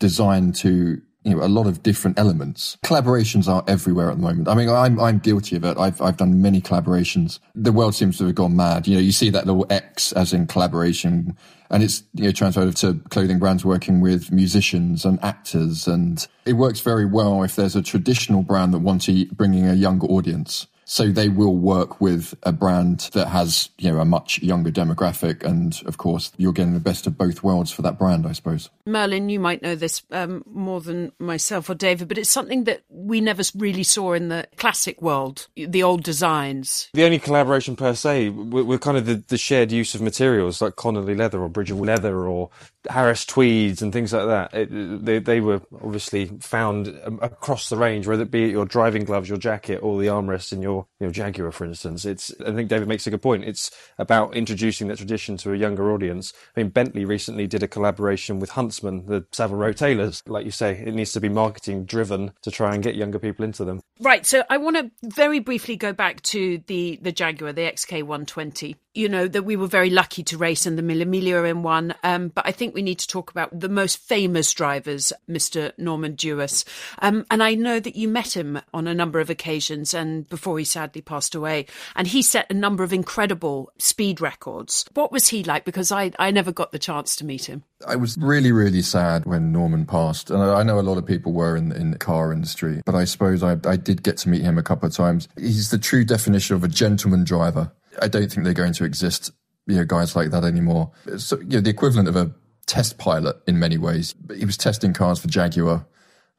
design 0.00 0.52
to 0.52 1.02
you 1.24 1.34
know, 1.34 1.44
a 1.44 1.48
lot 1.48 1.66
of 1.66 1.82
different 1.82 2.18
elements. 2.18 2.76
Collaborations 2.84 3.48
are 3.48 3.64
everywhere 3.66 4.10
at 4.10 4.16
the 4.16 4.22
moment. 4.22 4.48
I 4.48 4.54
mean, 4.54 4.68
I'm, 4.68 5.00
I'm 5.00 5.18
guilty 5.18 5.56
of 5.56 5.64
it. 5.64 5.76
I've, 5.78 6.00
I've 6.00 6.18
done 6.18 6.40
many 6.40 6.60
collaborations. 6.60 7.38
The 7.54 7.72
world 7.72 7.94
seems 7.94 8.18
to 8.18 8.26
have 8.26 8.34
gone 8.34 8.54
mad. 8.56 8.86
You 8.86 8.96
know, 8.96 9.00
you 9.00 9.12
see 9.12 9.30
that 9.30 9.46
little 9.46 9.66
X 9.70 10.12
as 10.12 10.32
in 10.32 10.46
collaboration 10.46 11.36
and 11.70 11.82
it's, 11.82 12.04
you 12.12 12.24
know, 12.24 12.32
transferred 12.32 12.76
to 12.76 13.00
clothing 13.08 13.38
brands 13.38 13.64
working 13.64 14.00
with 14.00 14.30
musicians 14.30 15.04
and 15.04 15.22
actors. 15.24 15.88
And 15.88 16.26
it 16.44 16.52
works 16.52 16.80
very 16.80 17.06
well 17.06 17.42
if 17.42 17.56
there's 17.56 17.74
a 17.74 17.82
traditional 17.82 18.42
brand 18.42 18.74
that 18.74 18.80
wants 18.80 19.06
to 19.06 19.26
bring 19.26 19.54
in 19.54 19.68
a 19.68 19.74
younger 19.74 20.06
audience. 20.06 20.66
So 20.94 21.10
they 21.10 21.28
will 21.28 21.56
work 21.56 22.00
with 22.00 22.36
a 22.44 22.52
brand 22.52 23.10
that 23.14 23.26
has, 23.26 23.68
you 23.78 23.90
know, 23.90 23.98
a 23.98 24.04
much 24.04 24.40
younger 24.40 24.70
demographic. 24.70 25.42
And 25.42 25.76
of 25.86 25.98
course, 25.98 26.30
you're 26.36 26.52
getting 26.52 26.72
the 26.72 26.78
best 26.78 27.08
of 27.08 27.18
both 27.18 27.42
worlds 27.42 27.72
for 27.72 27.82
that 27.82 27.98
brand, 27.98 28.28
I 28.28 28.30
suppose. 28.30 28.70
Merlin, 28.86 29.28
you 29.28 29.40
might 29.40 29.60
know 29.60 29.74
this 29.74 30.04
um, 30.12 30.44
more 30.46 30.80
than 30.80 31.10
myself 31.18 31.68
or 31.68 31.74
David, 31.74 32.06
but 32.06 32.16
it's 32.16 32.30
something 32.30 32.62
that 32.64 32.84
we 32.88 33.20
never 33.20 33.42
really 33.56 33.82
saw 33.82 34.12
in 34.12 34.28
the 34.28 34.46
classic 34.56 35.02
world, 35.02 35.48
the 35.56 35.82
old 35.82 36.04
designs. 36.04 36.90
The 36.94 37.02
only 37.02 37.18
collaboration 37.18 37.74
per 37.74 37.96
se, 37.96 38.28
we're, 38.28 38.78
kind 38.78 38.96
of 38.96 39.04
the, 39.04 39.16
the, 39.26 39.36
shared 39.36 39.72
use 39.72 39.96
of 39.96 40.00
materials 40.00 40.62
like 40.62 40.76
Connolly 40.76 41.16
leather 41.16 41.40
or 41.40 41.48
Bridger 41.48 41.74
leather 41.74 42.24
or 42.24 42.50
Harris 42.88 43.26
tweeds 43.26 43.82
and 43.82 43.92
things 43.92 44.12
like 44.12 44.26
that. 44.26 44.54
It, 44.54 45.04
they, 45.04 45.18
they 45.18 45.40
were 45.40 45.60
obviously 45.82 46.26
found 46.38 46.86
across 47.20 47.68
the 47.68 47.76
range, 47.76 48.06
whether 48.06 48.22
it 48.22 48.30
be 48.30 48.42
your 48.50 48.64
driving 48.64 49.04
gloves, 49.04 49.28
your 49.28 49.38
jacket, 49.38 49.80
or 49.82 50.00
the 50.00 50.06
armrests 50.06 50.52
in 50.52 50.62
your 50.62 50.83
you 51.00 51.06
know, 51.06 51.12
Jaguar, 51.12 51.50
for 51.52 51.64
instance. 51.64 52.04
It's 52.04 52.32
I 52.46 52.52
think 52.52 52.68
David 52.68 52.88
makes 52.88 53.06
a 53.06 53.10
good 53.10 53.22
point. 53.22 53.44
It's 53.44 53.70
about 53.98 54.34
introducing 54.34 54.88
that 54.88 54.98
tradition 54.98 55.36
to 55.38 55.52
a 55.52 55.56
younger 55.56 55.92
audience. 55.92 56.32
I 56.56 56.60
mean, 56.60 56.70
Bentley 56.70 57.04
recently 57.04 57.46
did 57.46 57.62
a 57.62 57.68
collaboration 57.68 58.40
with 58.40 58.50
Huntsman, 58.50 59.06
the 59.06 59.26
Savile 59.32 59.56
Row 59.56 59.72
tailors. 59.72 60.22
Like 60.26 60.44
you 60.44 60.50
say, 60.50 60.82
it 60.84 60.94
needs 60.94 61.12
to 61.12 61.20
be 61.20 61.28
marketing 61.28 61.84
driven 61.84 62.32
to 62.42 62.50
try 62.50 62.74
and 62.74 62.82
get 62.82 62.94
younger 62.94 63.18
people 63.18 63.44
into 63.44 63.64
them. 63.64 63.80
Right. 64.00 64.26
So 64.26 64.44
I 64.50 64.56
want 64.56 64.76
to 64.76 64.90
very 65.02 65.40
briefly 65.40 65.76
go 65.76 65.92
back 65.92 66.22
to 66.22 66.62
the 66.66 66.98
the 67.02 67.12
Jaguar, 67.12 67.52
the 67.52 67.62
XK120 67.62 68.76
you 68.94 69.08
know, 69.08 69.26
that 69.26 69.42
we 69.42 69.56
were 69.56 69.66
very 69.66 69.90
lucky 69.90 70.22
to 70.22 70.38
race 70.38 70.66
in 70.66 70.76
the 70.76 70.82
Mille 70.82 71.04
Miglia 71.04 71.48
in 71.50 71.62
one. 71.62 71.94
Um, 72.04 72.28
but 72.28 72.46
I 72.46 72.52
think 72.52 72.74
we 72.74 72.82
need 72.82 73.00
to 73.00 73.08
talk 73.08 73.30
about 73.30 73.58
the 73.58 73.68
most 73.68 73.98
famous 73.98 74.52
drivers, 74.52 75.12
Mr. 75.28 75.72
Norman 75.76 76.14
Dewis. 76.14 76.64
Um, 77.00 77.26
and 77.30 77.42
I 77.42 77.54
know 77.54 77.80
that 77.80 77.96
you 77.96 78.08
met 78.08 78.36
him 78.36 78.60
on 78.72 78.86
a 78.86 78.94
number 78.94 79.18
of 79.18 79.30
occasions 79.30 79.94
and 79.94 80.28
before 80.28 80.58
he 80.58 80.63
sadly 80.64 81.00
passed 81.00 81.34
away. 81.34 81.66
And 81.94 82.06
he 82.06 82.22
set 82.22 82.50
a 82.50 82.54
number 82.54 82.82
of 82.82 82.92
incredible 82.92 83.72
speed 83.78 84.20
records. 84.20 84.84
What 84.94 85.12
was 85.12 85.28
he 85.28 85.44
like? 85.44 85.64
Because 85.64 85.92
I, 85.92 86.12
I 86.18 86.30
never 86.30 86.52
got 86.52 86.72
the 86.72 86.78
chance 86.78 87.16
to 87.16 87.24
meet 87.24 87.44
him. 87.44 87.64
I 87.86 87.96
was 87.96 88.16
really, 88.18 88.52
really 88.52 88.82
sad 88.82 89.26
when 89.26 89.52
Norman 89.52 89.86
passed. 89.86 90.30
And 90.30 90.42
I 90.42 90.62
know 90.62 90.78
a 90.78 90.82
lot 90.82 90.98
of 90.98 91.06
people 91.06 91.32
were 91.32 91.56
in, 91.56 91.72
in 91.72 91.90
the 91.90 91.98
car 91.98 92.32
industry, 92.32 92.82
but 92.84 92.94
I 92.94 93.04
suppose 93.04 93.42
I, 93.42 93.56
I 93.64 93.76
did 93.76 94.02
get 94.02 94.16
to 94.18 94.28
meet 94.28 94.42
him 94.42 94.58
a 94.58 94.62
couple 94.62 94.86
of 94.86 94.94
times. 94.94 95.28
He's 95.36 95.70
the 95.70 95.78
true 95.78 96.04
definition 96.04 96.56
of 96.56 96.64
a 96.64 96.68
gentleman 96.68 97.24
driver. 97.24 97.72
I 98.00 98.08
don't 98.08 98.30
think 98.30 98.44
they're 98.44 98.54
going 98.54 98.72
to 98.74 98.84
exist, 98.84 99.30
you 99.66 99.76
know, 99.76 99.84
guys 99.84 100.16
like 100.16 100.30
that 100.30 100.44
anymore. 100.44 100.92
So, 101.18 101.38
you 101.40 101.46
know, 101.46 101.60
the 101.60 101.70
equivalent 101.70 102.08
of 102.08 102.16
a 102.16 102.34
test 102.66 102.98
pilot 102.98 103.36
in 103.46 103.58
many 103.58 103.78
ways. 103.78 104.14
He 104.34 104.44
was 104.44 104.56
testing 104.56 104.92
cars 104.92 105.20
for 105.20 105.28
Jaguar. 105.28 105.86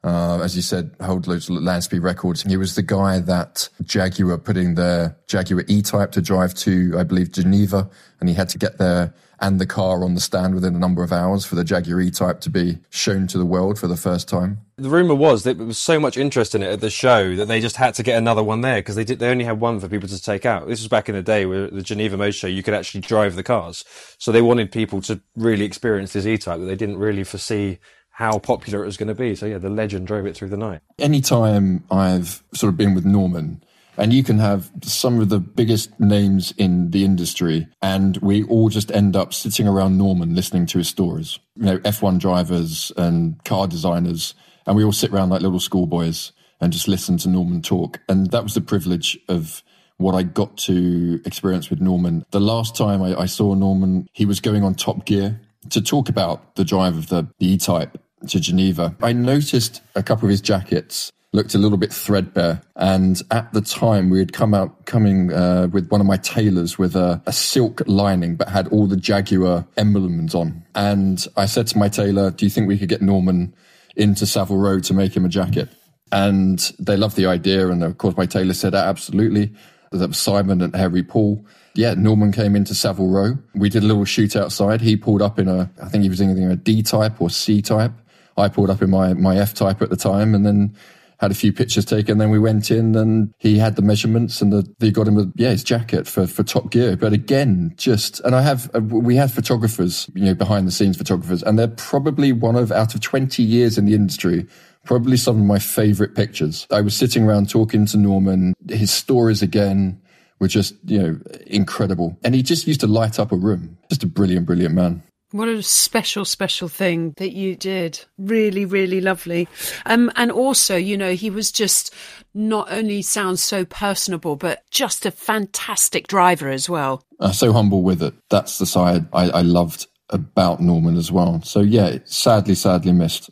Uh, 0.06 0.40
as 0.40 0.54
you 0.54 0.62
said, 0.62 0.94
hold 1.00 1.26
loads 1.26 1.50
of 1.50 1.56
land 1.56 1.82
speed 1.82 1.98
records. 1.98 2.42
He 2.42 2.56
was 2.56 2.76
the 2.76 2.82
guy 2.82 3.18
that 3.18 3.68
Jaguar 3.82 4.38
putting 4.38 4.76
their 4.76 5.16
Jaguar 5.26 5.64
E-Type 5.66 6.12
to 6.12 6.22
drive 6.22 6.54
to, 6.54 6.94
I 6.96 7.02
believe, 7.02 7.32
Geneva, 7.32 7.90
and 8.20 8.28
he 8.28 8.34
had 8.36 8.48
to 8.50 8.58
get 8.58 8.78
there 8.78 9.12
and 9.40 9.60
the 9.60 9.66
car 9.66 10.04
on 10.04 10.14
the 10.14 10.20
stand 10.20 10.54
within 10.54 10.76
a 10.76 10.78
number 10.78 11.02
of 11.02 11.12
hours 11.12 11.44
for 11.44 11.56
the 11.56 11.64
Jaguar 11.64 12.00
E-Type 12.00 12.40
to 12.42 12.50
be 12.50 12.78
shown 12.88 13.26
to 13.26 13.36
the 13.36 13.44
world 13.44 13.80
for 13.80 13.88
the 13.88 13.96
first 13.96 14.28
time. 14.28 14.58
The 14.76 14.88
rumor 14.88 15.16
was 15.16 15.42
that 15.42 15.58
there 15.58 15.66
was 15.66 15.76
so 15.76 15.98
much 15.98 16.16
interest 16.16 16.54
in 16.54 16.62
it 16.62 16.70
at 16.70 16.80
the 16.80 16.88
show 16.88 17.34
that 17.34 17.46
they 17.46 17.60
just 17.60 17.76
had 17.76 17.94
to 17.94 18.04
get 18.04 18.16
another 18.16 18.44
one 18.44 18.60
there 18.60 18.78
because 18.78 18.94
they 18.94 19.04
did. 19.04 19.18
They 19.18 19.28
only 19.28 19.44
had 19.44 19.58
one 19.58 19.80
for 19.80 19.88
people 19.88 20.08
to 20.08 20.22
take 20.22 20.46
out. 20.46 20.68
This 20.68 20.80
was 20.80 20.88
back 20.88 21.08
in 21.08 21.16
the 21.16 21.22
day 21.22 21.46
where 21.46 21.68
the 21.68 21.82
Geneva 21.82 22.16
Motor 22.16 22.32
Show 22.32 22.46
you 22.46 22.62
could 22.62 22.74
actually 22.74 23.00
drive 23.00 23.34
the 23.34 23.42
cars, 23.42 23.84
so 24.18 24.30
they 24.30 24.40
wanted 24.40 24.70
people 24.70 25.02
to 25.02 25.20
really 25.34 25.64
experience 25.64 26.12
this 26.12 26.26
E-Type 26.26 26.60
that 26.60 26.66
they 26.66 26.76
didn't 26.76 26.98
really 26.98 27.24
foresee 27.24 27.78
how 28.16 28.38
popular 28.38 28.82
it 28.82 28.86
was 28.86 28.96
going 28.96 29.08
to 29.08 29.14
be. 29.14 29.34
So 29.34 29.44
yeah, 29.44 29.58
the 29.58 29.68
legend 29.68 30.06
drove 30.06 30.24
it 30.24 30.34
through 30.34 30.48
the 30.48 30.56
night. 30.56 30.80
Anytime 30.98 31.84
I've 31.90 32.42
sort 32.54 32.72
of 32.72 32.76
been 32.78 32.94
with 32.94 33.04
Norman, 33.04 33.62
and 33.98 34.10
you 34.10 34.24
can 34.24 34.38
have 34.38 34.70
some 34.82 35.20
of 35.20 35.28
the 35.28 35.38
biggest 35.38 36.00
names 36.00 36.54
in 36.56 36.92
the 36.92 37.04
industry 37.04 37.68
and 37.82 38.16
we 38.18 38.42
all 38.44 38.70
just 38.70 38.90
end 38.90 39.16
up 39.16 39.34
sitting 39.34 39.68
around 39.68 39.98
Norman 39.98 40.34
listening 40.34 40.64
to 40.66 40.78
his 40.78 40.88
stories. 40.88 41.38
You 41.56 41.64
know, 41.64 41.78
F1 41.78 42.18
drivers 42.18 42.90
and 42.96 43.42
car 43.44 43.66
designers, 43.66 44.34
and 44.66 44.76
we 44.76 44.84
all 44.84 44.92
sit 44.92 45.12
around 45.12 45.28
like 45.28 45.42
little 45.42 45.60
schoolboys 45.60 46.32
and 46.58 46.72
just 46.72 46.88
listen 46.88 47.18
to 47.18 47.28
Norman 47.28 47.60
talk. 47.60 48.00
And 48.08 48.30
that 48.30 48.42
was 48.42 48.54
the 48.54 48.62
privilege 48.62 49.18
of 49.28 49.62
what 49.98 50.14
I 50.14 50.22
got 50.22 50.56
to 50.58 51.20
experience 51.26 51.68
with 51.68 51.82
Norman. 51.82 52.24
The 52.30 52.40
last 52.40 52.76
time 52.76 53.02
I, 53.02 53.14
I 53.14 53.26
saw 53.26 53.52
Norman, 53.52 54.08
he 54.14 54.24
was 54.24 54.40
going 54.40 54.64
on 54.64 54.74
Top 54.74 55.04
Gear 55.04 55.38
to 55.68 55.82
talk 55.82 56.08
about 56.08 56.56
the 56.56 56.64
drive 56.64 56.96
of 56.96 57.08
the 57.08 57.28
E-Type 57.40 57.98
to 58.28 58.40
Geneva. 58.40 58.96
I 59.02 59.12
noticed 59.12 59.82
a 59.94 60.02
couple 60.02 60.26
of 60.26 60.30
his 60.30 60.40
jackets 60.40 61.12
looked 61.36 61.54
a 61.54 61.58
little 61.58 61.78
bit 61.78 61.92
threadbare. 61.92 62.62
And 62.74 63.20
at 63.30 63.52
the 63.52 63.60
time, 63.60 64.10
we 64.10 64.18
had 64.18 64.32
come 64.32 64.54
out 64.54 64.86
coming 64.86 65.32
uh, 65.32 65.68
with 65.70 65.88
one 65.90 66.00
of 66.00 66.06
my 66.06 66.16
tailors 66.16 66.78
with 66.78 66.96
a, 66.96 67.22
a, 67.26 67.32
silk 67.32 67.82
lining, 67.86 68.36
but 68.36 68.48
had 68.48 68.68
all 68.68 68.86
the 68.86 68.96
Jaguar 68.96 69.66
emblems 69.76 70.34
on. 70.34 70.64
And 70.74 71.24
I 71.36 71.46
said 71.46 71.66
to 71.68 71.78
my 71.78 71.88
tailor, 71.88 72.30
"Do 72.30 72.46
you 72.46 72.50
think 72.50 72.66
we 72.66 72.78
could 72.78 72.88
get 72.88 73.02
Norman 73.02 73.54
into 73.96 74.26
Savile 74.26 74.56
Row 74.56 74.80
to 74.80 74.94
make 74.94 75.14
him 75.14 75.24
a 75.24 75.28
jacket?" 75.28 75.68
And 76.10 76.58
they 76.78 76.96
loved 76.96 77.16
the 77.16 77.26
idea. 77.26 77.68
And 77.68 77.84
of 77.84 77.98
course, 77.98 78.16
my 78.16 78.26
tailor 78.26 78.54
said, 78.54 78.74
"Absolutely." 78.74 79.52
That 79.92 80.08
was 80.08 80.18
Simon 80.18 80.60
and 80.62 80.74
Henry 80.74 81.04
Poole. 81.04 81.44
Yeah, 81.74 81.94
Norman 81.94 82.32
came 82.32 82.56
into 82.56 82.74
Savile 82.74 83.08
Row. 83.08 83.38
We 83.54 83.68
did 83.68 83.84
a 83.84 83.86
little 83.86 84.04
shoot 84.04 84.34
outside. 84.34 84.80
He 84.80 84.96
pulled 84.96 85.22
up 85.22 85.38
in 85.38 85.46
a, 85.46 85.70
I 85.80 85.88
think 85.88 86.02
he 86.02 86.08
was 86.08 86.20
in 86.20 86.50
a 86.50 86.56
D 86.56 86.82
type 86.82 87.20
or 87.20 87.30
C 87.30 87.62
type. 87.62 87.92
I 88.36 88.48
pulled 88.48 88.70
up 88.70 88.82
in 88.82 88.90
my, 88.90 89.14
my 89.14 89.36
F 89.36 89.54
type 89.54 89.82
at 89.82 89.90
the 89.90 89.96
time. 89.96 90.34
And 90.34 90.44
then 90.44 90.76
had 91.18 91.30
a 91.30 91.34
few 91.34 91.52
pictures 91.52 91.84
taken. 91.84 92.18
Then 92.18 92.30
we 92.30 92.38
went 92.38 92.70
in 92.70 92.94
and 92.94 93.32
he 93.38 93.58
had 93.58 93.76
the 93.76 93.82
measurements 93.82 94.42
and 94.42 94.52
the, 94.52 94.66
they 94.78 94.90
got 94.90 95.08
him 95.08 95.32
yeah, 95.36 95.50
his 95.50 95.64
jacket 95.64 96.06
for, 96.06 96.26
for 96.26 96.42
top 96.42 96.70
gear. 96.70 96.96
But 96.96 97.12
again, 97.12 97.72
just, 97.76 98.20
and 98.20 98.34
I 98.34 98.42
have, 98.42 98.70
uh, 98.74 98.80
we 98.80 99.16
have 99.16 99.32
photographers, 99.32 100.10
you 100.14 100.24
know, 100.24 100.34
behind 100.34 100.66
the 100.66 100.72
scenes 100.72 100.96
photographers 100.96 101.42
and 101.42 101.58
they're 101.58 101.68
probably 101.68 102.32
one 102.32 102.56
of, 102.56 102.70
out 102.70 102.94
of 102.94 103.00
20 103.00 103.42
years 103.42 103.78
in 103.78 103.86
the 103.86 103.94
industry, 103.94 104.46
probably 104.84 105.16
some 105.16 105.36
of 105.40 105.46
my 105.46 105.58
favorite 105.58 106.14
pictures. 106.14 106.66
I 106.70 106.82
was 106.82 106.94
sitting 106.94 107.24
around 107.24 107.48
talking 107.48 107.86
to 107.86 107.96
Norman, 107.96 108.54
his 108.68 108.92
stories 108.92 109.42
again 109.42 110.00
were 110.38 110.48
just, 110.48 110.74
you 110.84 110.98
know, 110.98 111.18
incredible. 111.46 112.18
And 112.22 112.34
he 112.34 112.42
just 112.42 112.66
used 112.66 112.80
to 112.80 112.86
light 112.86 113.18
up 113.18 113.32
a 113.32 113.36
room. 113.36 113.78
Just 113.88 114.02
a 114.02 114.06
brilliant, 114.06 114.44
brilliant 114.44 114.74
man. 114.74 115.02
What 115.36 115.48
a 115.48 115.62
special, 115.62 116.24
special 116.24 116.68
thing 116.68 117.12
that 117.18 117.32
you 117.32 117.56
did. 117.56 118.02
Really, 118.16 118.64
really 118.64 119.02
lovely. 119.02 119.48
Um, 119.84 120.10
and 120.16 120.32
also, 120.32 120.76
you 120.76 120.96
know, 120.96 121.12
he 121.12 121.28
was 121.28 121.52
just 121.52 121.94
not 122.32 122.72
only 122.72 123.02
sounds 123.02 123.42
so 123.42 123.66
personable, 123.66 124.36
but 124.36 124.62
just 124.70 125.04
a 125.04 125.10
fantastic 125.10 126.06
driver 126.06 126.48
as 126.48 126.70
well. 126.70 127.02
Uh, 127.20 127.32
so 127.32 127.52
humble 127.52 127.82
with 127.82 128.02
it. 128.02 128.14
That's 128.30 128.56
the 128.56 128.64
side 128.64 129.06
I, 129.12 129.28
I 129.28 129.42
loved 129.42 129.86
about 130.08 130.60
Norman 130.60 130.96
as 130.96 131.12
well. 131.12 131.42
So 131.42 131.60
yeah, 131.60 131.98
sadly, 132.04 132.54
sadly 132.54 132.92
missed. 132.92 133.28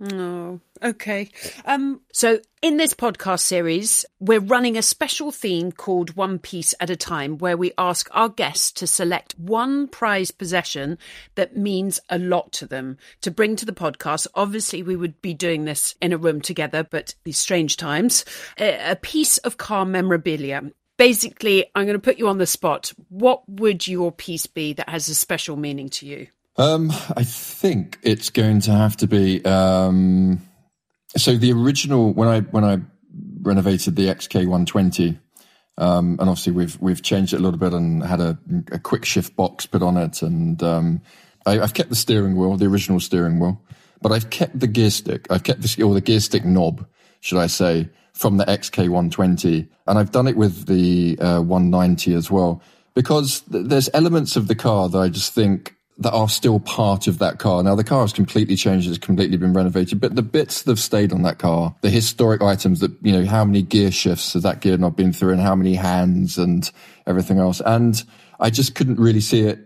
Oh, 0.00 0.60
okay. 0.82 1.28
Um, 1.64 2.00
so 2.12 2.40
in 2.62 2.76
this 2.78 2.94
podcast 2.94 3.40
series, 3.40 4.04
we're 4.18 4.40
running 4.40 4.76
a 4.76 4.82
special 4.82 5.30
theme 5.30 5.70
called 5.70 6.16
One 6.16 6.40
Piece 6.40 6.74
at 6.80 6.90
a 6.90 6.96
Time, 6.96 7.38
where 7.38 7.56
we 7.56 7.72
ask 7.78 8.08
our 8.10 8.28
guests 8.28 8.72
to 8.72 8.88
select 8.88 9.38
one 9.38 9.86
prized 9.86 10.36
possession 10.36 10.98
that 11.36 11.56
means 11.56 12.00
a 12.10 12.18
lot 12.18 12.50
to 12.52 12.66
them 12.66 12.98
to 13.20 13.30
bring 13.30 13.54
to 13.56 13.64
the 13.64 13.72
podcast. 13.72 14.26
Obviously, 14.34 14.82
we 14.82 14.96
would 14.96 15.22
be 15.22 15.32
doing 15.32 15.64
this 15.64 15.94
in 16.02 16.12
a 16.12 16.18
room 16.18 16.40
together, 16.40 16.82
but 16.82 17.14
these 17.22 17.38
strange 17.38 17.76
times. 17.76 18.24
A, 18.58 18.92
a 18.92 18.96
piece 18.96 19.38
of 19.38 19.58
car 19.58 19.84
memorabilia. 19.84 20.72
Basically, 20.96 21.66
I'm 21.74 21.86
going 21.86 21.94
to 21.94 22.00
put 22.00 22.18
you 22.18 22.28
on 22.28 22.38
the 22.38 22.46
spot. 22.46 22.92
What 23.08 23.48
would 23.48 23.86
your 23.86 24.10
piece 24.10 24.46
be 24.46 24.72
that 24.74 24.88
has 24.88 25.08
a 25.08 25.14
special 25.14 25.56
meaning 25.56 25.88
to 25.90 26.06
you? 26.06 26.26
Um, 26.56 26.92
I 27.16 27.24
think 27.24 27.98
it's 28.02 28.30
going 28.30 28.60
to 28.62 28.70
have 28.70 28.96
to 28.98 29.06
be. 29.06 29.44
Um, 29.44 30.40
so 31.16 31.36
the 31.36 31.52
original 31.52 32.12
when 32.12 32.28
I 32.28 32.40
when 32.40 32.64
I 32.64 32.78
renovated 33.42 33.96
the 33.96 34.06
XK120, 34.06 35.18
um, 35.78 36.16
and 36.20 36.20
obviously 36.20 36.52
we've 36.52 36.80
we've 36.80 37.02
changed 37.02 37.32
it 37.32 37.40
a 37.40 37.42
little 37.42 37.58
bit 37.58 37.72
and 37.72 38.04
had 38.04 38.20
a, 38.20 38.38
a 38.70 38.78
quick 38.78 39.04
shift 39.04 39.34
box 39.34 39.66
put 39.66 39.82
on 39.82 39.96
it, 39.96 40.22
and 40.22 40.62
um, 40.62 41.00
I, 41.44 41.54
have 41.54 41.74
kept 41.74 41.90
the 41.90 41.96
steering 41.96 42.36
wheel, 42.36 42.56
the 42.56 42.66
original 42.66 43.00
steering 43.00 43.40
wheel, 43.40 43.60
but 44.00 44.12
I've 44.12 44.30
kept 44.30 44.58
the 44.58 44.68
gear 44.68 44.90
stick. 44.90 45.26
I've 45.30 45.42
kept 45.42 45.62
the 45.62 45.82
or 45.82 45.92
the 45.92 46.00
gear 46.00 46.20
stick 46.20 46.44
knob, 46.44 46.86
should 47.20 47.38
I 47.38 47.48
say, 47.48 47.88
from 48.12 48.36
the 48.36 48.44
XK120, 48.44 49.68
and 49.88 49.98
I've 49.98 50.12
done 50.12 50.28
it 50.28 50.36
with 50.36 50.66
the 50.66 51.18
uh, 51.18 51.40
190 51.40 52.14
as 52.14 52.30
well 52.30 52.62
because 52.94 53.40
th- 53.40 53.66
there's 53.66 53.90
elements 53.92 54.36
of 54.36 54.46
the 54.46 54.54
car 54.54 54.88
that 54.88 54.98
I 54.98 55.08
just 55.08 55.34
think 55.34 55.74
that 55.98 56.12
are 56.12 56.28
still 56.28 56.58
part 56.60 57.06
of 57.06 57.18
that 57.18 57.38
car. 57.38 57.62
Now 57.62 57.74
the 57.74 57.84
car 57.84 58.02
has 58.02 58.12
completely 58.12 58.56
changed; 58.56 58.88
it's 58.88 58.98
completely 58.98 59.36
been 59.36 59.52
renovated, 59.52 60.00
but 60.00 60.16
the 60.16 60.22
bits 60.22 60.62
that 60.62 60.72
have 60.72 60.80
stayed 60.80 61.12
on 61.12 61.22
that 61.22 61.38
car, 61.38 61.74
the 61.82 61.90
historic 61.90 62.42
items 62.42 62.80
that 62.80 62.92
you 63.02 63.12
know, 63.12 63.24
how 63.24 63.44
many 63.44 63.62
gear 63.62 63.90
shifts 63.90 64.32
has 64.32 64.42
that 64.42 64.60
gear 64.60 64.76
not 64.76 64.96
been 64.96 65.12
through, 65.12 65.32
and 65.32 65.40
how 65.40 65.54
many 65.54 65.74
hands 65.74 66.38
and 66.38 66.70
everything 67.06 67.38
else, 67.38 67.60
and 67.64 68.02
I 68.40 68.50
just 68.50 68.74
couldn't 68.74 68.98
really 68.98 69.20
see 69.20 69.40
it 69.40 69.60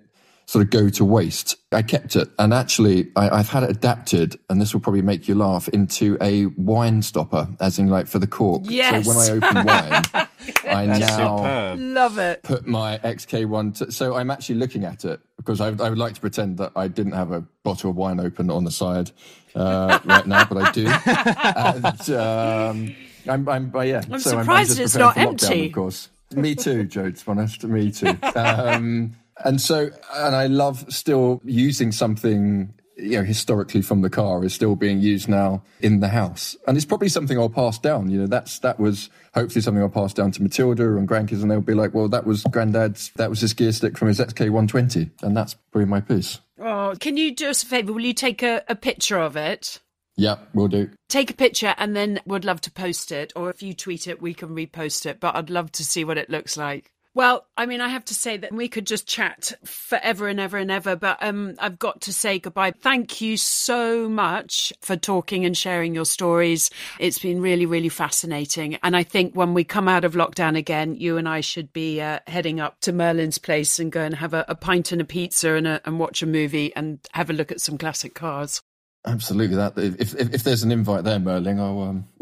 sort 0.47 0.65
of 0.65 0.71
go 0.71 0.89
to 0.89 1.05
waste. 1.05 1.57
I 1.73 1.83
kept 1.83 2.17
it, 2.17 2.29
and 2.39 2.55
actually, 2.55 3.11
I, 3.15 3.37
have 3.37 3.51
had 3.51 3.65
it 3.65 3.71
adapted, 3.71 4.39
and 4.49 4.61
this 4.61 4.73
will 4.73 4.81
probably 4.81 5.03
make 5.03 5.29
you 5.29 5.35
laugh, 5.35 5.69
into 5.69 6.17
a 6.23 6.47
wine 6.47 7.03
stopper, 7.03 7.49
as 7.61 7.79
in 7.79 7.89
like 7.89 8.07
for 8.07 8.19
the 8.19 8.27
cork. 8.27 8.63
Yes. 8.65 9.05
So 9.05 9.11
when 9.11 9.19
I 9.19 9.47
open 9.47 9.67
wine. 9.67 10.27
I 10.69 10.87
now 10.87 11.37
superb. 11.39 11.79
Love 11.81 12.19
it. 12.19 12.43
put 12.43 12.67
my 12.67 12.99
XK1. 12.99 13.79
To, 13.79 13.93
so 13.93 14.15
I'm 14.15 14.31
actually 14.31 14.57
looking 14.57 14.85
at 14.85 15.05
it 15.05 15.21
because 15.37 15.61
I, 15.61 15.69
I 15.69 15.89
would 15.89 15.99
like 15.99 16.15
to 16.15 16.21
pretend 16.21 16.59
that 16.59 16.73
I 16.77 16.89
didn't 16.89 17.13
have 17.13 17.33
a 17.33 17.41
bottle 17.63 17.91
of 17.91 17.97
wine 17.97 18.21
open 18.21 18.51
on 18.51 18.65
the 18.65 18.71
side 18.71 19.11
uh, 19.55 19.99
right 20.05 20.27
now, 20.27 20.45
but 20.45 20.59
I 20.59 20.73
do. 20.73 20.87
and 20.87 22.11
um, 22.11 22.97
I'm, 23.27 23.49
I'm, 23.49 23.75
uh, 23.75 23.81
yeah. 23.81 24.03
I'm 24.11 24.21
so 24.21 24.31
surprised 24.31 24.77
just 24.77 24.81
it's 24.81 24.97
not 24.97 25.15
for 25.15 25.21
lockdown, 25.21 25.27
empty. 25.29 25.67
Of 25.67 25.73
course. 25.73 26.09
Me 26.35 26.55
too, 26.55 26.85
Joe. 26.85 27.11
To 27.11 27.25
be 27.25 27.31
honest, 27.31 27.65
me 27.65 27.91
too. 27.91 28.17
Um, 28.37 29.17
and 29.45 29.61
so, 29.61 29.91
and 30.15 30.35
I 30.35 30.49
love 30.49 30.85
still 30.89 31.41
using 31.45 31.93
something 31.93 32.75
you 32.99 33.17
know 33.19 33.23
historically 33.25 33.81
from 33.81 34.03
the 34.03 34.11
car 34.11 34.45
is 34.45 34.53
still 34.53 34.75
being 34.77 35.01
used 35.01 35.29
now 35.29 35.63
in 35.81 36.01
the 36.01 36.09
house 36.09 36.57
and 36.67 36.77
it's 36.77 36.87
probably 36.87 37.09
something 37.09 37.39
i'll 37.39 37.49
pass 37.49 37.79
down 37.79 38.11
you 38.11 38.19
know 38.19 38.27
that's 38.27 38.59
that 38.59 38.79
was 38.81 39.09
hopefully 39.35 39.63
something 39.63 39.83
i'll 39.83 39.89
pass 39.89 40.13
down 40.13 40.31
to 40.33 40.43
matilda 40.43 40.97
and 40.97 41.09
grandkids 41.09 41.41
and 41.43 41.51
they'll 41.51 41.61
be 41.61 41.75
like 41.75 41.95
well 41.95 42.09
that 42.09 42.27
was 42.27 42.43
granddad's 42.51 43.11
that 43.17 43.31
was 43.31 43.41
his 43.41 43.55
gear 43.55 43.73
stick 43.73 43.97
from 43.97 44.09
his 44.09 44.19
xk120 44.19 45.11
and 45.23 45.37
that's 45.37 45.55
probably 45.71 45.87
my 45.87 46.01
piece 46.01 46.41
Oh, 46.61 46.97
can 46.99 47.17
you 47.17 47.33
do 47.37 47.51
us 47.51 47.63
a 47.63 47.67
favour? 47.67 47.93
Will 47.93 48.01
you 48.05 48.13
take 48.13 48.43
a, 48.43 48.65
a 48.67 48.75
picture 48.75 49.19
of 49.19 49.37
it? 49.37 49.81
yeah 50.17 50.39
we'll 50.55 50.67
do 50.67 50.91
Take 51.09 51.31
a 51.31 51.35
picture 51.35 51.73
and 51.79 51.95
then 51.95 52.19
we'd 52.27 52.45
love 52.45 52.61
to 52.63 52.71
post 52.73 53.13
it. 53.13 53.33
Or 53.37 53.49
if 53.49 53.63
you 53.63 53.75
tweet 53.75 54.09
it, 54.09 54.21
we 54.21 54.35
can 54.35 54.49
repost 54.49 55.07
it. 55.07 55.21
But 55.21 55.37
I'd 55.37 55.51
love 55.51 55.71
to 55.73 55.85
see 55.85 56.03
what 56.05 56.19
it 56.19 56.29
looks 56.29 56.57
like. 56.57 56.91
Well, 57.19 57.47
I 57.57 57.67
mean, 57.67 57.81
I 57.81 57.89
have 57.89 58.05
to 58.05 58.15
say 58.15 58.37
that 58.37 58.53
we 58.53 58.69
could 58.69 58.87
just 58.87 59.09
chat 59.09 59.53
forever 59.65 60.29
and 60.29 60.39
ever 60.39 60.57
and 60.57 60.71
ever, 60.71 60.95
but 60.95 61.19
um, 61.21 61.57
I've 61.59 61.77
got 61.77 62.03
to 62.03 62.13
say 62.13 62.39
goodbye. 62.39 62.71
Thank 62.71 63.21
you 63.21 63.37
so 63.37 64.09
much 64.09 64.73
for 64.83 64.95
talking 64.95 65.45
and 65.45 65.59
sharing 65.59 65.97
your 65.97 66.05
stories. 66.05 66.71
It's 67.01 67.19
been 67.19 67.41
really, 67.41 67.67
really 67.67 67.89
fascinating. 67.89 68.77
And 68.85 68.97
I 68.97 69.03
think 69.03 69.35
when 69.35 69.53
we 69.53 69.65
come 69.65 69.89
out 69.89 70.05
of 70.05 70.15
lockdown 70.15 70.57
again, 70.57 70.95
you 70.95 71.17
and 71.17 71.29
I 71.29 71.41
should 71.41 71.73
be 71.73 72.01
uh, 72.01 72.21
heading 72.29 72.61
up 72.61 72.79
to 72.83 72.93
Merlin's 72.93 73.39
place 73.39 73.81
and 73.81 73.91
go 73.91 74.03
and 74.03 74.15
have 74.15 74.33
a, 74.33 74.45
a 74.47 74.55
pint 74.55 74.93
and 74.93 75.01
a 75.01 75.05
pizza 75.05 75.55
and, 75.55 75.67
a, 75.67 75.81
and 75.85 75.99
watch 75.99 76.23
a 76.23 76.27
movie 76.27 76.73
and 76.77 77.01
have 77.15 77.31
a 77.31 77.33
look 77.33 77.51
at 77.51 77.61
some 77.61 77.79
classic 77.79 78.15
cars. 78.15 78.63
Absolutely 79.09 79.57
that 79.57 79.79
if 79.79 80.15
if, 80.15 80.35
if 80.35 80.43
there's 80.45 80.63
an 80.63 80.73
invite 80.73 81.05
there 81.05 81.19
merlin 81.19 81.59
i'll 81.59 81.83
um 81.83 82.09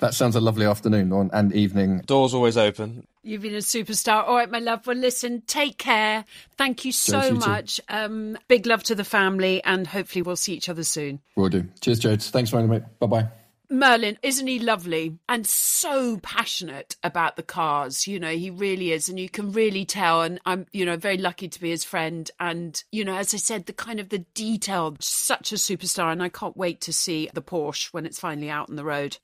that 0.00 0.12
sounds 0.12 0.36
a 0.36 0.40
lovely 0.40 0.66
afternoon 0.66 1.12
or, 1.12 1.28
and 1.32 1.52
evening 1.52 2.02
Doors 2.06 2.34
always 2.34 2.56
open. 2.56 3.06
You've 3.22 3.42
been 3.42 3.54
a 3.54 3.58
superstar. 3.58 4.26
All 4.26 4.34
right, 4.34 4.50
my 4.50 4.58
love. 4.58 4.84
Well, 4.86 4.96
listen, 4.96 5.42
take 5.46 5.78
care. 5.78 6.24
Thank 6.56 6.84
you 6.84 6.90
so 6.90 7.20
Cheers, 7.20 7.32
you 7.32 7.38
much. 7.38 7.80
Um, 7.88 8.36
big 8.48 8.66
love 8.66 8.82
to 8.84 8.96
the 8.96 9.04
family, 9.04 9.62
and 9.62 9.86
hopefully 9.86 10.22
we'll 10.22 10.34
see 10.36 10.54
each 10.54 10.68
other 10.68 10.82
soon. 10.82 11.20
we'll 11.36 11.48
do 11.48 11.64
cheers 11.80 12.00
jodes 12.00 12.30
thanks 12.30 12.50
very 12.50 12.66
much 12.66 12.82
bye-bye 12.98 13.28
Merlin, 13.72 14.18
isn't 14.22 14.46
he 14.46 14.58
lovely 14.58 15.18
and 15.28 15.46
so 15.46 16.18
passionate 16.18 16.96
about 17.02 17.36
the 17.36 17.42
cars? 17.42 18.06
You 18.06 18.20
know, 18.20 18.30
he 18.30 18.50
really 18.50 18.92
is, 18.92 19.08
and 19.08 19.18
you 19.18 19.30
can 19.30 19.50
really 19.50 19.86
tell. 19.86 20.20
And 20.22 20.38
I'm, 20.44 20.66
you 20.72 20.84
know, 20.84 20.96
very 20.96 21.16
lucky 21.16 21.48
to 21.48 21.60
be 21.60 21.70
his 21.70 21.82
friend. 21.82 22.30
And 22.38 22.82
you 22.92 23.04
know, 23.04 23.16
as 23.16 23.32
I 23.32 23.38
said, 23.38 23.64
the 23.66 23.72
kind 23.72 23.98
of 23.98 24.10
the 24.10 24.18
detail, 24.34 24.96
such 25.00 25.52
a 25.52 25.56
superstar, 25.56 26.12
and 26.12 26.22
I 26.22 26.28
can't 26.28 26.56
wait 26.56 26.82
to 26.82 26.92
see 26.92 27.30
the 27.32 27.42
Porsche 27.42 27.92
when 27.92 28.04
it's 28.04 28.20
finally 28.20 28.50
out 28.50 28.68
on 28.68 28.76
the 28.76 28.84
road. 28.84 29.16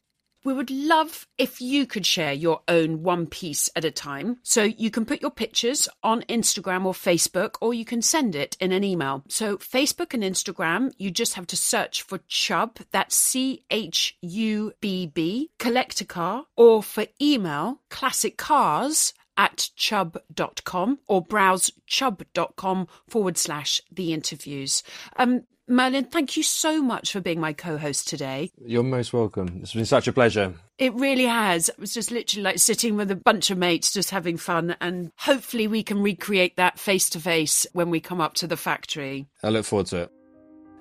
We 0.44 0.54
would 0.54 0.70
love 0.70 1.26
if 1.36 1.60
you 1.60 1.86
could 1.86 2.06
share 2.06 2.32
your 2.32 2.60
own 2.68 3.02
one 3.02 3.26
piece 3.26 3.68
at 3.74 3.84
a 3.84 3.90
time. 3.90 4.38
So 4.42 4.62
you 4.62 4.90
can 4.90 5.04
put 5.04 5.20
your 5.20 5.30
pictures 5.30 5.88
on 6.02 6.22
Instagram 6.22 6.84
or 6.84 6.92
Facebook, 6.92 7.56
or 7.60 7.74
you 7.74 7.84
can 7.84 8.02
send 8.02 8.34
it 8.34 8.56
in 8.60 8.72
an 8.72 8.84
email. 8.84 9.24
So 9.28 9.56
Facebook 9.58 10.14
and 10.14 10.22
Instagram, 10.22 10.92
you 10.98 11.10
just 11.10 11.34
have 11.34 11.46
to 11.48 11.56
search 11.56 12.02
for 12.02 12.18
Chubb, 12.28 12.78
that's 12.92 13.16
C 13.16 13.64
H 13.70 14.16
U 14.22 14.72
B 14.80 15.06
B, 15.06 15.50
Collector 15.58 16.04
car, 16.04 16.44
or 16.56 16.82
for 16.82 17.06
email, 17.20 17.80
classic 17.90 18.36
cars 18.36 19.12
at 19.38 19.70
chubb.com 19.76 20.98
or 21.06 21.22
browse 21.22 21.70
chubb.com 21.86 22.88
forward 23.06 23.38
slash 23.38 23.80
the 23.90 24.12
interviews. 24.12 24.82
Um, 25.16 25.44
Merlin, 25.68 26.06
thank 26.06 26.36
you 26.36 26.42
so 26.42 26.80
much 26.80 27.12
for 27.12 27.20
being 27.20 27.40
my 27.40 27.52
co 27.52 27.76
host 27.76 28.08
today. 28.08 28.50
You're 28.64 28.82
most 28.82 29.12
welcome. 29.12 29.60
It's 29.62 29.74
been 29.74 29.84
such 29.84 30.08
a 30.08 30.12
pleasure. 30.12 30.54
It 30.78 30.94
really 30.94 31.26
has. 31.26 31.68
It 31.68 31.78
was 31.78 31.92
just 31.92 32.10
literally 32.10 32.42
like 32.42 32.58
sitting 32.58 32.96
with 32.96 33.10
a 33.10 33.16
bunch 33.16 33.50
of 33.50 33.58
mates, 33.58 33.92
just 33.92 34.10
having 34.10 34.38
fun. 34.38 34.76
And 34.80 35.12
hopefully, 35.18 35.66
we 35.66 35.82
can 35.82 36.02
recreate 36.02 36.56
that 36.56 36.78
face 36.78 37.10
to 37.10 37.20
face 37.20 37.66
when 37.74 37.90
we 37.90 38.00
come 38.00 38.20
up 38.20 38.34
to 38.34 38.46
the 38.46 38.56
factory. 38.56 39.26
I 39.42 39.50
look 39.50 39.66
forward 39.66 39.86
to 39.88 40.02
it. 40.02 40.12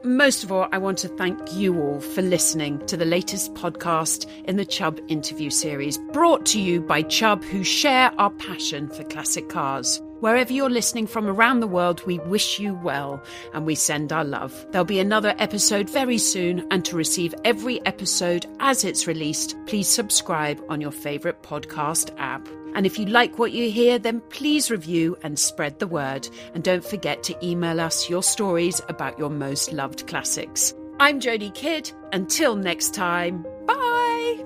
Most 0.03 0.43
of 0.43 0.51
all, 0.51 0.67
I 0.71 0.77
want 0.77 0.99
to 0.99 1.07
thank 1.07 1.53
you 1.53 1.81
all 1.81 1.99
for 1.99 2.21
listening 2.21 2.85
to 2.85 2.95
the 2.95 3.05
latest 3.05 3.55
podcast 3.55 4.29
in 4.43 4.55
the 4.55 4.65
Chubb 4.65 4.99
interview 5.07 5.49
series, 5.49 5.97
brought 6.13 6.45
to 6.47 6.61
you 6.61 6.81
by 6.81 7.01
Chubb, 7.01 7.43
who 7.43 7.63
share 7.63 8.11
our 8.19 8.29
passion 8.29 8.89
for 8.89 9.03
classic 9.05 9.49
cars. 9.49 10.01
Wherever 10.19 10.53
you're 10.53 10.69
listening 10.69 11.07
from 11.07 11.27
around 11.27 11.59
the 11.59 11.67
world, 11.67 12.05
we 12.05 12.19
wish 12.19 12.59
you 12.59 12.75
well 12.75 13.21
and 13.53 13.65
we 13.65 13.73
send 13.73 14.13
our 14.13 14.23
love. 14.23 14.67
There'll 14.71 14.85
be 14.85 14.99
another 14.99 15.33
episode 15.39 15.89
very 15.89 16.19
soon, 16.19 16.65
and 16.69 16.85
to 16.85 16.95
receive 16.95 17.33
every 17.43 17.83
episode 17.85 18.45
as 18.59 18.83
it's 18.83 19.07
released, 19.07 19.55
please 19.65 19.87
subscribe 19.87 20.61
on 20.69 20.79
your 20.79 20.91
favourite 20.91 21.41
podcast 21.41 22.13
app. 22.19 22.47
And 22.75 22.85
if 22.85 22.99
you 22.99 23.05
like 23.05 23.39
what 23.39 23.51
you 23.51 23.71
hear, 23.71 23.97
then 23.97 24.21
please 24.29 24.69
review 24.69 25.17
and 25.23 25.37
spread 25.39 25.79
the 25.79 25.87
word. 25.87 26.29
And 26.53 26.63
don't 26.63 26.85
forget 26.85 27.23
to 27.23 27.45
email 27.45 27.79
us 27.79 28.09
your 28.09 28.23
stories 28.23 28.81
about 28.89 29.17
your 29.17 29.29
most 29.29 29.73
loved 29.73 30.07
classics. 30.07 30.73
I'm 30.99 31.19
Jodie 31.19 31.53
Kidd. 31.53 31.91
Until 32.13 32.55
next 32.55 32.93
time, 32.93 33.45
bye. 33.65 34.43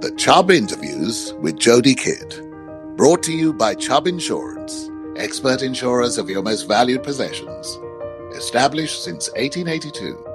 The 0.00 0.14
Chubb 0.16 0.50
Interviews 0.50 1.32
with 1.40 1.56
Jodie 1.56 1.96
Kidd. 1.96 2.42
Brought 2.96 3.22
to 3.24 3.32
you 3.32 3.52
by 3.52 3.74
Chubb 3.74 4.06
Insurance, 4.06 4.90
expert 5.16 5.62
insurers 5.62 6.18
of 6.18 6.30
your 6.30 6.42
most 6.42 6.68
valued 6.68 7.02
possessions. 7.02 7.78
Established 8.34 9.04
since 9.04 9.30
1882. 9.30 10.25